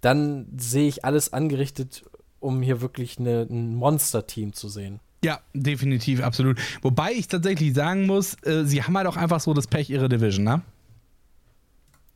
dann 0.00 0.48
sehe 0.56 0.88
ich 0.88 1.04
alles 1.04 1.32
angerichtet, 1.32 2.04
um 2.40 2.62
hier 2.62 2.80
wirklich 2.80 3.18
eine, 3.18 3.42
ein 3.42 3.74
Monster-Team 3.76 4.52
zu 4.52 4.68
sehen. 4.68 5.00
Ja, 5.22 5.40
definitiv, 5.52 6.22
absolut. 6.22 6.58
Wobei 6.82 7.12
ich 7.12 7.28
tatsächlich 7.28 7.74
sagen 7.74 8.06
muss, 8.06 8.34
äh, 8.44 8.64
sie 8.64 8.82
haben 8.82 8.96
halt 8.96 9.06
auch 9.06 9.16
einfach 9.16 9.40
so 9.40 9.52
das 9.52 9.66
Pech 9.66 9.90
ihrer 9.90 10.08
Division, 10.08 10.44
ne? 10.44 10.62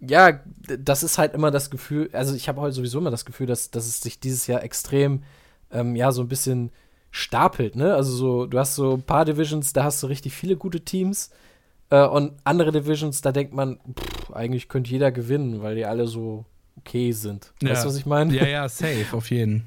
Ja, 0.00 0.40
das 0.78 1.02
ist 1.02 1.18
halt 1.18 1.34
immer 1.34 1.50
das 1.50 1.70
Gefühl, 1.70 2.10
also 2.12 2.34
ich 2.34 2.48
habe 2.48 2.60
heute 2.60 2.74
sowieso 2.74 2.98
immer 2.98 3.10
das 3.10 3.24
Gefühl, 3.24 3.46
dass, 3.46 3.70
dass 3.70 3.86
es 3.86 4.00
sich 4.00 4.20
dieses 4.20 4.46
Jahr 4.46 4.62
extrem, 4.62 5.22
ähm, 5.70 5.96
ja, 5.96 6.12
so 6.12 6.22
ein 6.22 6.28
bisschen 6.28 6.70
stapelt, 7.10 7.76
ne? 7.76 7.94
Also 7.94 8.12
so, 8.12 8.46
du 8.46 8.58
hast 8.58 8.74
so 8.74 8.94
ein 8.94 9.02
paar 9.02 9.24
Divisions, 9.24 9.72
da 9.72 9.84
hast 9.84 10.02
du 10.02 10.06
richtig 10.06 10.32
viele 10.32 10.56
gute 10.56 10.80
Teams 10.80 11.30
äh, 11.90 12.04
und 12.04 12.32
andere 12.44 12.72
Divisions, 12.72 13.20
da 13.20 13.32
denkt 13.32 13.54
man, 13.54 13.78
pff, 13.98 14.32
eigentlich 14.32 14.68
könnte 14.68 14.90
jeder 14.90 15.12
gewinnen, 15.12 15.62
weil 15.62 15.76
die 15.76 15.84
alle 15.84 16.06
so 16.06 16.44
okay 16.76 17.12
sind. 17.12 17.52
Weißt 17.60 17.84
du, 17.84 17.88
was 17.88 17.96
ich 17.96 18.06
meine? 18.06 18.34
Ja, 18.34 18.46
ja, 18.46 18.68
safe, 18.68 19.06
auf 19.12 19.30
jeden. 19.30 19.66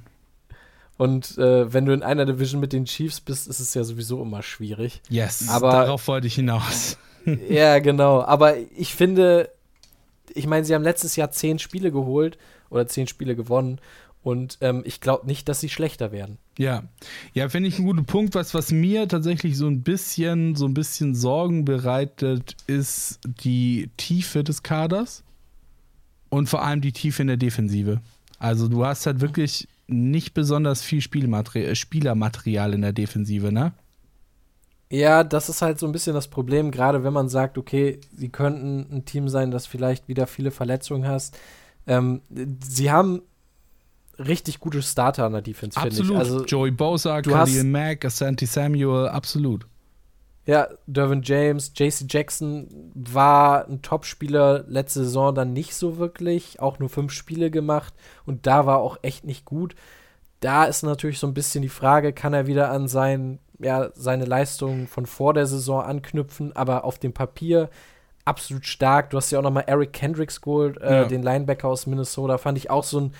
Und 0.98 1.38
äh, 1.38 1.72
wenn 1.72 1.86
du 1.86 1.94
in 1.94 2.02
einer 2.04 2.26
Division 2.26 2.60
mit 2.60 2.74
den 2.74 2.86
Chiefs 2.86 3.22
bist, 3.22 3.48
ist 3.48 3.60
es 3.60 3.74
ja 3.74 3.84
sowieso 3.84 4.22
immer 4.22 4.42
schwierig. 4.42 5.02
Yes, 5.10 5.48
Aber- 5.50 5.72
darauf 5.72 6.08
wollte 6.08 6.28
ich 6.28 6.36
hinaus. 6.36 6.98
ja, 7.50 7.80
genau. 7.80 8.24
Aber 8.24 8.56
ich 8.76 8.96
finde, 8.96 9.50
ich 10.34 10.48
meine, 10.48 10.66
sie 10.66 10.74
haben 10.74 10.84
letztes 10.84 11.16
Jahr 11.16 11.32
zehn 11.32 11.60
Spiele 11.60 11.92
geholt 11.92 12.38
oder 12.70 12.88
zehn 12.88 13.08
Spiele 13.08 13.36
gewonnen. 13.36 13.80
Und 14.24 14.58
ähm, 14.62 14.82
ich 14.86 15.00
glaube 15.00 15.26
nicht, 15.28 15.48
dass 15.48 15.62
sie 15.62 15.70
schlechter 15.70 16.12
werden. 16.12 16.38
Ja, 16.58 16.84
ja, 17.34 17.48
finde 17.48 17.70
ich 17.70 17.78
einen 17.78 17.86
guten 17.88 18.06
Punkt. 18.06 18.36
Was, 18.36 18.54
was 18.54 18.72
mir 18.72 19.08
tatsächlich 19.08 19.56
so 19.56 19.68
ein 19.68 19.84
bisschen, 19.84 20.56
so 20.56 20.66
ein 20.66 20.74
bisschen 20.74 21.16
Sorgen 21.16 21.64
bereitet, 21.64 22.58
ist 22.66 23.20
die 23.44 23.90
Tiefe 23.96 24.44
des 24.44 24.64
Kaders 24.64 25.24
und 26.30 26.50
vor 26.50 26.64
allem 26.64 26.82
die 26.82 26.92
Tiefe 26.92 27.22
in 27.22 27.28
der 27.30 27.38
Defensive. 27.38 28.02
Also 28.40 28.68
du 28.68 28.84
hast 28.86 29.06
halt 29.06 29.22
wirklich 29.22 29.68
nicht 29.88 30.34
besonders 30.34 30.82
viel 30.82 31.02
Spielmateri 31.02 31.66
äh, 31.66 31.76
Spielermaterial 31.76 32.74
in 32.74 32.82
der 32.82 32.94
Defensive, 32.94 33.52
ne? 33.52 33.74
Ja, 34.90 35.24
das 35.24 35.50
ist 35.50 35.62
halt 35.62 35.80
so 35.80 35.86
ein 35.86 35.92
bisschen 35.92 36.14
das 36.14 36.30
Problem, 36.30 36.72
gerade 36.72 37.04
wenn 37.04 37.12
man 37.12 37.28
sagt, 37.28 37.58
okay, 37.58 38.00
sie 38.16 38.30
könnten 38.30 38.88
ein 38.90 39.06
Team 39.06 39.28
sein, 39.28 39.52
das 39.52 39.66
vielleicht 39.66 40.08
wieder 40.08 40.28
viele 40.28 40.52
Verletzungen 40.52 41.08
hast. 41.08 41.38
Ähm, 41.88 42.22
sie 42.64 42.90
haben 42.90 43.22
richtig 44.18 44.60
gute 44.60 44.82
Starter 44.82 45.26
an 45.26 45.34
der 45.34 45.42
Defense, 45.42 45.80
finde 45.80 45.94
ich. 45.94 46.00
Absolut. 46.00 46.20
Also, 46.20 46.46
Joey 46.46 46.72
Bosa, 46.72 47.22
Khalil 47.22 47.64
Mack, 47.66 48.06
Asante 48.06 48.46
Samuel, 48.46 49.10
absolut. 49.10 49.68
Ja, 50.48 50.70
Dervin 50.88 51.22
James, 51.24 51.74
JC 51.76 52.06
Jackson 52.10 52.68
war 52.96 53.68
ein 53.68 53.82
Topspieler 53.82 54.64
letzte 54.68 55.04
Saison 55.04 55.36
dann 55.36 55.52
nicht 55.52 55.76
so 55.76 55.98
wirklich, 55.98 56.62
auch 56.62 56.80
nur 56.80 56.88
fünf 56.90 57.12
Spiele 57.12 57.52
gemacht 57.52 57.94
und 58.26 58.48
da 58.48 58.66
war 58.66 58.80
auch 58.80 58.98
echt 59.02 59.26
nicht 59.26 59.44
gut. 59.44 59.76
Da 60.40 60.64
ist 60.64 60.84
natürlich 60.84 61.20
so 61.20 61.28
ein 61.28 61.34
bisschen 61.34 61.64
die 61.64 61.70
Frage, 61.70 62.14
kann 62.14 62.34
er 62.34 62.48
wieder 62.48 62.72
an 62.72 62.88
sein, 62.88 63.40
ja, 63.60 63.90
seine 63.94 64.24
Leistungen 64.24 64.88
von 64.88 65.06
vor 65.06 65.34
der 65.34 65.48
Saison 65.48 65.82
anknüpfen, 65.84 66.56
aber 66.56 66.86
auf 66.86 66.98
dem 66.98 67.12
Papier 67.12 67.70
absolut 68.24 68.66
stark. 68.66 69.10
Du 69.10 69.18
hast 69.18 69.32
ja 69.32 69.40
auch 69.40 69.44
noch 69.44 69.52
mal 69.52 69.62
Eric 69.68 69.92
Kendricks 69.92 70.40
geholt, 70.42 70.80
äh, 70.82 71.02
Ja. 71.02 71.06
den 71.06 71.24
Linebacker 71.24 71.68
aus 71.68 71.88
Minnesota, 71.88 72.38
fand 72.38 72.58
ich 72.58 72.70
auch 72.70 72.84
so 72.86 73.02
ein, 73.02 73.14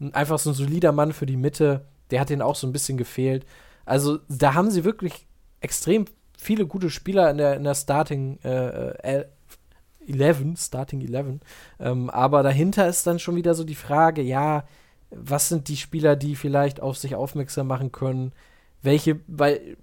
ein 0.00 0.14
einfach 0.14 0.38
so 0.40 0.50
ein 0.50 0.54
solider 0.54 0.90
Mann 0.90 1.12
für 1.12 1.26
die 1.26 1.36
Mitte. 1.36 1.84
Der 2.10 2.20
hat 2.20 2.30
denen 2.30 2.42
auch 2.42 2.56
so 2.56 2.66
ein 2.66 2.72
bisschen 2.72 2.96
gefehlt. 2.98 3.46
Also 3.84 4.18
da 4.28 4.54
haben 4.54 4.70
sie 4.70 4.84
wirklich 4.84 5.26
extrem 5.60 6.06
viele 6.42 6.66
gute 6.66 6.90
Spieler 6.90 7.30
in 7.30 7.38
der, 7.38 7.56
in 7.56 7.64
der 7.64 7.74
Starting 7.74 8.38
äh, 8.44 9.20
äh, 9.20 9.24
11, 10.06 10.58
Starting 10.58 11.00
11. 11.00 11.40
Ähm, 11.78 12.10
aber 12.10 12.42
dahinter 12.42 12.88
ist 12.88 13.06
dann 13.06 13.18
schon 13.18 13.36
wieder 13.36 13.54
so 13.54 13.64
die 13.64 13.74
Frage, 13.74 14.22
ja, 14.22 14.64
was 15.10 15.48
sind 15.48 15.68
die 15.68 15.76
Spieler, 15.76 16.16
die 16.16 16.36
vielleicht 16.36 16.80
auf 16.80 16.96
sich 16.96 17.14
aufmerksam 17.14 17.66
machen 17.66 17.92
können? 17.92 18.32
Welche, 18.82 19.20
weil 19.26 19.76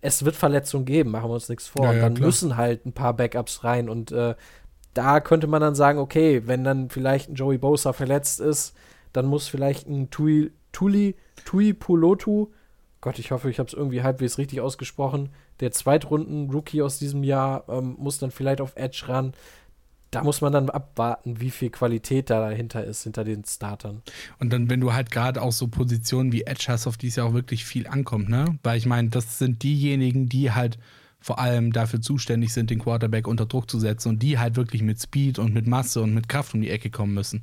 es 0.00 0.24
wird 0.24 0.34
Verletzungen 0.34 0.86
geben, 0.86 1.10
machen 1.10 1.30
wir 1.30 1.34
uns 1.34 1.48
nichts 1.48 1.68
vor. 1.68 1.84
Ja, 1.84 1.90
und 1.90 1.96
ja, 1.96 2.02
dann 2.02 2.14
klar. 2.14 2.26
müssen 2.26 2.56
halt 2.56 2.86
ein 2.86 2.92
paar 2.92 3.14
Backups 3.14 3.62
rein. 3.64 3.88
Und 3.88 4.10
äh, 4.10 4.34
da 4.94 5.20
könnte 5.20 5.46
man 5.46 5.60
dann 5.60 5.74
sagen, 5.74 5.98
okay, 5.98 6.42
wenn 6.46 6.64
dann 6.64 6.90
vielleicht 6.90 7.30
ein 7.30 7.34
Joey 7.34 7.58
Bosa 7.58 7.92
verletzt 7.92 8.40
ist, 8.40 8.74
dann 9.12 9.26
muss 9.26 9.48
vielleicht 9.48 9.88
ein 9.88 10.10
Tui, 10.10 10.52
Tuli, 10.72 11.16
Tui 11.44 11.72
Pulotu, 11.72 12.48
Gott, 13.00 13.18
ich 13.18 13.30
hoffe, 13.30 13.48
ich 13.48 13.58
habe 13.58 13.66
es 13.66 13.74
irgendwie 13.74 14.02
halbwegs 14.02 14.36
richtig 14.36 14.60
ausgesprochen, 14.60 15.30
der 15.60 15.72
Zweitrunden-Rookie 15.72 16.82
aus 16.82 16.98
diesem 16.98 17.22
Jahr 17.22 17.64
ähm, 17.68 17.96
muss 17.98 18.18
dann 18.18 18.30
vielleicht 18.30 18.60
auf 18.60 18.72
Edge 18.76 19.04
ran. 19.06 19.32
Da 20.10 20.24
muss 20.24 20.40
man 20.40 20.52
dann 20.52 20.70
abwarten, 20.70 21.40
wie 21.40 21.50
viel 21.50 21.70
Qualität 21.70 22.30
da 22.30 22.40
dahinter 22.40 22.82
ist, 22.82 23.04
hinter 23.04 23.22
den 23.22 23.44
Startern. 23.44 24.02
Und 24.40 24.52
dann, 24.52 24.68
wenn 24.68 24.80
du 24.80 24.92
halt 24.92 25.12
gerade 25.12 25.40
auch 25.40 25.52
so 25.52 25.68
Positionen 25.68 26.32
wie 26.32 26.42
Edge 26.42 26.64
hast, 26.66 26.88
auf 26.88 26.96
die 26.96 27.06
es 27.06 27.16
ja 27.16 27.24
auch 27.24 27.32
wirklich 27.32 27.64
viel 27.64 27.86
ankommt, 27.86 28.28
ne? 28.28 28.58
Weil 28.64 28.76
ich 28.76 28.86
meine, 28.86 29.10
das 29.10 29.38
sind 29.38 29.62
diejenigen, 29.62 30.28
die 30.28 30.50
halt 30.50 30.78
vor 31.20 31.38
allem 31.38 31.72
dafür 31.72 32.00
zuständig 32.00 32.52
sind, 32.52 32.70
den 32.70 32.80
Quarterback 32.80 33.28
unter 33.28 33.46
Druck 33.46 33.70
zu 33.70 33.78
setzen 33.78 34.08
und 34.08 34.22
die 34.22 34.38
halt 34.38 34.56
wirklich 34.56 34.82
mit 34.82 35.00
Speed 35.00 35.38
und 35.38 35.54
mit 35.54 35.66
Masse 35.66 36.00
und 36.00 36.14
mit 36.14 36.28
Kraft 36.28 36.54
um 36.54 36.60
die 36.60 36.70
Ecke 36.70 36.90
kommen 36.90 37.14
müssen. 37.14 37.42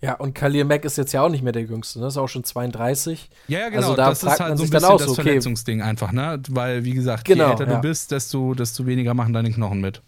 Ja, 0.00 0.14
und 0.14 0.32
Khalil 0.34 0.64
Mack 0.64 0.84
ist 0.84 0.96
jetzt 0.96 1.12
ja 1.12 1.22
auch 1.22 1.28
nicht 1.28 1.42
mehr 1.42 1.52
der 1.52 1.62
Jüngste, 1.62 1.98
ne? 1.98 2.06
Ist 2.06 2.16
auch 2.16 2.28
schon 2.28 2.44
32. 2.44 3.28
Ja, 3.48 3.58
ja, 3.58 3.68
genau. 3.68 3.82
Also 3.82 3.96
da 3.96 4.10
das 4.10 4.20
fragt 4.20 4.34
ist 4.34 4.40
halt 4.40 4.50
man 4.50 4.58
so 4.58 4.64
ein 4.64 4.70
bisschen 4.70 4.88
auch 4.88 4.98
das 4.98 5.08
okay. 5.08 5.22
Verletzungsding 5.22 5.82
einfach, 5.82 6.12
ne? 6.12 6.40
Weil, 6.50 6.84
wie 6.84 6.92
gesagt, 6.92 7.24
Genau, 7.24 7.46
je 7.46 7.50
älter 7.50 7.66
ja. 7.66 7.74
du 7.74 7.80
bist, 7.80 8.12
desto, 8.12 8.54
desto 8.54 8.86
weniger 8.86 9.14
machen 9.14 9.32
deine 9.32 9.50
Knochen 9.50 9.80
mit. 9.80 10.02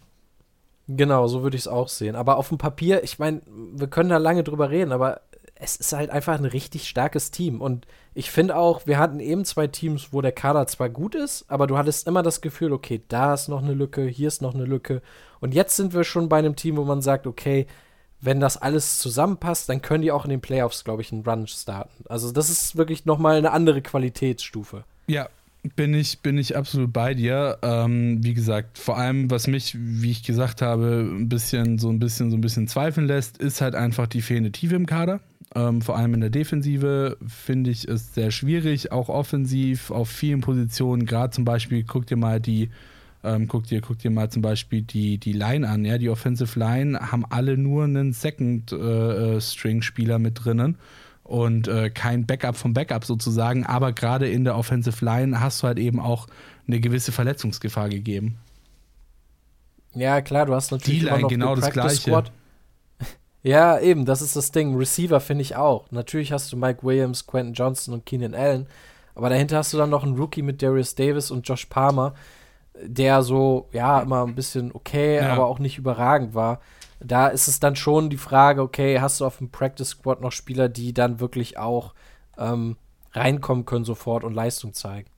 Genau, 0.87 1.27
so 1.27 1.43
würde 1.43 1.57
ich 1.57 1.63
es 1.63 1.67
auch 1.67 1.89
sehen. 1.89 2.15
Aber 2.15 2.37
auf 2.37 2.49
dem 2.49 2.57
Papier, 2.57 3.03
ich 3.03 3.19
meine, 3.19 3.41
wir 3.47 3.87
können 3.87 4.09
da 4.09 4.17
lange 4.17 4.43
drüber 4.43 4.69
reden, 4.69 4.93
aber 4.93 5.21
es 5.55 5.75
ist 5.75 5.93
halt 5.93 6.09
einfach 6.09 6.39
ein 6.39 6.45
richtig 6.45 6.87
starkes 6.87 7.29
Team. 7.29 7.61
Und 7.61 7.85
ich 8.13 8.31
finde 8.31 8.55
auch, 8.55 8.87
wir 8.87 8.97
hatten 8.97 9.19
eben 9.19 9.45
zwei 9.45 9.67
Teams, 9.67 10.09
wo 10.11 10.21
der 10.21 10.31
Kader 10.31 10.67
zwar 10.67 10.89
gut 10.89 11.15
ist, 11.15 11.45
aber 11.49 11.67
du 11.67 11.77
hattest 11.77 12.07
immer 12.07 12.23
das 12.23 12.41
Gefühl, 12.41 12.73
okay, 12.73 13.01
da 13.09 13.33
ist 13.33 13.47
noch 13.47 13.61
eine 13.61 13.73
Lücke, 13.73 14.05
hier 14.05 14.29
ist 14.29 14.41
noch 14.41 14.55
eine 14.55 14.65
Lücke. 14.65 15.01
Und 15.39 15.53
jetzt 15.53 15.75
sind 15.75 15.93
wir 15.93 16.03
schon 16.03 16.29
bei 16.29 16.39
einem 16.39 16.55
Team, 16.55 16.77
wo 16.77 16.83
man 16.83 17.01
sagt, 17.01 17.27
okay, 17.27 17.67
wenn 18.21 18.39
das 18.39 18.57
alles 18.57 18.99
zusammenpasst, 18.99 19.67
dann 19.67 19.81
können 19.81 20.03
die 20.03 20.11
auch 20.11 20.25
in 20.25 20.29
den 20.29 20.41
Playoffs, 20.41 20.83
glaube 20.83 21.01
ich, 21.01 21.11
einen 21.11 21.23
Run 21.23 21.47
starten. 21.47 22.05
Also 22.07 22.31
das 22.31 22.49
ist 22.49 22.77
wirklich 22.77 23.05
noch 23.05 23.17
mal 23.17 23.35
eine 23.35 23.51
andere 23.51 23.81
Qualitätsstufe. 23.81 24.83
Ja, 25.07 25.27
bin 25.75 25.93
ich, 25.93 26.19
bin 26.19 26.37
ich 26.37 26.55
absolut 26.55 26.93
bei 26.93 27.13
dir. 27.13 27.57
Ähm, 27.61 28.23
wie 28.23 28.33
gesagt, 28.33 28.77
vor 28.77 28.97
allem, 28.97 29.29
was 29.29 29.47
mich, 29.47 29.75
wie 29.77 30.11
ich 30.11 30.23
gesagt 30.23 30.61
habe, 30.61 31.07
ein 31.07 31.29
bisschen 31.29 31.77
so 31.77 31.89
ein 31.89 31.99
bisschen 31.99 32.31
so 32.31 32.37
ein 32.37 32.41
bisschen 32.41 32.67
zweifeln 32.67 33.07
lässt, 33.07 33.37
ist 33.37 33.61
halt 33.61 33.75
einfach 33.75 34.07
die 34.07 34.21
fehlende 34.21 34.51
Tiefe 34.51 34.75
im 34.75 34.85
Kader. 34.85 35.19
Ähm, 35.53 35.81
vor 35.81 35.97
allem 35.97 36.13
in 36.13 36.21
der 36.21 36.29
Defensive 36.29 37.17
finde 37.27 37.71
ich 37.71 37.87
es 37.87 38.13
sehr 38.13 38.31
schwierig, 38.31 38.91
auch 38.91 39.09
offensiv 39.09 39.91
auf 39.91 40.09
vielen 40.09 40.41
Positionen. 40.41 41.05
Gerade 41.05 41.31
zum 41.31 41.45
Beispiel, 41.45 41.83
guck 41.83 42.07
dir 42.07 42.17
mal 42.17 42.39
die, 42.39 42.69
ähm, 43.23 43.47
guck 43.47 43.65
dir, 43.65 43.81
guck 43.81 43.99
dir 43.99 44.11
mal 44.11 44.29
zum 44.29 44.41
Beispiel 44.41 44.81
die, 44.81 45.17
die 45.17 45.33
Line 45.33 45.67
an, 45.67 45.85
ja, 45.85 45.97
die 45.97 46.09
Offensive 46.09 46.57
Line 46.57 47.11
haben 47.11 47.25
alle 47.29 47.57
nur 47.57 47.83
einen 47.83 48.13
Second-String-Spieler 48.13 50.19
mit 50.19 50.43
drinnen 50.43 50.77
und 51.23 51.67
äh, 51.67 51.89
kein 51.89 52.25
Backup 52.25 52.57
vom 52.57 52.73
Backup 52.73 53.05
sozusagen, 53.05 53.65
aber 53.65 53.93
gerade 53.93 54.27
in 54.27 54.43
der 54.43 54.57
Offensive 54.57 55.03
Line 55.05 55.39
hast 55.39 55.61
du 55.61 55.67
halt 55.67 55.79
eben 55.79 55.99
auch 55.99 56.27
eine 56.67 56.79
gewisse 56.79 57.11
Verletzungsgefahr 57.11 57.89
gegeben. 57.89 58.37
Ja, 59.93 60.21
klar, 60.21 60.45
du 60.45 60.55
hast 60.55 60.71
natürlich 60.71 61.03
immer 61.03 61.19
noch 61.19 61.29
genau 61.29 61.55
das 61.55 61.65
Practice 61.65 61.81
Gleiche. 61.81 62.01
Squad. 62.01 62.31
Ja, 63.43 63.79
eben, 63.79 64.05
das 64.05 64.21
ist 64.21 64.35
das 64.35 64.51
Ding. 64.51 64.77
Receiver 64.77 65.19
finde 65.19 65.41
ich 65.41 65.55
auch. 65.55 65.89
Natürlich 65.89 66.31
hast 66.31 66.53
du 66.53 66.57
Mike 66.57 66.83
Williams, 66.83 67.25
Quentin 67.25 67.55
Johnson 67.55 67.95
und 67.95 68.05
Keenan 68.05 68.35
Allen, 68.35 68.67
aber 69.15 69.29
dahinter 69.29 69.57
hast 69.57 69.73
du 69.73 69.77
dann 69.77 69.89
noch 69.89 70.03
einen 70.03 70.15
Rookie 70.15 70.43
mit 70.43 70.61
Darius 70.61 70.93
Davis 70.93 71.31
und 71.31 71.47
Josh 71.47 71.65
Palmer, 71.65 72.13
der 72.83 73.23
so, 73.23 73.67
ja, 73.71 74.01
immer 74.01 74.25
ein 74.25 74.35
bisschen 74.35 74.71
okay, 74.73 75.17
Ja. 75.17 75.33
aber 75.33 75.47
auch 75.47 75.59
nicht 75.59 75.77
überragend 75.77 76.33
war. 76.33 76.59
Da 76.99 77.27
ist 77.27 77.47
es 77.47 77.59
dann 77.59 77.75
schon 77.75 78.09
die 78.09 78.17
Frage, 78.17 78.61
okay, 78.61 78.99
hast 78.99 79.19
du 79.21 79.25
auf 79.25 79.37
dem 79.39 79.49
Practice 79.49 79.89
Squad 79.89 80.21
noch 80.21 80.31
Spieler, 80.31 80.69
die 80.69 80.93
dann 80.93 81.19
wirklich 81.19 81.57
auch 81.57 81.93
ähm, 82.37 82.75
reinkommen 83.13 83.65
können 83.65 83.85
sofort 83.85 84.23
und 84.23 84.33
Leistung 84.33 84.73
zeigen? 84.73 85.09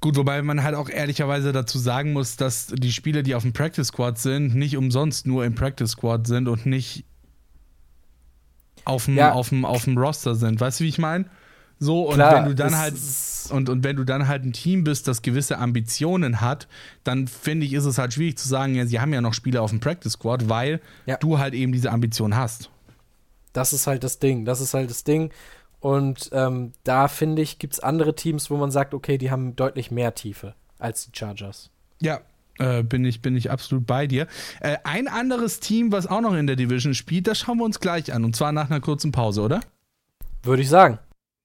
Gut, 0.00 0.16
wobei 0.16 0.40
man 0.40 0.62
halt 0.62 0.74
auch 0.76 0.88
ehrlicherweise 0.88 1.52
dazu 1.52 1.78
sagen 1.78 2.12
muss, 2.12 2.36
dass 2.36 2.68
die 2.68 2.92
Spieler, 2.92 3.22
die 3.22 3.34
auf 3.34 3.42
dem 3.42 3.52
Practice 3.52 3.88
Squad 3.88 4.18
sind, 4.18 4.54
nicht 4.54 4.76
umsonst 4.76 5.26
nur 5.26 5.44
im 5.44 5.54
Practice 5.54 5.90
Squad 5.90 6.26
sind 6.26 6.48
und 6.48 6.64
nicht 6.64 7.04
auf 8.84 9.04
dem, 9.04 9.16
Ja. 9.16 9.32
auf 9.32 9.50
dem, 9.50 9.64
auf 9.64 9.84
dem 9.84 9.98
Roster 9.98 10.34
sind. 10.34 10.60
Weißt 10.60 10.80
du, 10.80 10.84
wie 10.84 10.88
ich 10.88 10.98
meine? 10.98 11.26
So, 11.82 12.08
und 12.08 12.14
Klar, 12.14 12.36
wenn 12.36 12.44
du 12.44 12.54
dann 12.54 12.76
halt 12.76 12.94
und, 13.50 13.68
und 13.68 13.82
wenn 13.82 13.96
du 13.96 14.04
dann 14.04 14.28
halt 14.28 14.44
ein 14.44 14.52
Team 14.52 14.84
bist, 14.84 15.08
das 15.08 15.22
gewisse 15.22 15.58
Ambitionen 15.58 16.40
hat, 16.40 16.68
dann 17.04 17.26
finde 17.26 17.66
ich, 17.66 17.72
ist 17.72 17.86
es 17.86 17.98
halt 17.98 18.12
schwierig 18.12 18.38
zu 18.38 18.46
sagen, 18.46 18.74
ja, 18.74 18.86
sie 18.86 19.00
haben 19.00 19.12
ja 19.14 19.20
noch 19.22 19.34
Spieler 19.34 19.62
auf 19.62 19.70
dem 19.70 19.80
Practice 19.80 20.12
Squad, 20.12 20.48
weil 20.48 20.80
Ja. 21.06 21.16
du 21.16 21.38
halt 21.38 21.54
eben 21.54 21.72
diese 21.72 21.90
Ambition 21.90 22.36
hast. 22.36 22.70
Das 23.54 23.72
ist 23.72 23.86
halt 23.86 24.04
das 24.04 24.18
Ding. 24.18 24.44
Das 24.44 24.60
ist 24.60 24.74
halt 24.74 24.90
das 24.90 25.02
Ding. 25.04 25.32
Und 25.80 26.28
ähm, 26.32 26.72
da 26.84 27.08
finde 27.08 27.40
ich, 27.42 27.58
gibt 27.58 27.72
es 27.72 27.80
andere 27.80 28.14
Teams, 28.14 28.50
wo 28.50 28.58
man 28.58 28.70
sagt, 28.70 28.92
okay, 28.92 29.16
die 29.16 29.30
haben 29.30 29.56
deutlich 29.56 29.90
mehr 29.90 30.14
Tiefe 30.14 30.54
als 30.78 31.06
die 31.06 31.18
Chargers. 31.18 31.70
Ja, 32.00 32.20
äh, 32.58 32.82
bin, 32.82 33.04
ich, 33.06 33.22
bin 33.22 33.34
ich 33.36 33.50
absolut 33.50 33.86
bei 33.86 34.06
dir. 34.06 34.26
Äh, 34.60 34.76
ein 34.84 35.08
anderes 35.08 35.58
Team, 35.60 35.90
was 35.90 36.06
auch 36.06 36.20
noch 36.20 36.34
in 36.34 36.46
der 36.46 36.56
Division 36.56 36.92
spielt, 36.94 37.26
das 37.26 37.38
schauen 37.38 37.56
wir 37.58 37.64
uns 37.64 37.80
gleich 37.80 38.12
an. 38.12 38.24
Und 38.24 38.36
zwar 38.36 38.52
nach 38.52 38.68
einer 38.70 38.80
kurzen 38.80 39.10
Pause, 39.12 39.40
oder? 39.40 39.60
Würde 40.42 40.62
ich 40.62 40.68
sagen. 40.68 40.98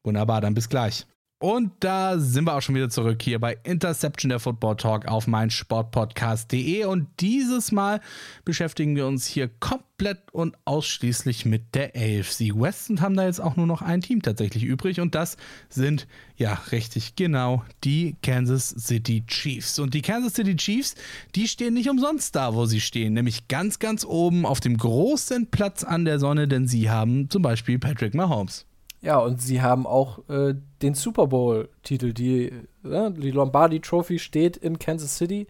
Wunderbar, 0.06 0.42
dann 0.42 0.54
bis 0.54 0.70
gleich. 0.70 1.06
Und 1.38 1.74
da 1.82 2.18
sind 2.18 2.46
wir 2.46 2.56
auch 2.56 2.62
schon 2.62 2.76
wieder 2.76 2.90
zurück 2.90 3.22
hier 3.22 3.40
bei 3.40 3.58
Interception 3.66 4.30
der 4.30 4.40
Football 4.40 4.78
Talk 4.78 5.06
auf 5.06 5.28
meinsportpodcast.de. 5.28 6.86
Und 6.86 7.08
dieses 7.20 7.74
Mal 7.74 8.00
beschäftigen 8.46 8.96
wir 8.96 9.06
uns 9.06 9.28
hier 9.28 9.50
komplett 9.60 10.32
und 10.32 10.58
ausschließlich 10.64 11.46
mit 11.46 11.76
der 11.76 11.90
AFC 11.90 12.56
West 12.56 12.90
und 12.90 13.02
haben 13.02 13.18
da 13.18 13.26
jetzt 13.26 13.42
auch 13.42 13.58
nur 13.58 13.68
noch 13.68 13.82
ein 13.82 14.00
Team 14.00 14.22
tatsächlich 14.22 14.64
übrig. 14.64 15.02
Und 15.02 15.14
das 15.14 15.36
sind, 15.68 16.08
ja, 16.38 16.54
richtig 16.72 17.18
genau, 17.18 17.66
die 17.84 18.16
Kansas 18.24 18.70
City 18.70 19.26
Chiefs. 19.28 19.78
Und 19.78 19.94
die 19.94 20.02
Kansas 20.02 20.36
City 20.36 20.56
Chiefs, 20.56 20.96
die 21.36 21.50
stehen 21.50 21.74
nicht 21.74 21.90
umsonst 21.90 22.34
da, 22.38 22.56
wo 22.56 22.66
sie 22.66 22.80
stehen, 22.80 23.12
nämlich 23.12 23.50
ganz, 23.50 23.80
ganz 23.80 24.06
oben 24.06 24.46
auf 24.46 24.62
dem 24.62 24.78
großen 24.78 25.52
Platz 25.52 25.84
an 25.84 26.06
der 26.06 26.18
Sonne, 26.18 26.48
denn 26.48 26.66
sie 26.66 26.90
haben 26.90 27.30
zum 27.30 27.42
Beispiel 27.42 27.78
Patrick 27.78 28.14
Mahomes. 28.14 28.66
Ja, 29.02 29.18
und 29.20 29.42
sie 29.42 29.62
haben 29.62 29.86
auch 29.86 30.28
äh, 30.30 30.56
den 30.82 30.96
Super 30.96 31.28
Bowl-Titel. 31.28 32.14
Die, 32.14 32.46
äh, 32.84 33.12
die 33.12 33.32
Lombardi 33.32 33.80
Trophy 33.80 34.20
steht 34.20 34.58
in 34.58 34.80
Kansas 34.80 35.18
City. 35.18 35.48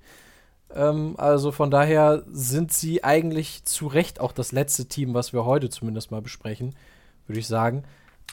Ähm, 0.74 1.16
also 1.18 1.52
von 1.52 1.72
daher 1.72 2.24
sind 2.30 2.74
sie 2.74 3.04
eigentlich 3.04 3.64
zu 3.66 3.88
Recht 3.88 4.20
auch 4.20 4.34
das 4.34 4.52
letzte 4.52 4.88
Team, 4.88 5.14
was 5.14 5.32
wir 5.32 5.46
heute 5.46 5.70
zumindest 5.70 6.12
mal 6.12 6.22
besprechen, 6.22 6.76
würde 7.28 7.40
ich 7.40 7.48
sagen. 7.48 7.84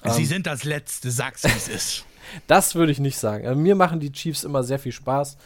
Sie 0.05 0.23
Ähm, 0.23 0.27
sind 0.27 0.47
das 0.47 0.65
Letzte, 0.65 1.11
sag's 1.11 1.45
wie 1.45 1.49
es 1.49 1.69
ist. 1.69 2.05
Das 2.47 2.77
würde 2.77 2.93
ich 2.93 3.01
nicht 3.01 3.19
sagen. 3.19 3.45
Äh, 3.45 3.55
mir 3.57 3.75
machen 3.75 3.99
die 3.99 4.13
Chiefs 4.13 4.45
immer 4.45 4.63
sehr 4.63 4.79
viel 4.79 4.93
Spaß. 4.93 5.37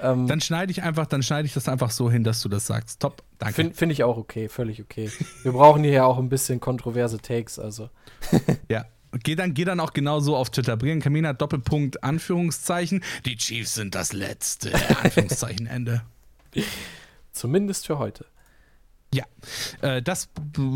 Ähm, 0.00 0.26
Dann 0.26 0.40
schneide 0.40 0.72
ich 0.72 0.82
einfach, 0.82 1.06
dann 1.06 1.22
schneide 1.22 1.46
ich 1.46 1.52
das 1.52 1.68
einfach 1.68 1.90
so 1.90 2.10
hin, 2.10 2.24
dass 2.24 2.40
du 2.40 2.48
das 2.48 2.66
sagst. 2.66 3.00
Top, 3.00 3.22
danke. 3.38 3.54
Finde 3.54 3.74
find 3.74 3.92
ich 3.92 4.02
auch 4.02 4.16
okay, 4.16 4.48
völlig 4.48 4.80
okay. 4.80 5.10
Wir 5.42 5.52
brauchen 5.52 5.84
hier 5.84 5.92
ja 5.92 6.04
auch 6.06 6.18
ein 6.18 6.30
bisschen 6.30 6.58
kontroverse 6.58 7.18
Takes, 7.18 7.58
also. 7.58 7.90
ja. 8.68 8.84
Geh 9.22 9.34
dann, 9.34 9.54
geh 9.54 9.64
dann 9.64 9.80
auch 9.80 9.92
genauso 9.92 10.36
auf 10.36 10.50
Twitter. 10.50 10.76
Brian 10.76 11.00
Kamina, 11.00 11.32
Doppelpunkt, 11.32 12.02
Anführungszeichen. 12.02 13.02
Die 13.26 13.36
Chiefs 13.36 13.74
sind 13.74 13.94
das 13.94 14.12
Letzte. 14.12 14.72
Anführungszeichen, 15.02 15.66
Ende. 15.66 16.02
Zumindest 17.32 17.86
für 17.86 17.98
heute. 17.98 18.26
Ja, 19.14 19.24
äh, 19.82 20.00
das 20.00 20.30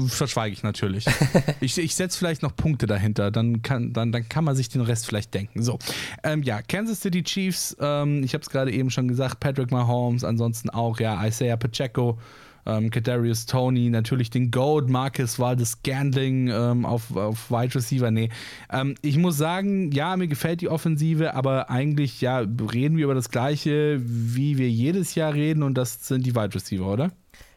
verschweige 0.09 0.53
ich 0.53 0.63
natürlich. 0.63 1.07
ich 1.61 1.79
ich 1.79 1.95
setze 1.95 2.19
vielleicht 2.19 2.43
noch 2.43 2.55
Punkte 2.55 2.87
dahinter, 2.87 3.31
dann 3.31 3.63
kann, 3.63 3.95
dann, 3.95 4.13
dann 4.13 4.29
kann 4.29 4.45
man 4.45 4.55
sich 4.55 4.69
den 4.69 4.83
Rest 4.83 5.07
vielleicht 5.07 5.33
denken. 5.33 5.63
So, 5.63 5.79
ähm, 6.23 6.43
ja, 6.43 6.61
Kansas 6.61 7.01
City 7.01 7.23
Chiefs, 7.23 7.75
ähm, 7.81 8.23
ich 8.23 8.35
habe 8.35 8.43
es 8.43 8.51
gerade 8.51 8.73
eben 8.73 8.91
schon 8.91 9.09
gesagt, 9.09 9.41
Patrick 9.41 9.71
Mahomes, 9.71 10.23
ansonsten 10.23 10.69
auch, 10.69 11.01
ja, 11.01 11.27
Isaiah 11.27 11.57
Pacheco, 11.57 12.19
ähm, 12.67 12.91
Kadarius 12.91 13.47
Tony, 13.47 13.89
natürlich 13.91 14.31
den 14.31 14.51
Gold, 14.51 14.89
Marcus 14.89 15.39
Waldes 15.39 15.73
Scandling 15.73 16.49
ähm, 16.49 16.85
auf, 16.85 17.17
auf 17.17 17.51
Wide 17.51 17.75
Receiver. 17.75 18.11
Nee, 18.11 18.31
ähm, 18.71 18.95
ich 19.03 19.17
muss 19.17 19.37
sagen, 19.37 19.93
ja, 19.93 20.17
mir 20.17 20.29
gefällt 20.29 20.61
die 20.61 20.69
Offensive, 20.69 21.35
aber 21.35 21.71
eigentlich, 21.71 22.21
ja, 22.21 22.39
reden 22.39 22.97
wir 22.97 23.05
über 23.05 23.15
das 23.15 23.31
Gleiche, 23.31 24.01
wie 24.03 24.59
wir 24.59 24.69
jedes 24.69 25.15
Jahr 25.15 25.33
reden 25.33 25.63
und 25.63 25.75
das 25.75 26.07
sind 26.07 26.27
die 26.27 26.35
Wide 26.35 26.55
Receiver, 26.55 26.87
oder? 26.87 27.11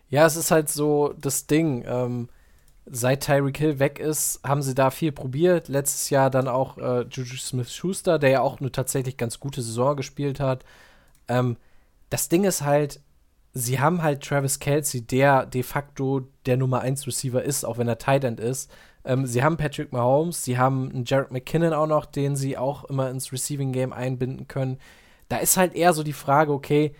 Ja, 0.10 0.26
es 0.26 0.36
ist 0.36 0.52
halt 0.52 0.70
so 0.70 1.14
das 1.20 1.48
Ding. 1.48 1.84
Ähm, 1.88 2.30
seit 2.92 3.24
Tyreek 3.24 3.58
Hill 3.58 3.80
weg 3.80 4.00
ist, 4.00 4.42
haben 4.44 4.62
sie 4.62 4.74
da 4.74 4.90
viel 4.90 5.12
probiert. 5.12 5.68
Letztes 5.68 6.10
Jahr 6.10 6.30
dann 6.30 6.48
auch 6.48 6.78
äh, 6.78 7.06
Juju 7.10 7.38
Smith-Schuster, 7.38 8.20
der 8.20 8.30
ja 8.30 8.42
auch 8.42 8.60
eine 8.60 8.72
tatsächlich 8.72 9.18
ganz 9.18 9.40
gute 9.40 9.62
Saison 9.62 9.96
gespielt 9.96 10.40
hat. 10.40 10.66
Ähm, 11.28 11.58
das 12.10 12.30
Ding 12.30 12.44
ist 12.44 12.64
halt, 12.64 13.00
sie 13.54 13.80
haben 13.80 14.02
halt 14.02 14.24
Travis 14.24 14.60
Kelsey, 14.60 15.02
der 15.02 15.46
de 15.46 15.64
facto 15.64 16.28
der 16.46 16.58
Nummer 16.58 16.82
1 16.82 17.08
Receiver 17.08 17.44
ist, 17.44 17.66
auch 17.66 17.78
wenn 17.78 17.88
er 17.88 17.98
Tight 17.98 18.24
End 18.24 18.40
ist. 18.40 18.72
Ähm, 19.04 19.26
sie 19.26 19.44
haben 19.44 19.58
Patrick 19.58 19.92
Mahomes, 19.92 20.44
sie 20.44 20.58
haben 20.58 20.90
einen 20.92 21.06
Jared 21.06 21.32
McKinnon 21.32 21.74
auch 21.74 21.88
noch, 21.88 22.06
den 22.06 22.36
sie 22.36 22.58
auch 22.58 22.84
immer 22.86 23.10
ins 23.10 23.32
Receiving 23.32 23.72
Game 23.72 23.94
einbinden 23.94 24.48
können. 24.48 24.78
Da 25.30 25.38
ist 25.38 25.58
halt 25.58 25.76
eher 25.76 25.94
so 25.94 26.04
die 26.04 26.14
Frage, 26.14 26.52
okay, 26.52 26.94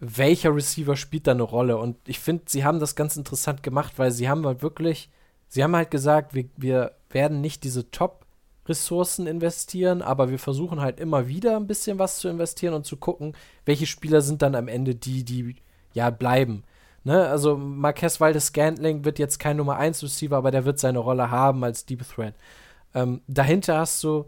welcher 0.00 0.54
Receiver 0.54 0.96
spielt 0.96 1.26
da 1.26 1.32
eine 1.32 1.42
Rolle? 1.42 1.76
Und 1.78 1.96
ich 2.06 2.20
finde, 2.20 2.44
sie 2.46 2.64
haben 2.64 2.80
das 2.80 2.94
ganz 2.94 3.16
interessant 3.16 3.62
gemacht, 3.62 3.94
weil 3.96 4.10
sie 4.10 4.28
haben 4.28 4.46
halt 4.46 4.62
wirklich, 4.62 5.10
sie 5.48 5.62
haben 5.62 5.76
halt 5.76 5.90
gesagt, 5.90 6.34
wir, 6.34 6.44
wir 6.56 6.92
werden 7.10 7.40
nicht 7.40 7.64
diese 7.64 7.90
Top-Ressourcen 7.90 9.26
investieren, 9.26 10.02
aber 10.02 10.30
wir 10.30 10.38
versuchen 10.38 10.80
halt 10.80 11.00
immer 11.00 11.28
wieder 11.28 11.56
ein 11.56 11.66
bisschen 11.66 11.98
was 11.98 12.18
zu 12.18 12.28
investieren 12.28 12.74
und 12.74 12.86
zu 12.86 12.96
gucken, 12.96 13.34
welche 13.64 13.86
Spieler 13.86 14.20
sind 14.20 14.42
dann 14.42 14.54
am 14.54 14.68
Ende 14.68 14.94
die, 14.94 15.24
die 15.24 15.56
ja 15.98 16.10
bleiben. 16.10 16.64
Ne? 17.04 17.26
Also 17.26 17.56
Marquez 17.56 18.20
Valdes 18.20 18.46
Scantling 18.46 19.04
wird 19.04 19.18
jetzt 19.18 19.38
kein 19.38 19.56
Nummer 19.56 19.76
1 19.76 20.02
Receiver, 20.02 20.36
aber 20.36 20.50
der 20.50 20.64
wird 20.64 20.78
seine 20.78 20.98
Rolle 20.98 21.30
haben 21.30 21.64
als 21.64 21.86
Deep 21.86 22.02
Threat. 22.08 22.34
Ähm, 22.94 23.20
dahinter 23.26 23.78
hast 23.78 24.02
du 24.04 24.26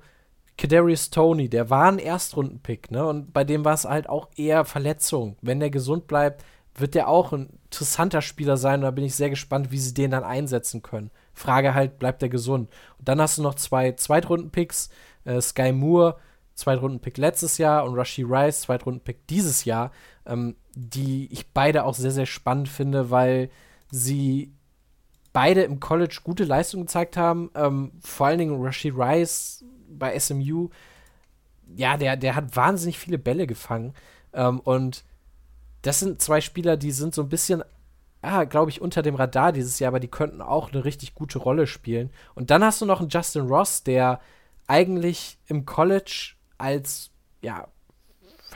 Kadarius 0.59 1.11
Tony, 1.11 1.49
der 1.49 1.71
war 1.71 1.91
ein 1.91 1.99
Erstrundenpick, 1.99 2.91
ne? 2.91 3.07
Und 3.07 3.33
bei 3.33 3.45
dem 3.45 3.65
war 3.65 3.73
es 3.73 3.87
halt 3.87 4.09
auch 4.11 4.29
eher 4.37 4.67
Verletzung. 4.67 5.37
Wenn 5.41 5.61
der 5.61 5.71
gesund 5.71 6.07
bleibt, 6.07 6.45
wird 6.75 6.95
der 6.95 7.09
auch 7.09 7.33
ein 7.33 7.49
interessanter 7.65 8.21
Spieler 8.21 8.57
sein. 8.57 8.81
Und 8.81 8.83
da 8.83 8.91
bin 8.91 9.05
ich 9.05 9.15
sehr 9.15 9.31
gespannt, 9.31 9.71
wie 9.71 9.79
sie 9.79 9.95
den 9.95 10.11
dann 10.11 10.25
einsetzen 10.25 10.83
können. 10.83 11.11
Frage 11.33 11.75
halt, 11.75 11.99
bleibt 11.99 12.23
er 12.23 12.29
gesund? 12.29 12.69
Und 12.99 13.09
dann 13.09 13.21
hast 13.21 13.39
du 13.39 13.43
noch 13.43 13.55
zwei 13.55 13.93
Zweitrundenpicks, 13.93 14.91
äh, 15.25 15.41
Sky 15.41 15.73
Moore, 15.73 16.17
Zweitrundenpick 16.55 17.17
letztes 17.17 17.57
Jahr 17.59 17.85
und 17.85 17.95
Rashi 17.95 18.23
Rice, 18.23 18.63
Zweitrundenpick 18.63 19.27
dieses 19.29 19.65
Jahr, 19.65 19.93
ähm, 20.27 20.57
die 20.75 21.33
ich 21.33 21.53
beide 21.53 21.85
auch 21.85 21.95
sehr, 21.95 22.11
sehr 22.11 22.27
spannend 22.27 22.69
finde, 22.69 23.11
weil 23.11 23.51
sie 23.91 24.53
beide 25.33 25.63
im 25.63 25.81
College 25.81 26.21
gute 26.25 26.45
Leistungen 26.45 26.87
gezeigt 26.87 27.17
haben. 27.17 27.51
Ähm, 27.55 27.93
vor 28.01 28.27
allen 28.27 28.39
Dingen 28.39 28.63
Rashi 28.63 28.91
Rice 28.91 29.65
bei 29.89 30.19
SMU, 30.19 30.71
ja, 31.77 31.97
der, 31.97 32.17
der 32.17 32.35
hat 32.35 32.57
wahnsinnig 32.57 32.99
viele 32.99 33.19
Bälle 33.19 33.47
gefangen. 33.47 33.95
Ähm, 34.33 34.61
und 34.61 35.05
das 35.83 36.01
sind 36.01 36.21
zwei 36.21 36.41
Spieler, 36.41 36.77
die 36.77 36.91
sind 36.91 37.15
so 37.15 37.23
ein 37.23 37.29
bisschen, 37.29 37.63
ah, 38.23 38.45
glaube 38.45 38.71
ich, 38.71 38.81
unter 38.81 39.03
dem 39.03 39.15
Radar 39.15 39.53
dieses 39.53 39.79
Jahr, 39.79 39.89
aber 39.89 40.01
die 40.01 40.09
könnten 40.09 40.43
auch 40.43 40.73
eine 40.73 40.85
richtig 40.85 41.15
gute 41.15 41.39
Rolle 41.39 41.67
spielen. 41.67 42.11
Und 42.35 42.51
dann 42.51 42.65
hast 42.65 42.81
du 42.81 42.87
noch 42.87 43.01
einen 43.01 43.09
Justin 43.09 43.47
Ross, 43.47 43.83
der 43.83 44.21
eigentlich 44.67 45.39
im 45.47 45.67
College 45.67 46.35
als, 46.59 47.11
ja, 47.41 47.69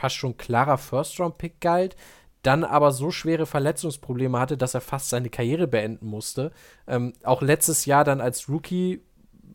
fast 0.05 0.15
schon 0.15 0.37
klarer 0.37 0.77
First-Round-Pick 0.77 1.59
galt, 1.59 1.95
dann 2.43 2.63
aber 2.63 2.91
so 2.91 3.09
schwere 3.09 3.47
Verletzungsprobleme 3.47 4.39
hatte, 4.39 4.55
dass 4.55 4.75
er 4.75 4.81
fast 4.81 5.09
seine 5.09 5.29
Karriere 5.29 5.67
beenden 5.67 6.05
musste. 6.05 6.51
Ähm, 6.87 7.13
auch 7.23 7.41
letztes 7.41 7.85
Jahr 7.85 8.03
dann 8.03 8.21
als 8.21 8.47
Rookie 8.47 9.01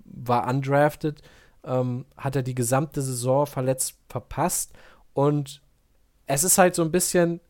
war 0.04 0.48
undrafted 0.48 1.22
ähm, 1.64 2.06
hat 2.16 2.36
er 2.36 2.42
die 2.42 2.54
gesamte 2.54 3.02
Saison 3.02 3.46
verletzt 3.46 3.96
verpasst. 4.08 4.72
Und 5.12 5.62
es 6.26 6.44
ist 6.44 6.58
halt 6.58 6.74
so 6.74 6.82
ein 6.82 6.92
bisschen, 6.92 7.40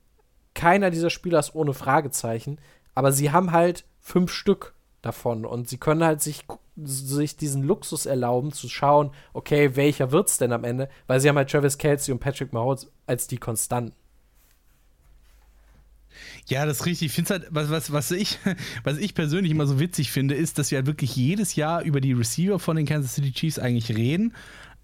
keiner 0.54 0.90
dieser 0.90 1.10
Spieler 1.10 1.38
ist 1.38 1.54
ohne 1.54 1.74
Fragezeichen, 1.74 2.58
aber 2.94 3.12
sie 3.12 3.30
haben 3.30 3.52
halt 3.52 3.84
fünf 3.98 4.32
Stück 4.32 4.74
davon 5.02 5.46
und 5.46 5.68
sie 5.68 5.78
können 5.78 6.04
halt 6.04 6.20
sich, 6.20 6.44
sich 6.84 7.36
diesen 7.36 7.62
Luxus 7.62 8.06
erlauben 8.06 8.52
zu 8.52 8.68
schauen, 8.68 9.10
okay, 9.32 9.76
welcher 9.76 10.12
wird's 10.12 10.38
denn 10.38 10.52
am 10.52 10.64
Ende, 10.64 10.88
weil 11.06 11.20
sie 11.20 11.28
haben 11.28 11.36
halt 11.36 11.50
Travis 11.50 11.78
Kelsey 11.78 12.12
und 12.12 12.20
Patrick 12.20 12.52
Mahomes 12.52 12.90
als 13.06 13.26
die 13.26 13.38
Konstanten. 13.38 13.94
Ja, 16.46 16.66
das 16.66 16.80
ist 16.80 16.86
richtig. 16.86 17.06
Ich 17.06 17.12
finde 17.12 17.30
halt, 17.30 17.46
was, 17.50 17.70
was, 17.70 17.92
was, 17.92 18.10
ich, 18.10 18.38
was 18.84 18.98
ich 18.98 19.14
persönlich 19.14 19.52
immer 19.52 19.66
so 19.66 19.78
witzig 19.78 20.10
finde, 20.10 20.34
ist, 20.34 20.58
dass 20.58 20.70
wir 20.70 20.78
halt 20.78 20.86
wirklich 20.86 21.14
jedes 21.14 21.54
Jahr 21.54 21.82
über 21.82 22.00
die 22.00 22.12
Receiver 22.12 22.58
von 22.58 22.76
den 22.76 22.86
Kansas 22.86 23.14
City 23.14 23.32
Chiefs 23.32 23.58
eigentlich 23.58 23.96
reden. 23.96 24.34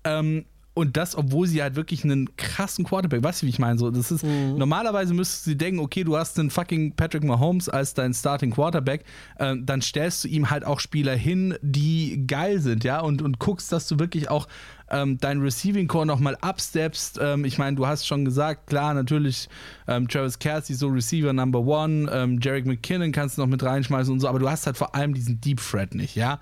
Ähm, 0.05 0.47
und 0.77 0.99
das, 0.99 1.17
obwohl 1.17 1.47
sie 1.47 1.63
halt 1.63 1.75
wirklich 1.75 2.05
einen 2.05 2.37
krassen 2.37 2.85
Quarterback, 2.85 3.23
weißt 3.23 3.41
du, 3.41 3.47
wie 3.47 3.51
ich 3.51 3.59
meine? 3.59 3.79
So, 3.79 3.91
das 3.91 4.11
ist, 4.11 4.23
mhm. 4.23 4.59
normalerweise 4.59 5.15
müsstest 5.15 5.45
sie 5.45 5.57
denken, 5.57 5.81
okay, 5.81 6.05
du 6.05 6.19
hast 6.19 6.39
einen 6.39 6.51
fucking 6.51 6.93
Patrick 6.93 7.25
Mahomes 7.25 7.71
als 7.71 7.95
dein 7.95 8.13
Starting 8.13 8.51
Quarterback, 8.51 9.03
äh, 9.39 9.57
dann 9.59 9.81
stellst 9.81 10.25
du 10.25 10.29
ihm 10.29 10.51
halt 10.51 10.67
auch 10.67 10.81
Spieler 10.81 11.17
hin, 11.17 11.55
die 11.63 12.27
geil 12.27 12.61
sind, 12.61 12.85
ja, 12.85 13.01
und, 13.01 13.23
und 13.23 13.39
guckst, 13.39 13.73
dass 13.73 13.89
du 13.89 13.99
wirklich 13.99 14.29
auch 14.29 14.49
ähm, 14.91 15.17
dein 15.19 15.41
Receiving 15.41 15.89
Core 15.89 16.05
nochmal 16.05 16.37
upsteppst. 16.43 17.21
Ähm, 17.23 17.47
ich 17.47 17.57
meine, 17.57 17.75
du 17.77 17.87
hast 17.87 18.07
schon 18.07 18.27
gesagt, 18.27 18.67
klar, 18.67 18.93
natürlich 18.93 19.49
ähm, 19.89 20.07
Travis 20.09 20.39
Kelsey 20.39 20.77
so 20.77 20.89
Receiver 20.89 21.33
Number 21.33 21.61
One, 21.61 22.11
ähm, 22.13 22.39
Jarek 22.39 22.67
McKinnon 22.67 23.13
kannst 23.13 23.39
du 23.39 23.41
noch 23.41 23.49
mit 23.49 23.63
reinschmeißen 23.63 24.13
und 24.13 24.21
so, 24.21 24.29
aber 24.29 24.41
du 24.41 24.51
hast 24.51 24.67
halt 24.67 24.77
vor 24.77 24.95
allem 24.95 25.15
diesen 25.15 25.41
Deep 25.41 25.59
Threat 25.59 25.95
nicht, 25.95 26.17
ja. 26.17 26.39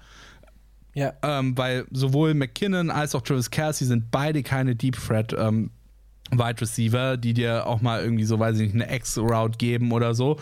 Ja. 0.95 1.13
Ähm, 1.23 1.57
weil 1.59 1.87
sowohl 1.91 2.35
McKinnon 2.35 2.91
als 2.91 3.15
auch 3.15 3.23
Travis 3.23 3.51
Kelsey 3.51 3.87
sind 3.87 4.11
beide 4.11 4.43
keine 4.43 4.77
Deep 4.77 4.97
Threat 4.97 5.35
ähm, 5.37 5.71
Wide 6.31 6.61
Receiver, 6.61 7.17
die 7.17 7.35
dir 7.35 7.67
auch 7.67 7.83
mal 7.83 8.03
irgendwie 8.03 8.25
so, 8.25 8.39
weiß 8.39 8.59
ich 8.59 8.73
nicht, 8.73 8.83
eine 8.83 8.97
X-Route 8.97 9.59
geben 9.59 9.93
oder 9.93 10.15
so. 10.15 10.39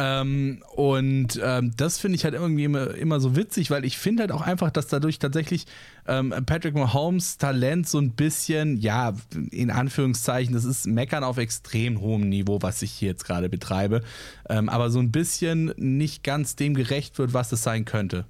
Ähm, 0.00 0.62
und 0.76 1.40
ähm, 1.42 1.72
das 1.76 1.98
finde 1.98 2.14
ich 2.14 2.22
halt 2.22 2.34
irgendwie 2.34 2.62
immer, 2.62 2.94
immer 2.94 3.18
so 3.18 3.34
witzig, 3.34 3.72
weil 3.72 3.84
ich 3.84 3.98
finde 3.98 4.22
halt 4.22 4.32
auch 4.32 4.42
einfach, 4.42 4.70
dass 4.70 4.86
dadurch 4.86 5.18
tatsächlich 5.18 5.66
ähm, 6.06 6.32
Patrick 6.46 6.76
Mahomes 6.76 7.36
Talent 7.36 7.88
so 7.88 7.98
ein 7.98 8.12
bisschen, 8.12 8.76
ja, 8.76 9.14
in 9.50 9.72
Anführungszeichen, 9.72 10.54
das 10.54 10.64
ist 10.64 10.86
Meckern 10.86 11.24
auf 11.24 11.36
extrem 11.36 12.00
hohem 12.00 12.28
Niveau, 12.28 12.62
was 12.62 12.80
ich 12.82 12.92
hier 12.92 13.08
jetzt 13.08 13.24
gerade 13.24 13.48
betreibe, 13.48 14.02
ähm, 14.48 14.68
aber 14.68 14.90
so 14.90 15.00
ein 15.00 15.10
bisschen 15.10 15.74
nicht 15.76 16.22
ganz 16.22 16.54
dem 16.54 16.74
gerecht 16.74 17.18
wird, 17.18 17.34
was 17.34 17.50
es 17.50 17.64
sein 17.64 17.84
könnte. 17.84 18.24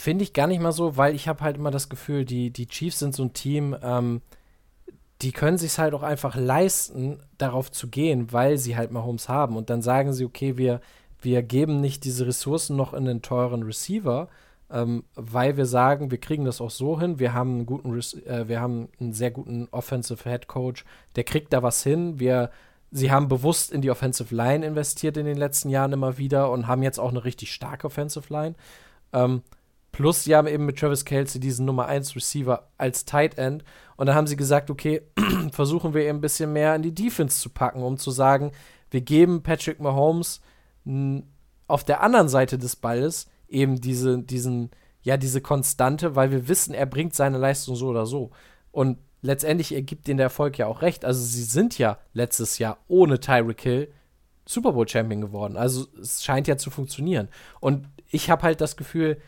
Finde 0.00 0.24
ich 0.24 0.32
gar 0.32 0.46
nicht 0.46 0.62
mal 0.62 0.72
so, 0.72 0.96
weil 0.96 1.14
ich 1.14 1.28
habe 1.28 1.44
halt 1.44 1.58
immer 1.58 1.70
das 1.70 1.90
Gefühl, 1.90 2.24
die, 2.24 2.50
die 2.50 2.66
Chiefs 2.66 3.00
sind 3.00 3.14
so 3.14 3.22
ein 3.22 3.34
Team, 3.34 3.76
ähm, 3.82 4.22
die 5.20 5.30
können 5.30 5.58
sich 5.58 5.78
halt 5.78 5.92
auch 5.92 6.02
einfach 6.02 6.36
leisten, 6.36 7.18
darauf 7.36 7.70
zu 7.70 7.88
gehen, 7.88 8.32
weil 8.32 8.56
sie 8.56 8.78
halt 8.78 8.92
Mahomes 8.92 9.28
haben. 9.28 9.58
Und 9.58 9.68
dann 9.68 9.82
sagen 9.82 10.14
sie, 10.14 10.24
okay, 10.24 10.56
wir, 10.56 10.80
wir 11.20 11.42
geben 11.42 11.82
nicht 11.82 12.04
diese 12.04 12.26
Ressourcen 12.26 12.76
noch 12.76 12.94
in 12.94 13.04
den 13.04 13.20
teuren 13.20 13.62
Receiver, 13.62 14.28
ähm, 14.70 15.04
weil 15.16 15.58
wir 15.58 15.66
sagen, 15.66 16.10
wir 16.10 16.18
kriegen 16.18 16.46
das 16.46 16.62
auch 16.62 16.70
so 16.70 16.98
hin. 16.98 17.18
Wir 17.18 17.34
haben 17.34 17.56
einen 17.56 17.66
guten, 17.66 17.94
äh, 18.24 18.48
wir 18.48 18.58
haben 18.58 18.88
einen 18.98 19.12
sehr 19.12 19.30
guten 19.30 19.68
Offensive 19.70 20.26
Head 20.26 20.46
Coach, 20.46 20.86
der 21.14 21.24
kriegt 21.24 21.52
da 21.52 21.62
was 21.62 21.82
hin. 21.82 22.18
Wir, 22.18 22.50
sie 22.90 23.10
haben 23.10 23.28
bewusst 23.28 23.70
in 23.70 23.82
die 23.82 23.90
Offensive 23.90 24.34
Line 24.34 24.64
investiert 24.64 25.18
in 25.18 25.26
den 25.26 25.36
letzten 25.36 25.68
Jahren 25.68 25.92
immer 25.92 26.16
wieder 26.16 26.50
und 26.50 26.66
haben 26.66 26.82
jetzt 26.82 26.98
auch 26.98 27.10
eine 27.10 27.22
richtig 27.22 27.52
starke 27.52 27.88
Offensive 27.88 28.32
Line. 28.32 28.54
Ähm, 29.12 29.42
Plus, 29.92 30.24
sie 30.24 30.36
haben 30.36 30.46
eben 30.46 30.66
mit 30.66 30.78
Travis 30.78 31.04
Kelsey 31.04 31.40
diesen 31.40 31.66
Nummer 31.66 31.86
1 31.86 32.14
Receiver 32.16 32.68
als 32.78 33.04
Tight 33.04 33.38
End. 33.38 33.64
Und 33.96 34.06
dann 34.06 34.14
haben 34.14 34.26
sie 34.26 34.36
gesagt, 34.36 34.70
okay, 34.70 35.02
versuchen 35.52 35.94
wir 35.94 36.02
eben 36.02 36.18
ein 36.18 36.22
bisschen 36.22 36.52
mehr 36.52 36.74
in 36.74 36.82
die 36.82 36.94
Defense 36.94 37.40
zu 37.40 37.50
packen, 37.50 37.82
um 37.82 37.98
zu 37.98 38.10
sagen, 38.10 38.52
wir 38.90 39.00
geben 39.00 39.42
Patrick 39.42 39.80
Mahomes 39.80 40.40
auf 41.66 41.84
der 41.84 42.02
anderen 42.02 42.28
Seite 42.28 42.58
des 42.58 42.76
Balles 42.76 43.28
eben 43.48 43.80
diese, 43.80 44.18
diesen, 44.18 44.70
ja, 45.02 45.16
diese 45.16 45.40
Konstante, 45.40 46.16
weil 46.16 46.30
wir 46.30 46.48
wissen, 46.48 46.74
er 46.74 46.86
bringt 46.86 47.14
seine 47.14 47.38
Leistung 47.38 47.76
so 47.76 47.88
oder 47.88 48.06
so. 48.06 48.30
Und 48.72 48.98
letztendlich 49.22 49.74
ergibt 49.74 50.08
ihnen 50.08 50.18
der 50.18 50.26
Erfolg 50.26 50.56
ja 50.58 50.66
auch 50.66 50.82
recht. 50.82 51.04
Also 51.04 51.22
sie 51.22 51.42
sind 51.42 51.78
ja 51.78 51.98
letztes 52.12 52.58
Jahr 52.58 52.78
ohne 52.88 53.20
Tyreek 53.20 53.60
Hill 53.60 53.92
Super 54.46 54.72
Bowl 54.72 54.88
Champion 54.88 55.20
geworden. 55.20 55.56
Also 55.56 55.86
es 56.00 56.24
scheint 56.24 56.48
ja 56.48 56.56
zu 56.56 56.70
funktionieren. 56.70 57.28
Und 57.60 57.86
ich 58.10 58.30
habe 58.30 58.42
halt 58.42 58.60
das 58.60 58.76
Gefühl, 58.76 59.20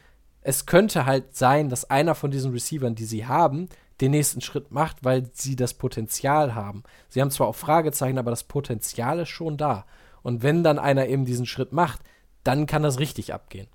es 0.42 0.66
könnte 0.66 1.06
halt 1.06 1.36
sein, 1.36 1.68
dass 1.68 1.88
einer 1.88 2.14
von 2.14 2.30
diesen 2.30 2.52
Receivern, 2.52 2.94
die 2.94 3.04
sie 3.04 3.26
haben, 3.26 3.68
den 4.00 4.10
nächsten 4.10 4.40
Schritt 4.40 4.72
macht, 4.72 5.04
weil 5.04 5.30
sie 5.32 5.54
das 5.54 5.74
Potenzial 5.74 6.54
haben. 6.54 6.82
Sie 7.08 7.20
haben 7.20 7.30
zwar 7.30 7.46
auch 7.46 7.54
Fragezeichen, 7.54 8.18
aber 8.18 8.30
das 8.30 8.44
Potenzial 8.44 9.20
ist 9.20 9.28
schon 9.28 9.56
da. 9.56 9.86
Und 10.22 10.42
wenn 10.42 10.64
dann 10.64 10.78
einer 10.78 11.06
eben 11.06 11.24
diesen 11.24 11.46
Schritt 11.46 11.72
macht, 11.72 12.00
dann 12.42 12.66
kann 12.66 12.82
das 12.82 12.98
richtig 12.98 13.32
abgehen. 13.32 13.68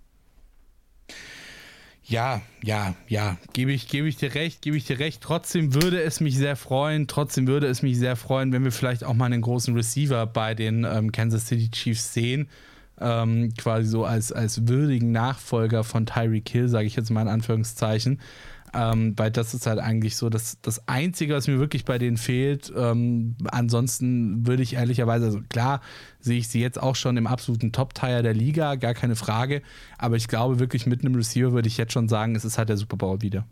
Ja, 2.03 2.41
ja, 2.63 2.95
ja, 3.09 3.37
gebe 3.51 3.73
ich, 3.73 3.89
gebe 3.89 4.07
ich 4.07 4.15
dir 4.15 4.33
recht, 4.33 4.61
gebe 4.61 4.77
ich 4.77 4.85
dir 4.85 4.97
recht. 4.97 5.21
Trotzdem 5.21 5.73
würde 5.73 6.01
es 6.01 6.21
mich 6.21 6.37
sehr 6.37 6.55
freuen, 6.55 7.07
trotzdem 7.07 7.47
würde 7.47 7.67
es 7.67 7.81
mich 7.81 7.97
sehr 7.97 8.15
freuen, 8.15 8.53
wenn 8.53 8.63
wir 8.63 8.71
vielleicht 8.71 9.03
auch 9.03 9.13
mal 9.13 9.25
einen 9.25 9.41
großen 9.41 9.75
Receiver 9.75 10.25
bei 10.25 10.55
den 10.55 10.85
ähm, 10.85 11.11
Kansas 11.11 11.47
City 11.47 11.69
Chiefs 11.69 12.13
sehen. 12.13 12.49
Ähm, 12.99 13.53
quasi 13.57 13.87
so 13.87 14.05
als, 14.05 14.31
als 14.31 14.67
würdigen 14.67 15.11
Nachfolger 15.11 15.83
von 15.83 16.05
Tyreek 16.05 16.49
Hill, 16.49 16.67
sage 16.67 16.87
ich 16.87 16.95
jetzt 16.95 17.11
mal 17.11 17.21
in 17.21 17.27
Anführungszeichen. 17.27 18.19
Ähm, 18.73 19.13
weil 19.15 19.31
das 19.31 19.53
ist 19.53 19.65
halt 19.65 19.79
eigentlich 19.79 20.17
so 20.17 20.29
das, 20.29 20.59
das 20.61 20.87
Einzige, 20.87 21.33
was 21.33 21.47
mir 21.47 21.57
wirklich 21.57 21.85
bei 21.85 21.97
denen 21.97 22.17
fehlt. 22.17 22.71
Ähm, 22.75 23.35
ansonsten 23.45 24.45
würde 24.45 24.61
ich 24.61 24.73
ehrlicherweise, 24.73 25.25
also 25.25 25.41
klar, 25.49 25.81
sehe 26.19 26.37
ich 26.37 26.49
sie 26.49 26.61
jetzt 26.61 26.81
auch 26.81 26.95
schon 26.95 27.17
im 27.17 27.27
absoluten 27.27 27.71
Top-Tier 27.71 28.23
der 28.23 28.33
Liga, 28.33 28.75
gar 28.75 28.93
keine 28.93 29.15
Frage. 29.15 29.61
Aber 29.97 30.17
ich 30.17 30.27
glaube 30.27 30.59
wirklich, 30.59 30.85
mit 30.85 31.01
einem 31.01 31.15
Receiver 31.15 31.53
würde 31.53 31.67
ich 31.67 31.77
jetzt 31.77 31.93
schon 31.93 32.09
sagen, 32.09 32.35
es 32.35 32.45
ist 32.45 32.57
halt 32.57 32.69
der 32.69 32.77
Super 32.77 32.97
Bowl 32.97 33.21
wieder. 33.21 33.45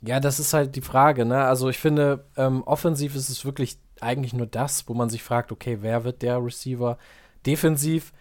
Ja, 0.00 0.20
das 0.20 0.38
ist 0.38 0.54
halt 0.54 0.76
die 0.76 0.80
Frage, 0.80 1.24
ne? 1.24 1.44
Also 1.44 1.68
ich 1.68 1.78
finde, 1.78 2.24
ähm, 2.36 2.62
offensiv 2.62 3.16
ist 3.16 3.30
es 3.30 3.44
wirklich 3.44 3.78
eigentlich 4.00 4.32
nur 4.32 4.46
das, 4.46 4.88
wo 4.88 4.94
man 4.94 5.10
sich 5.10 5.24
fragt, 5.24 5.50
okay, 5.50 5.78
wer 5.80 6.04
wird 6.04 6.22
der 6.22 6.42
Receiver? 6.42 6.98
Defensiv 7.44 8.12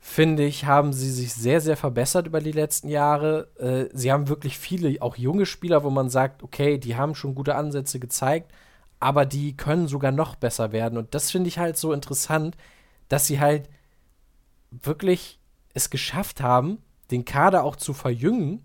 finde 0.00 0.44
ich, 0.44 0.64
haben 0.64 0.92
sie 0.92 1.10
sich 1.10 1.34
sehr, 1.34 1.60
sehr 1.60 1.76
verbessert 1.76 2.26
über 2.26 2.40
die 2.40 2.52
letzten 2.52 2.88
Jahre. 2.88 3.48
Äh, 3.58 3.96
sie 3.96 4.12
haben 4.12 4.28
wirklich 4.28 4.58
viele, 4.58 5.00
auch 5.02 5.16
junge 5.16 5.46
Spieler, 5.46 5.82
wo 5.82 5.90
man 5.90 6.08
sagt, 6.08 6.42
okay, 6.42 6.78
die 6.78 6.96
haben 6.96 7.14
schon 7.14 7.34
gute 7.34 7.56
Ansätze 7.56 7.98
gezeigt, 7.98 8.52
aber 9.00 9.26
die 9.26 9.56
können 9.56 9.88
sogar 9.88 10.12
noch 10.12 10.36
besser 10.36 10.72
werden. 10.72 10.98
Und 10.98 11.14
das 11.14 11.30
finde 11.30 11.48
ich 11.48 11.58
halt 11.58 11.76
so 11.76 11.92
interessant, 11.92 12.56
dass 13.08 13.26
sie 13.26 13.40
halt 13.40 13.68
wirklich 14.70 15.40
es 15.74 15.90
geschafft 15.90 16.40
haben, 16.40 16.78
den 17.10 17.24
Kader 17.24 17.64
auch 17.64 17.76
zu 17.76 17.92
verjüngen, 17.92 18.64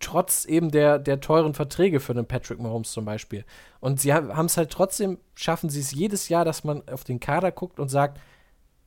trotz 0.00 0.44
eben 0.44 0.70
der, 0.70 0.98
der 0.98 1.20
teuren 1.20 1.54
Verträge 1.54 2.00
für 2.00 2.14
den 2.14 2.26
Patrick 2.26 2.60
Mahomes 2.60 2.92
zum 2.92 3.04
Beispiel. 3.04 3.44
Und 3.80 4.00
sie 4.00 4.12
haben 4.12 4.46
es 4.46 4.56
halt 4.56 4.70
trotzdem, 4.70 5.18
schaffen 5.34 5.70
sie 5.70 5.80
es 5.80 5.92
jedes 5.92 6.28
Jahr, 6.28 6.44
dass 6.44 6.64
man 6.64 6.86
auf 6.88 7.04
den 7.04 7.20
Kader 7.20 7.52
guckt 7.52 7.78
und 7.78 7.88
sagt, 7.88 8.20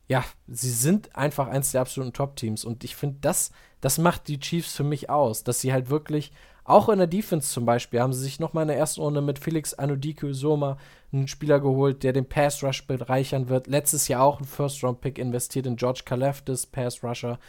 ja, 0.07 0.23
sie 0.47 0.69
sind 0.69 1.15
einfach 1.15 1.47
eins 1.47 1.71
der 1.71 1.81
absoluten 1.81 2.13
Top-Teams. 2.13 2.65
Und 2.65 2.83
ich 2.83 2.95
finde, 2.95 3.17
das, 3.21 3.51
das 3.81 3.97
macht 3.97 4.27
die 4.27 4.39
Chiefs 4.39 4.75
für 4.75 4.83
mich 4.83 5.09
aus, 5.09 5.43
dass 5.43 5.61
sie 5.61 5.73
halt 5.73 5.89
wirklich, 5.89 6.31
auch 6.63 6.89
in 6.89 6.97
der 6.97 7.07
Defense 7.07 7.51
zum 7.51 7.65
Beispiel, 7.65 8.01
haben 8.01 8.13
sie 8.13 8.23
sich 8.23 8.39
nochmal 8.39 8.63
in 8.63 8.69
der 8.69 8.77
ersten 8.77 9.01
Runde 9.01 9.21
mit 9.21 9.39
Felix 9.39 9.73
Anodiku 9.73 10.33
Soma 10.33 10.77
einen 11.11 11.27
Spieler 11.27 11.59
geholt, 11.59 12.03
der 12.03 12.13
den 12.13 12.27
Pass-Rush 12.27 12.87
bereichern 12.87 13.49
wird. 13.49 13.67
Letztes 13.67 14.07
Jahr 14.07 14.23
auch 14.23 14.37
einen 14.37 14.47
First-Round-Pick 14.47 15.17
investiert 15.17 15.65
in 15.67 15.75
George 15.75 16.01
Kaleftis, 16.05 16.65
Pass-Rusher. 16.65 17.39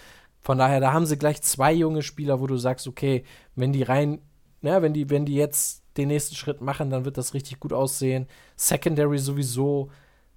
Von 0.41 0.59
daher, 0.59 0.81
da 0.81 0.93
haben 0.93 1.07
sie 1.07 1.19
gleich 1.19 1.43
zwei 1.43 1.73
junge 1.73 2.03
Spieler, 2.03 2.41
wo 2.41 2.47
du 2.47 2.57
sagst, 2.57 2.87
okay, 2.87 3.25
wenn 3.55 3.73
die 3.73 3.83
rein, 3.83 4.21
na, 4.61 4.81
wenn 4.83 4.93
die, 4.95 5.11
wenn 5.11 5.27
die 5.27 5.35
jetzt 5.35 5.83
den 5.97 6.09
nächsten 6.09 6.37
Schritt 6.37 6.61
machen, 6.61 6.91
dann 6.91 7.05
wird 7.05 7.19
das 7.19 7.35
richtig 7.35 7.59
gut 7.59 7.73
aussehen. 7.73 8.27
Secondary 8.57 9.19
sowieso, 9.19 9.91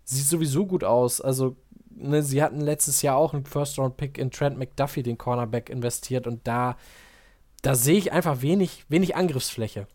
sieht 0.03 0.25
sowieso 0.25 0.65
gut 0.65 0.83
aus. 0.83 1.21
Also 1.21 1.57
ne, 1.91 2.23
sie 2.23 2.41
hatten 2.41 2.61
letztes 2.61 3.01
Jahr 3.01 3.17
auch 3.17 3.33
einen 3.33 3.45
First-Round-Pick 3.45 4.17
in 4.17 4.31
Trent 4.31 4.57
McDuffie, 4.57 5.03
den 5.03 5.17
Cornerback, 5.17 5.69
investiert 5.69 6.27
und 6.27 6.47
da, 6.47 6.77
da 7.61 7.75
sehe 7.75 7.97
ich 7.97 8.11
einfach 8.11 8.41
wenig, 8.41 8.85
wenig 8.89 9.15
Angriffsfläche. 9.15 9.87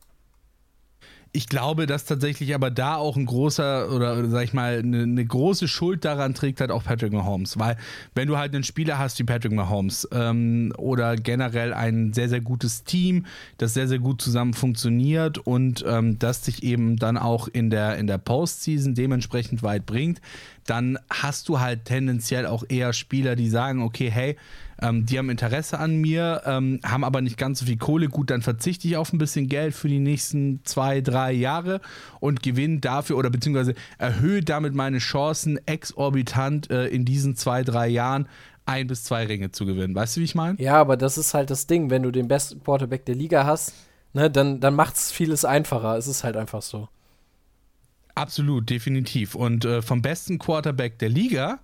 Ich 1.37 1.49
glaube, 1.49 1.87
dass 1.87 2.05
tatsächlich 2.05 2.55
aber 2.55 2.71
da 2.71 2.95
auch 2.95 3.17
ein 3.17 3.27
großer 3.27 3.91
oder 3.91 4.25
sag 4.31 4.45
ich 4.45 4.53
mal 4.53 4.79
eine, 4.79 5.03
eine, 5.03 5.25
große 5.27 5.67
Schuld 5.67 6.05
daran 6.05 6.33
trägt 6.33 6.61
halt 6.61 6.71
auch 6.71 6.85
Patrick 6.85 7.13
Mahomes, 7.13 7.59
weil 7.59 7.77
wenn 8.15 8.29
du 8.29 8.39
halt 8.39 8.55
einen 8.55 8.63
Spieler 8.63 8.99
hast 8.99 9.19
wie 9.19 9.25
Patrick 9.25 9.51
Mahomes 9.51 10.09
ähm, 10.13 10.73
oder 10.79 11.17
generell 11.17 11.75
ein 11.75 12.13
sehr 12.13 12.29
sehr 12.29 12.41
gutes 12.41 12.85
Team, 12.85 13.27
das 13.59 13.75
sehr 13.75 13.89
sehr 13.89 13.99
gut 13.99 14.23
zusammen 14.23 14.55
funktioniert 14.55 15.39
und 15.39 15.85
ähm, 15.89 16.21
das 16.21 16.43
dich 16.43 16.63
eben 16.63 16.99
dann 16.99 17.19
auch 17.19 17.49
in 17.49 17.69
der 17.69 17.97
in 17.99 18.07
der 18.07 18.19
Postseason 18.19 18.95
dementsprechend 18.95 19.65
weit 19.65 19.87
bringt, 19.87 20.21
dann 20.67 21.01
hast 21.11 21.49
du 21.49 21.59
halt 21.59 21.85
tendenziell 21.85 22.47
auch 22.47 22.63
eher 22.69 22.93
Spieler, 22.93 23.35
die 23.35 23.49
sagen, 23.49 23.83
okay, 23.83 24.09
hey, 24.09 24.37
ähm, 24.81 25.07
die 25.07 25.19
haben 25.19 25.31
Interesse 25.31 25.79
an 25.79 25.97
mir, 25.97 26.43
ähm, 26.47 26.81
haben 26.85 27.05
aber 27.05 27.21
nicht 27.21 27.39
ganz 27.39 27.61
so 27.61 27.67
viel 27.67 27.77
Kohle. 27.77 28.09
Gut, 28.09 28.31
dann 28.31 28.43
verzichte 28.43 28.89
ich 28.89 28.97
auf 28.97 29.13
ein 29.13 29.19
bisschen 29.19 29.49
Geld 29.49 29.75
für 29.75 29.89
die 29.89 29.99
nächsten 29.99 30.61
zwei, 30.65 31.01
drei 31.01 31.33
Jahre 31.33 31.81
und 32.21 32.43
gewinne 32.43 32.81
dafür 32.81 33.17
oder 33.17 33.31
beziehungsweise 33.31 33.75
erhöhe 33.99 34.43
damit 34.43 34.75
meine 34.75 34.99
Chancen 34.99 35.59
exorbitant 35.67 36.71
äh, 36.71 36.87
in 36.87 37.05
diesen 37.05 37.37
zwei, 37.37 37.63
drei 37.63 37.89
Jahren 37.89 38.29
ein 38.67 38.87
bis 38.87 39.05
zwei 39.05 39.27
Ringe 39.27 39.51
zu 39.51 39.67
gewinnen. 39.67 39.95
Weißt 39.95 40.17
du, 40.17 40.21
wie 40.21 40.25
ich 40.25 40.35
meine? 40.35 40.61
Ja, 40.61 40.81
aber 40.81 40.97
das 40.97 41.19
ist 41.19 41.35
halt 41.35 41.51
das 41.51 41.67
Ding, 41.67 41.91
wenn 41.91 42.03
du 42.03 42.11
den 42.11 42.29
besten 42.29 42.63
Quarterback 42.63 43.05
der 43.05 43.15
Liga 43.15 43.45
hast, 43.45 43.75
ne, 44.13 44.31
dann, 44.31 44.61
dann 44.61 44.75
macht 44.75 44.97
es 44.97 45.13
vieles 45.13 45.45
einfacher. 45.45 45.97
Es 45.97 46.07
ist 46.07 46.25
halt 46.25 46.37
einfach 46.37 46.63
so. 46.63 46.89
Absolut, 48.15 48.71
definitiv. 48.71 49.35
Und 49.35 49.65
äh, 49.65 49.83
vom 49.83 50.01
besten 50.01 50.39
Quarterback 50.39 50.99
der 50.99 51.09
Liga 51.09 51.59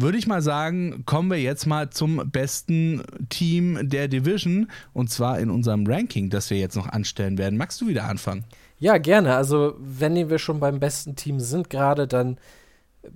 würde 0.00 0.18
ich 0.18 0.26
mal 0.26 0.42
sagen, 0.42 1.04
kommen 1.06 1.30
wir 1.30 1.40
jetzt 1.40 1.66
mal 1.66 1.90
zum 1.90 2.30
besten 2.30 3.02
Team 3.28 3.78
der 3.88 4.08
Division 4.08 4.70
und 4.92 5.10
zwar 5.10 5.38
in 5.38 5.50
unserem 5.50 5.86
Ranking, 5.86 6.30
das 6.30 6.50
wir 6.50 6.58
jetzt 6.58 6.76
noch 6.76 6.88
anstellen 6.88 7.38
werden. 7.38 7.56
Magst 7.58 7.80
du 7.80 7.86
wieder 7.86 8.04
anfangen? 8.04 8.44
Ja, 8.78 8.98
gerne. 8.98 9.34
Also, 9.34 9.74
wenn 9.78 10.14
wir 10.14 10.38
schon 10.38 10.60
beim 10.60 10.80
besten 10.80 11.14
Team 11.14 11.38
sind 11.38 11.68
gerade, 11.68 12.06
dann 12.06 12.38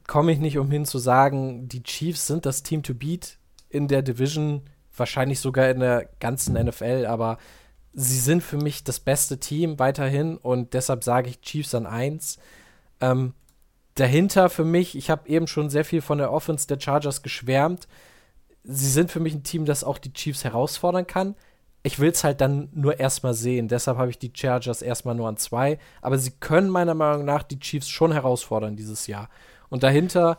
komme 0.07 0.33
ich 0.33 0.39
nicht 0.39 0.59
umhin 0.59 0.85
zu 0.85 0.99
sagen, 0.99 1.69
die 1.69 1.83
Chiefs 1.83 2.27
sind 2.27 2.47
das 2.47 2.63
Team 2.63 2.83
to 2.83 2.95
beat 2.95 3.39
in 3.69 3.89
der 3.89 4.03
Division, 4.03 4.63
wahrscheinlich 4.97 5.41
sogar 5.41 5.71
in 5.71 5.81
der 5.81 6.09
ganzen 6.21 6.55
NFL, 6.55 7.07
aber 7.07 7.39
sie 7.93 8.19
sind 8.19 8.43
für 8.43 8.59
mich 8.59 8.85
das 8.85 9.01
beste 9.01 9.39
Team 9.39 9.79
weiterhin 9.79 10.37
und 10.37 10.75
deshalb 10.75 11.05
sage 11.05 11.31
ich 11.31 11.41
Chiefs 11.41 11.75
an 11.75 11.87
1. 11.87 12.39
Ähm, 13.01 13.33
dahinter 13.95 14.51
für 14.51 14.65
mich, 14.65 14.97
ich 14.97 15.11
habe 15.11 15.29
eben 15.29 15.47
schon 15.47 15.71
sehr 15.71 15.85
viel 15.85 16.01
von 16.01 16.19
der 16.19 16.33
Offense 16.33 16.67
der 16.67 16.81
Chargers 16.81 17.23
geschwärmt. 17.23 17.87
Sie 18.65 18.91
sind 18.91 19.11
für 19.11 19.21
mich 19.21 19.35
ein 19.35 19.45
Team, 19.45 19.65
das 19.65 19.85
auch 19.85 19.99
die 19.99 20.13
Chiefs 20.13 20.45
herausfordern 20.45 21.07
kann. 21.07 21.35
Ich 21.83 21.99
will 21.99 22.11
es 22.11 22.25
halt 22.25 22.41
dann 22.41 22.71
nur 22.73 22.99
erstmal 22.99 23.35
sehen. 23.35 23.69
Deshalb 23.69 23.99
habe 23.99 24.11
ich 24.11 24.19
die 24.19 24.33
Chargers 24.35 24.81
erstmal 24.81 25.15
nur 25.15 25.29
an 25.29 25.37
zwei. 25.37 25.79
Aber 26.01 26.19
sie 26.19 26.31
können 26.31 26.71
meiner 26.71 26.95
Meinung 26.95 27.27
nach 27.27 27.43
die 27.43 27.59
Chiefs 27.59 27.89
schon 27.89 28.11
herausfordern 28.11 28.75
dieses 28.75 29.07
Jahr. 29.07 29.29
Und 29.69 29.83
dahinter, 29.83 30.39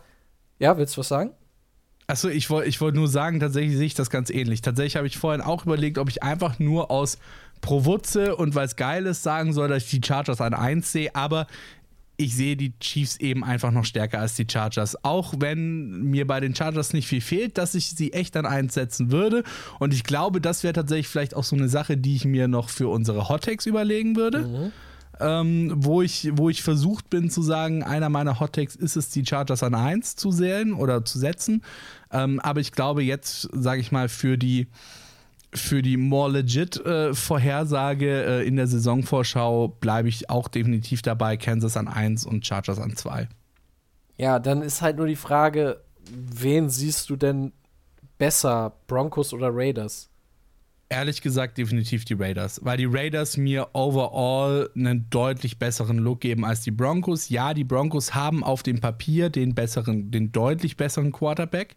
ja, 0.58 0.78
willst 0.78 0.96
du 0.96 1.00
was 1.00 1.08
sagen? 1.08 1.32
Achso, 2.08 2.30
ich 2.30 2.50
wollte 2.50 2.70
ich 2.70 2.82
wollt 2.82 2.96
nur 2.96 3.08
sagen, 3.08 3.40
tatsächlich 3.40 3.78
sehe 3.78 3.86
ich 3.86 3.94
das 3.96 4.10
ganz 4.10 4.30
ähnlich. 4.30 4.62
Tatsächlich 4.62 4.96
habe 4.96 5.08
ich 5.08 5.18
vorhin 5.18 5.42
auch 5.42 5.66
überlegt, 5.66 5.98
ob 5.98 6.10
ich 6.10 6.22
einfach 6.24 6.60
nur 6.60 6.92
aus 6.92 7.18
Provutze 7.62 8.36
und 8.36 8.54
weil 8.54 8.66
es 8.66 8.76
geil 8.76 9.06
ist 9.06 9.24
sagen 9.24 9.54
soll, 9.54 9.70
dass 9.70 9.86
ich 9.86 9.90
die 9.90 10.06
Chargers 10.06 10.42
an 10.42 10.54
1 10.54 10.92
sehe, 10.92 11.16
aber 11.16 11.48
ich 12.18 12.36
sehe 12.36 12.56
die 12.56 12.78
Chiefs 12.80 13.18
eben 13.18 13.44
einfach 13.44 13.72
noch 13.72 13.86
stärker 13.86 14.20
als 14.20 14.36
die 14.36 14.48
Chargers. 14.50 15.04
Auch 15.04 15.34
wenn 15.38 16.02
mir 16.02 16.26
bei 16.26 16.40
den 16.40 16.56
Chargers 16.56 16.94
nicht 16.94 17.08
viel 17.08 17.22
fehlt, 17.22 17.58
dass 17.58 17.76
ich 17.76 17.90
sie 17.90 18.14
echt 18.14 18.36
dann 18.36 18.46
einsetzen 18.46 19.12
würde. 19.12 19.44
Und 19.80 19.94
ich 19.94 20.04
glaube, 20.04 20.42
das 20.42 20.64
wäre 20.64 20.74
tatsächlich 20.74 21.08
vielleicht 21.08 21.36
auch 21.36 21.44
so 21.44 21.56
eine 21.56 21.70
Sache, 21.70 21.98
die 21.98 22.16
ich 22.16 22.26
mir 22.26 22.48
noch 22.48 22.70
für 22.70 22.88
unsere 22.88 23.30
Hottakes 23.30 23.66
überlegen 23.66 24.16
würde. 24.16 24.40
Mhm. 24.40 24.72
Ähm, 25.18 25.74
wo, 25.78 26.02
ich, 26.02 26.30
wo 26.34 26.50
ich 26.50 26.62
versucht 26.62 27.10
bin 27.10 27.30
zu 27.30 27.42
sagen, 27.42 27.84
einer 27.84 28.10
meiner 28.10 28.40
Hottakes 28.42 28.76
ist 28.76 28.98
es, 28.98 29.10
die 29.10 29.26
Chargers 29.26 29.64
an 29.64 29.74
1 29.74 30.18
zu 30.18 30.30
zählen 30.30 30.74
oder 30.74 31.06
zu 31.06 31.20
setzen. 31.20 31.64
Ähm, 32.12 32.40
aber 32.42 32.60
ich 32.60 32.74
glaube 32.74 33.02
jetzt, 33.02 33.50
sage 33.54 33.80
ich 33.80 33.94
mal, 33.94 34.10
für 34.10 34.38
die 34.38 34.68
für 35.56 35.82
die 35.82 35.98
more 35.98 36.32
legit 36.32 36.78
äh, 36.86 37.14
Vorhersage 37.14 38.24
äh, 38.24 38.48
in 38.48 38.56
der 38.56 38.68
Saisonvorschau 38.68 39.68
bleibe 39.68 40.10
ich 40.10 40.30
auch 40.30 40.48
definitiv 40.48 41.02
dabei. 41.02 41.38
Kansas 41.38 41.78
an 41.78 41.88
1 41.88 42.26
und 42.26 42.46
Chargers 42.46 42.80
an 42.80 42.96
2. 42.96 43.28
Ja, 44.18 44.40
dann 44.40 44.62
ist 44.62 44.82
halt 44.82 44.98
nur 44.98 45.08
die 45.08 45.16
Frage, 45.16 45.82
wen 46.10 46.70
siehst 46.70 47.10
du 47.10 47.16
denn 47.16 47.52
besser, 48.18 48.74
Broncos 48.88 49.34
oder 49.34 49.50
Raiders? 49.52 50.10
Ehrlich 50.90 51.22
gesagt 51.22 51.58
definitiv 51.58 52.06
die 52.06 52.14
Raiders, 52.14 52.62
weil 52.64 52.78
die 52.78 52.86
Raiders 52.86 53.38
mir 53.38 53.70
overall 53.74 54.70
einen 54.76 55.10
deutlich 55.10 55.58
besseren 55.58 55.98
Look 55.98 56.22
geben 56.22 56.46
als 56.46 56.62
die 56.62 56.72
Broncos. 56.72 57.30
Ja, 57.30 57.54
die 57.54 57.64
Broncos 57.64 58.14
haben 58.14 58.44
auf 58.44 58.62
dem 58.62 58.80
Papier 58.80 59.30
den 59.30 59.56
besseren, 59.56 60.12
den 60.12 60.32
deutlich 60.32 60.78
besseren 60.78 61.12
Quarterback, 61.12 61.76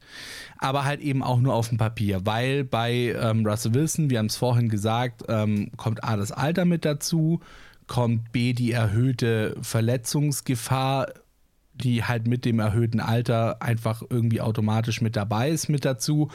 aber 0.59 0.85
halt 0.85 1.01
eben 1.01 1.23
auch 1.23 1.41
nur 1.41 1.55
auf 1.55 1.69
dem 1.69 1.79
Papier, 1.79 2.27
weil 2.27 2.65
bei 2.65 3.17
ähm, 3.19 3.47
Russell 3.47 3.75
Wilson, 3.75 4.11
wir 4.11 4.19
haben 4.19 4.27
es 4.27 4.37
vorhin 4.37 4.69
gesagt, 4.69 5.25
ähm, 5.29 5.71
kommt 5.77 6.05
A 6.05 6.17
das 6.17 6.33
Alter 6.33 6.65
mit 6.65 6.85
dazu, 6.85 7.41
kommt 7.87 8.33
B 8.33 8.53
die 8.53 8.73
erhöhte 8.73 9.57
Verletzungsgefahr 9.63 11.07
die 11.81 12.05
halt 12.05 12.27
mit 12.27 12.45
dem 12.45 12.59
erhöhten 12.59 12.99
Alter 12.99 13.63
einfach 13.63 14.03
irgendwie 14.11 14.41
automatisch 14.41 15.01
mit 15.01 15.15
dabei 15.15 15.51
ist, 15.51 15.69
mit 15.69 15.85
dazu 15.85 16.29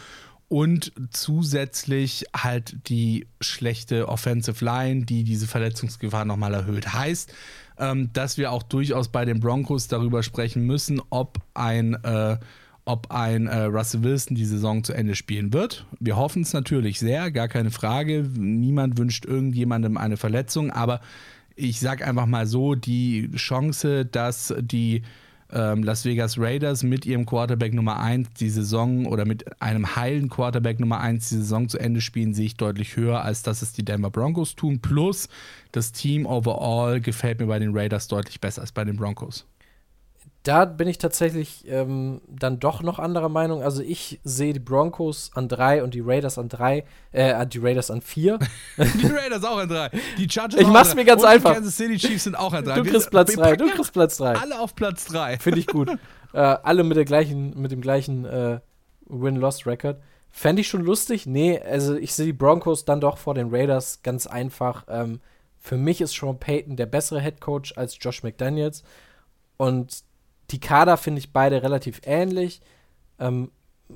und 0.50 0.92
zusätzlich 1.12 2.26
halt 2.36 2.76
die 2.88 3.28
schlechte 3.42 4.08
Offensive 4.08 4.64
Line, 4.64 5.06
die 5.06 5.24
diese 5.24 5.48
Verletzungsgefahr 5.48 6.26
nochmal 6.26 6.54
erhöht. 6.54 6.94
Heißt, 6.94 7.34
ähm, 7.78 8.10
dass 8.14 8.38
wir 8.38 8.52
auch 8.52 8.64
durchaus 8.64 9.10
bei 9.10 9.26
den 9.26 9.40
Broncos 9.40 9.88
darüber 9.88 10.24
sprechen 10.24 10.66
müssen, 10.66 11.02
ob 11.10 11.40
ein, 11.54 11.96
äh, 12.04 12.38
ob 12.86 13.12
ein 13.12 13.48
äh, 13.48 13.64
Russell 13.64 14.04
Wilson 14.04 14.36
die 14.36 14.46
Saison 14.46 14.84
zu 14.84 14.94
Ende 14.94 15.16
spielen 15.16 15.54
wird. 15.54 15.86
Wir 16.00 16.18
hoffen 16.18 16.44
es 16.44 16.54
natürlich 16.54 17.00
sehr, 17.00 17.32
gar 17.32 17.48
keine 17.48 17.72
Frage. 17.72 18.24
Niemand 18.36 18.98
wünscht 18.98 19.26
irgendjemandem 19.26 19.98
eine 19.98 20.18
Verletzung, 20.18 20.72
aber 20.72 21.02
ich 21.56 21.80
sage 21.80 22.06
einfach 22.06 22.26
mal 22.26 22.48
so, 22.48 22.76
die 22.76 23.30
Chance, 23.36 24.06
dass 24.06 24.54
die 24.60 25.04
ähm, 25.54 25.84
Las 25.84 26.06
Vegas 26.06 26.38
Raiders 26.38 26.84
mit 26.84 27.06
ihrem 27.06 27.26
Quarterback 27.26 27.74
Nummer 27.74 28.00
1 28.00 28.30
die 28.40 28.50
Saison 28.50 29.06
oder 29.06 29.26
mit 29.26 29.62
einem 29.62 29.96
heilen 29.96 30.30
Quarterback 30.30 30.80
Nummer 30.80 31.00
1 31.00 31.30
die 31.30 31.36
Saison 31.36 31.70
zu 31.70 31.78
Ende 31.78 32.02
spielen, 32.02 32.34
sehe 32.34 32.48
ich 32.48 32.58
deutlich 32.58 32.96
höher, 32.96 33.24
als 33.24 33.44
dass 33.44 33.62
es 33.62 33.74
die 33.74 33.86
Denver 33.86 34.10
Broncos 34.10 34.56
tun. 34.56 34.80
Plus 34.80 35.30
das 35.72 35.92
Team 35.92 36.26
overall 36.26 37.00
gefällt 37.00 37.40
mir 37.40 37.48
bei 37.48 37.60
den 37.60 37.76
Raiders 37.76 38.08
deutlich 38.08 38.42
besser 38.42 38.62
als 38.62 38.72
bei 38.72 38.84
den 38.84 38.98
Broncos 38.98 39.46
da 40.44 40.66
bin 40.66 40.90
ich 40.90 40.98
tatsächlich 40.98 41.64
ähm, 41.68 42.22
dann 42.28 42.60
doch 42.60 42.84
noch 42.84 43.00
anderer 43.00 43.30
Meinung. 43.30 43.64
Also 43.64 43.82
ich 43.82 44.20
sehe 44.26 44.52
die 44.52 44.60
Broncos 44.60 45.32
an 45.34 45.48
drei 45.48 45.82
und 45.82 45.94
die 45.94 46.02
Raiders 46.02 46.38
an 46.38 46.50
drei, 46.50 46.84
äh, 47.14 47.48
die 47.48 47.60
Raiders 47.60 47.90
an 47.90 48.02
vier. 48.02 48.40
die 48.78 49.08
Raiders 49.08 49.46
auch 49.46 49.58
an 49.58 49.70
drei. 49.70 49.90
Die 50.18 50.30
Chargers 50.30 50.60
Ich 50.60 50.68
mach's 50.68 50.96
mir 50.96 51.06
ganz 51.06 51.22
und 51.22 51.30
einfach. 51.30 51.52
Die 51.52 51.56
Kansas 51.56 51.78
City 51.78 51.98
Chiefs 51.98 52.26
sind 52.26 52.36
auch 52.36 52.52
an 52.52 52.66
drei. 52.66 52.76
Du 52.76 52.84
kriegst 52.84 53.10
Platz 53.10 53.34
drei. 53.34 53.56
Du 53.56 53.70
kriegst 53.70 53.94
Platz 53.94 54.18
drei. 54.18 54.36
Alle 54.36 54.60
auf 54.60 54.76
Platz 54.76 55.06
drei. 55.06 55.38
Finde 55.38 55.60
ich 55.60 55.68
gut. 55.68 55.90
äh, 56.34 56.38
alle 56.38 56.84
mit 56.84 56.98
der 56.98 57.06
gleichen, 57.06 57.60
mit 57.62 57.72
dem 57.72 57.80
gleichen 57.80 58.26
äh, 58.26 58.60
Win-Loss-Record. 59.06 60.02
Fände 60.30 60.62
ich 60.62 60.68
schon 60.68 60.84
lustig. 60.84 61.26
Nee, 61.26 61.62
also 61.62 61.96
ich 61.96 62.14
sehe 62.14 62.26
die 62.26 62.34
Broncos 62.34 62.84
dann 62.84 63.00
doch 63.00 63.18
vor 63.18 63.34
den 63.34 63.48
Raiders 63.50 64.02
ganz 64.04 64.28
einfach. 64.28 64.84
Ähm, 64.90 65.22
für 65.58 65.78
mich 65.78 66.02
ist 66.02 66.14
Sean 66.14 66.38
Payton 66.38 66.76
der 66.76 66.88
bessere 66.88 67.22
Head 67.22 67.40
Coach 67.40 67.78
als 67.78 67.98
Josh 68.02 68.24
McDaniels. 68.24 68.84
Und 69.56 70.04
die 70.54 70.60
Kader 70.60 70.98
finde 70.98 71.20
ich 71.20 71.34
beide 71.34 71.64
relativ 71.64 72.02
ähnlich. 72.06 72.62
Ähm, 73.20 73.52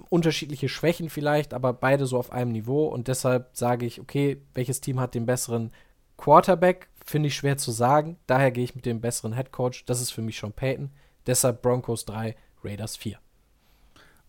unterschiedliche 0.10 0.70
Schwächen 0.70 1.10
vielleicht, 1.10 1.54
aber 1.54 1.72
beide 1.72 2.08
so 2.08 2.18
auf 2.18 2.32
einem 2.32 2.52
Niveau. 2.52 2.88
Und 2.88 3.08
deshalb 3.08 3.56
sage 3.56 3.86
ich, 3.86 4.02
okay, 4.02 4.42
welches 4.56 4.82
Team 4.82 5.00
hat 5.00 5.14
den 5.14 5.28
besseren 5.28 5.72
Quarterback? 6.18 6.90
Finde 7.06 7.28
ich 7.28 7.36
schwer 7.36 7.58
zu 7.58 7.72
sagen. 7.72 8.18
Daher 8.26 8.52
gehe 8.52 8.64
ich 8.64 8.76
mit 8.76 8.86
dem 8.86 9.02
besseren 9.02 9.34
Head 9.36 9.52
Coach. 9.52 9.86
Das 9.86 10.02
ist 10.02 10.12
für 10.12 10.24
mich 10.24 10.38
schon 10.38 10.52
Peyton. 10.52 10.92
Deshalb 11.28 11.62
Broncos 11.62 12.06
3, 12.06 12.36
Raiders 12.64 12.98
4. 12.98 13.20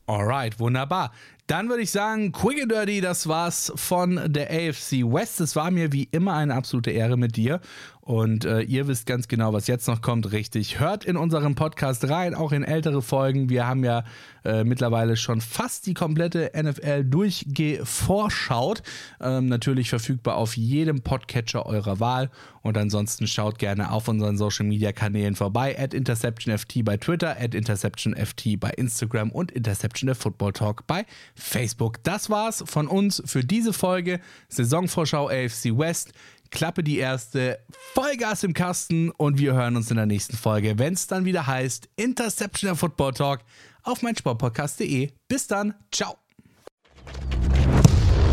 Alright, 0.06 0.60
wunderbar. 0.60 1.12
Dann 1.49 1.70
würde 1.70 1.82
ich 1.82 1.90
sagen, 1.90 2.30
Quick 2.30 2.61
and 2.61 2.70
Dirty, 2.70 3.01
das 3.01 3.26
war's 3.26 3.72
von 3.74 4.20
der 4.26 4.51
AFC 4.51 5.03
West. 5.03 5.40
Es 5.40 5.57
war 5.57 5.70
mir 5.70 5.92
wie 5.92 6.07
immer 6.11 6.34
eine 6.34 6.55
absolute 6.55 6.90
Ehre 6.90 7.16
mit 7.16 7.36
dir. 7.36 7.62
Und 8.09 8.46
äh, 8.46 8.62
ihr 8.62 8.88
wisst 8.88 9.05
ganz 9.05 9.28
genau, 9.28 9.53
was 9.53 9.66
jetzt 9.66 9.86
noch 9.86 10.01
kommt, 10.01 10.32
richtig. 10.32 10.80
Hört 10.80 11.05
in 11.05 11.18
unseren 11.18 11.55
Podcast 11.55 12.09
rein, 12.09 12.34
auch 12.34 12.53
in 12.53 12.64
ältere 12.64 13.03
Folgen. 13.03 13.51
Wir 13.51 13.66
haben 13.66 13.84
ja 13.84 14.03
äh, 14.46 14.64
mittlerweile 14.64 15.14
schon 15.18 15.42
fast 15.42 15.86
die 15.86 15.92
komplette 15.92 16.51
NFL 16.57 17.05
durchgevorschaut. 17.05 18.82
Ähm, 19.20 19.46
natürlich 19.46 19.90
verfügbar 19.90 20.36
auf 20.36 20.57
jedem 20.57 21.03
Podcatcher 21.03 21.66
eurer 21.66 22.01
Wahl. 22.01 22.30
Und 22.62 22.78
ansonsten 22.78 23.26
schaut 23.26 23.59
gerne 23.59 23.90
auf 23.90 24.09
unseren 24.09 24.38
Social 24.38 24.64
Media 24.64 24.92
Kanälen 24.92 25.36
vorbei. 25.36 25.78
At 25.78 25.92
InterceptionFT 25.92 26.84
bei 26.86 26.96
Twitter, 26.96 27.36
at 27.38 27.55
InterceptionFT 27.55 28.59
bei 28.59 28.70
Instagram 28.70 29.30
und 29.30 29.53
Interception 29.53 30.07
der 30.07 30.16
Football 30.16 30.55
Talk 30.55 30.86
bei 30.86 31.05
Facebook. 31.39 32.03
Das 32.05 32.30
war's 32.30 32.64
von 32.66 32.89
uns 32.89 33.22
für 33.24 33.45
diese 33.45 33.72
Folge. 33.72 34.20
Saisonvorschau 34.49 35.28
AFC 35.28 35.76
West. 35.76 36.12
Klappe 36.51 36.82
die 36.82 36.99
erste, 36.99 37.59
Vollgas 37.93 38.43
im 38.43 38.55
Kasten 38.55 39.11
und 39.11 39.39
wir 39.39 39.53
hören 39.53 39.76
uns 39.76 39.91
in 39.91 39.97
der 39.97 40.07
nächsten 40.07 40.36
Folge, 40.36 40.78
wenn 40.78 40.95
es 40.95 41.07
dann 41.07 41.26
wieder 41.26 41.47
heißt 41.47 41.91
Interception 41.97 42.68
der 42.68 42.74
Football 42.74 43.12
Talk 43.12 43.41
auf 43.82 44.01
meinsportpodcast.de. 44.01 45.11
Bis 45.28 45.47
dann, 45.47 45.74
ciao. 45.93 46.16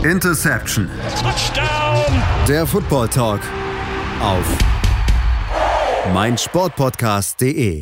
Interception. 0.03 0.89
Touchdown. 1.21 2.23
Der 2.47 2.65
Football 2.67 3.09
Talk 3.09 3.41
auf 4.21 4.57
meinsportpodcast.de. 6.13 7.81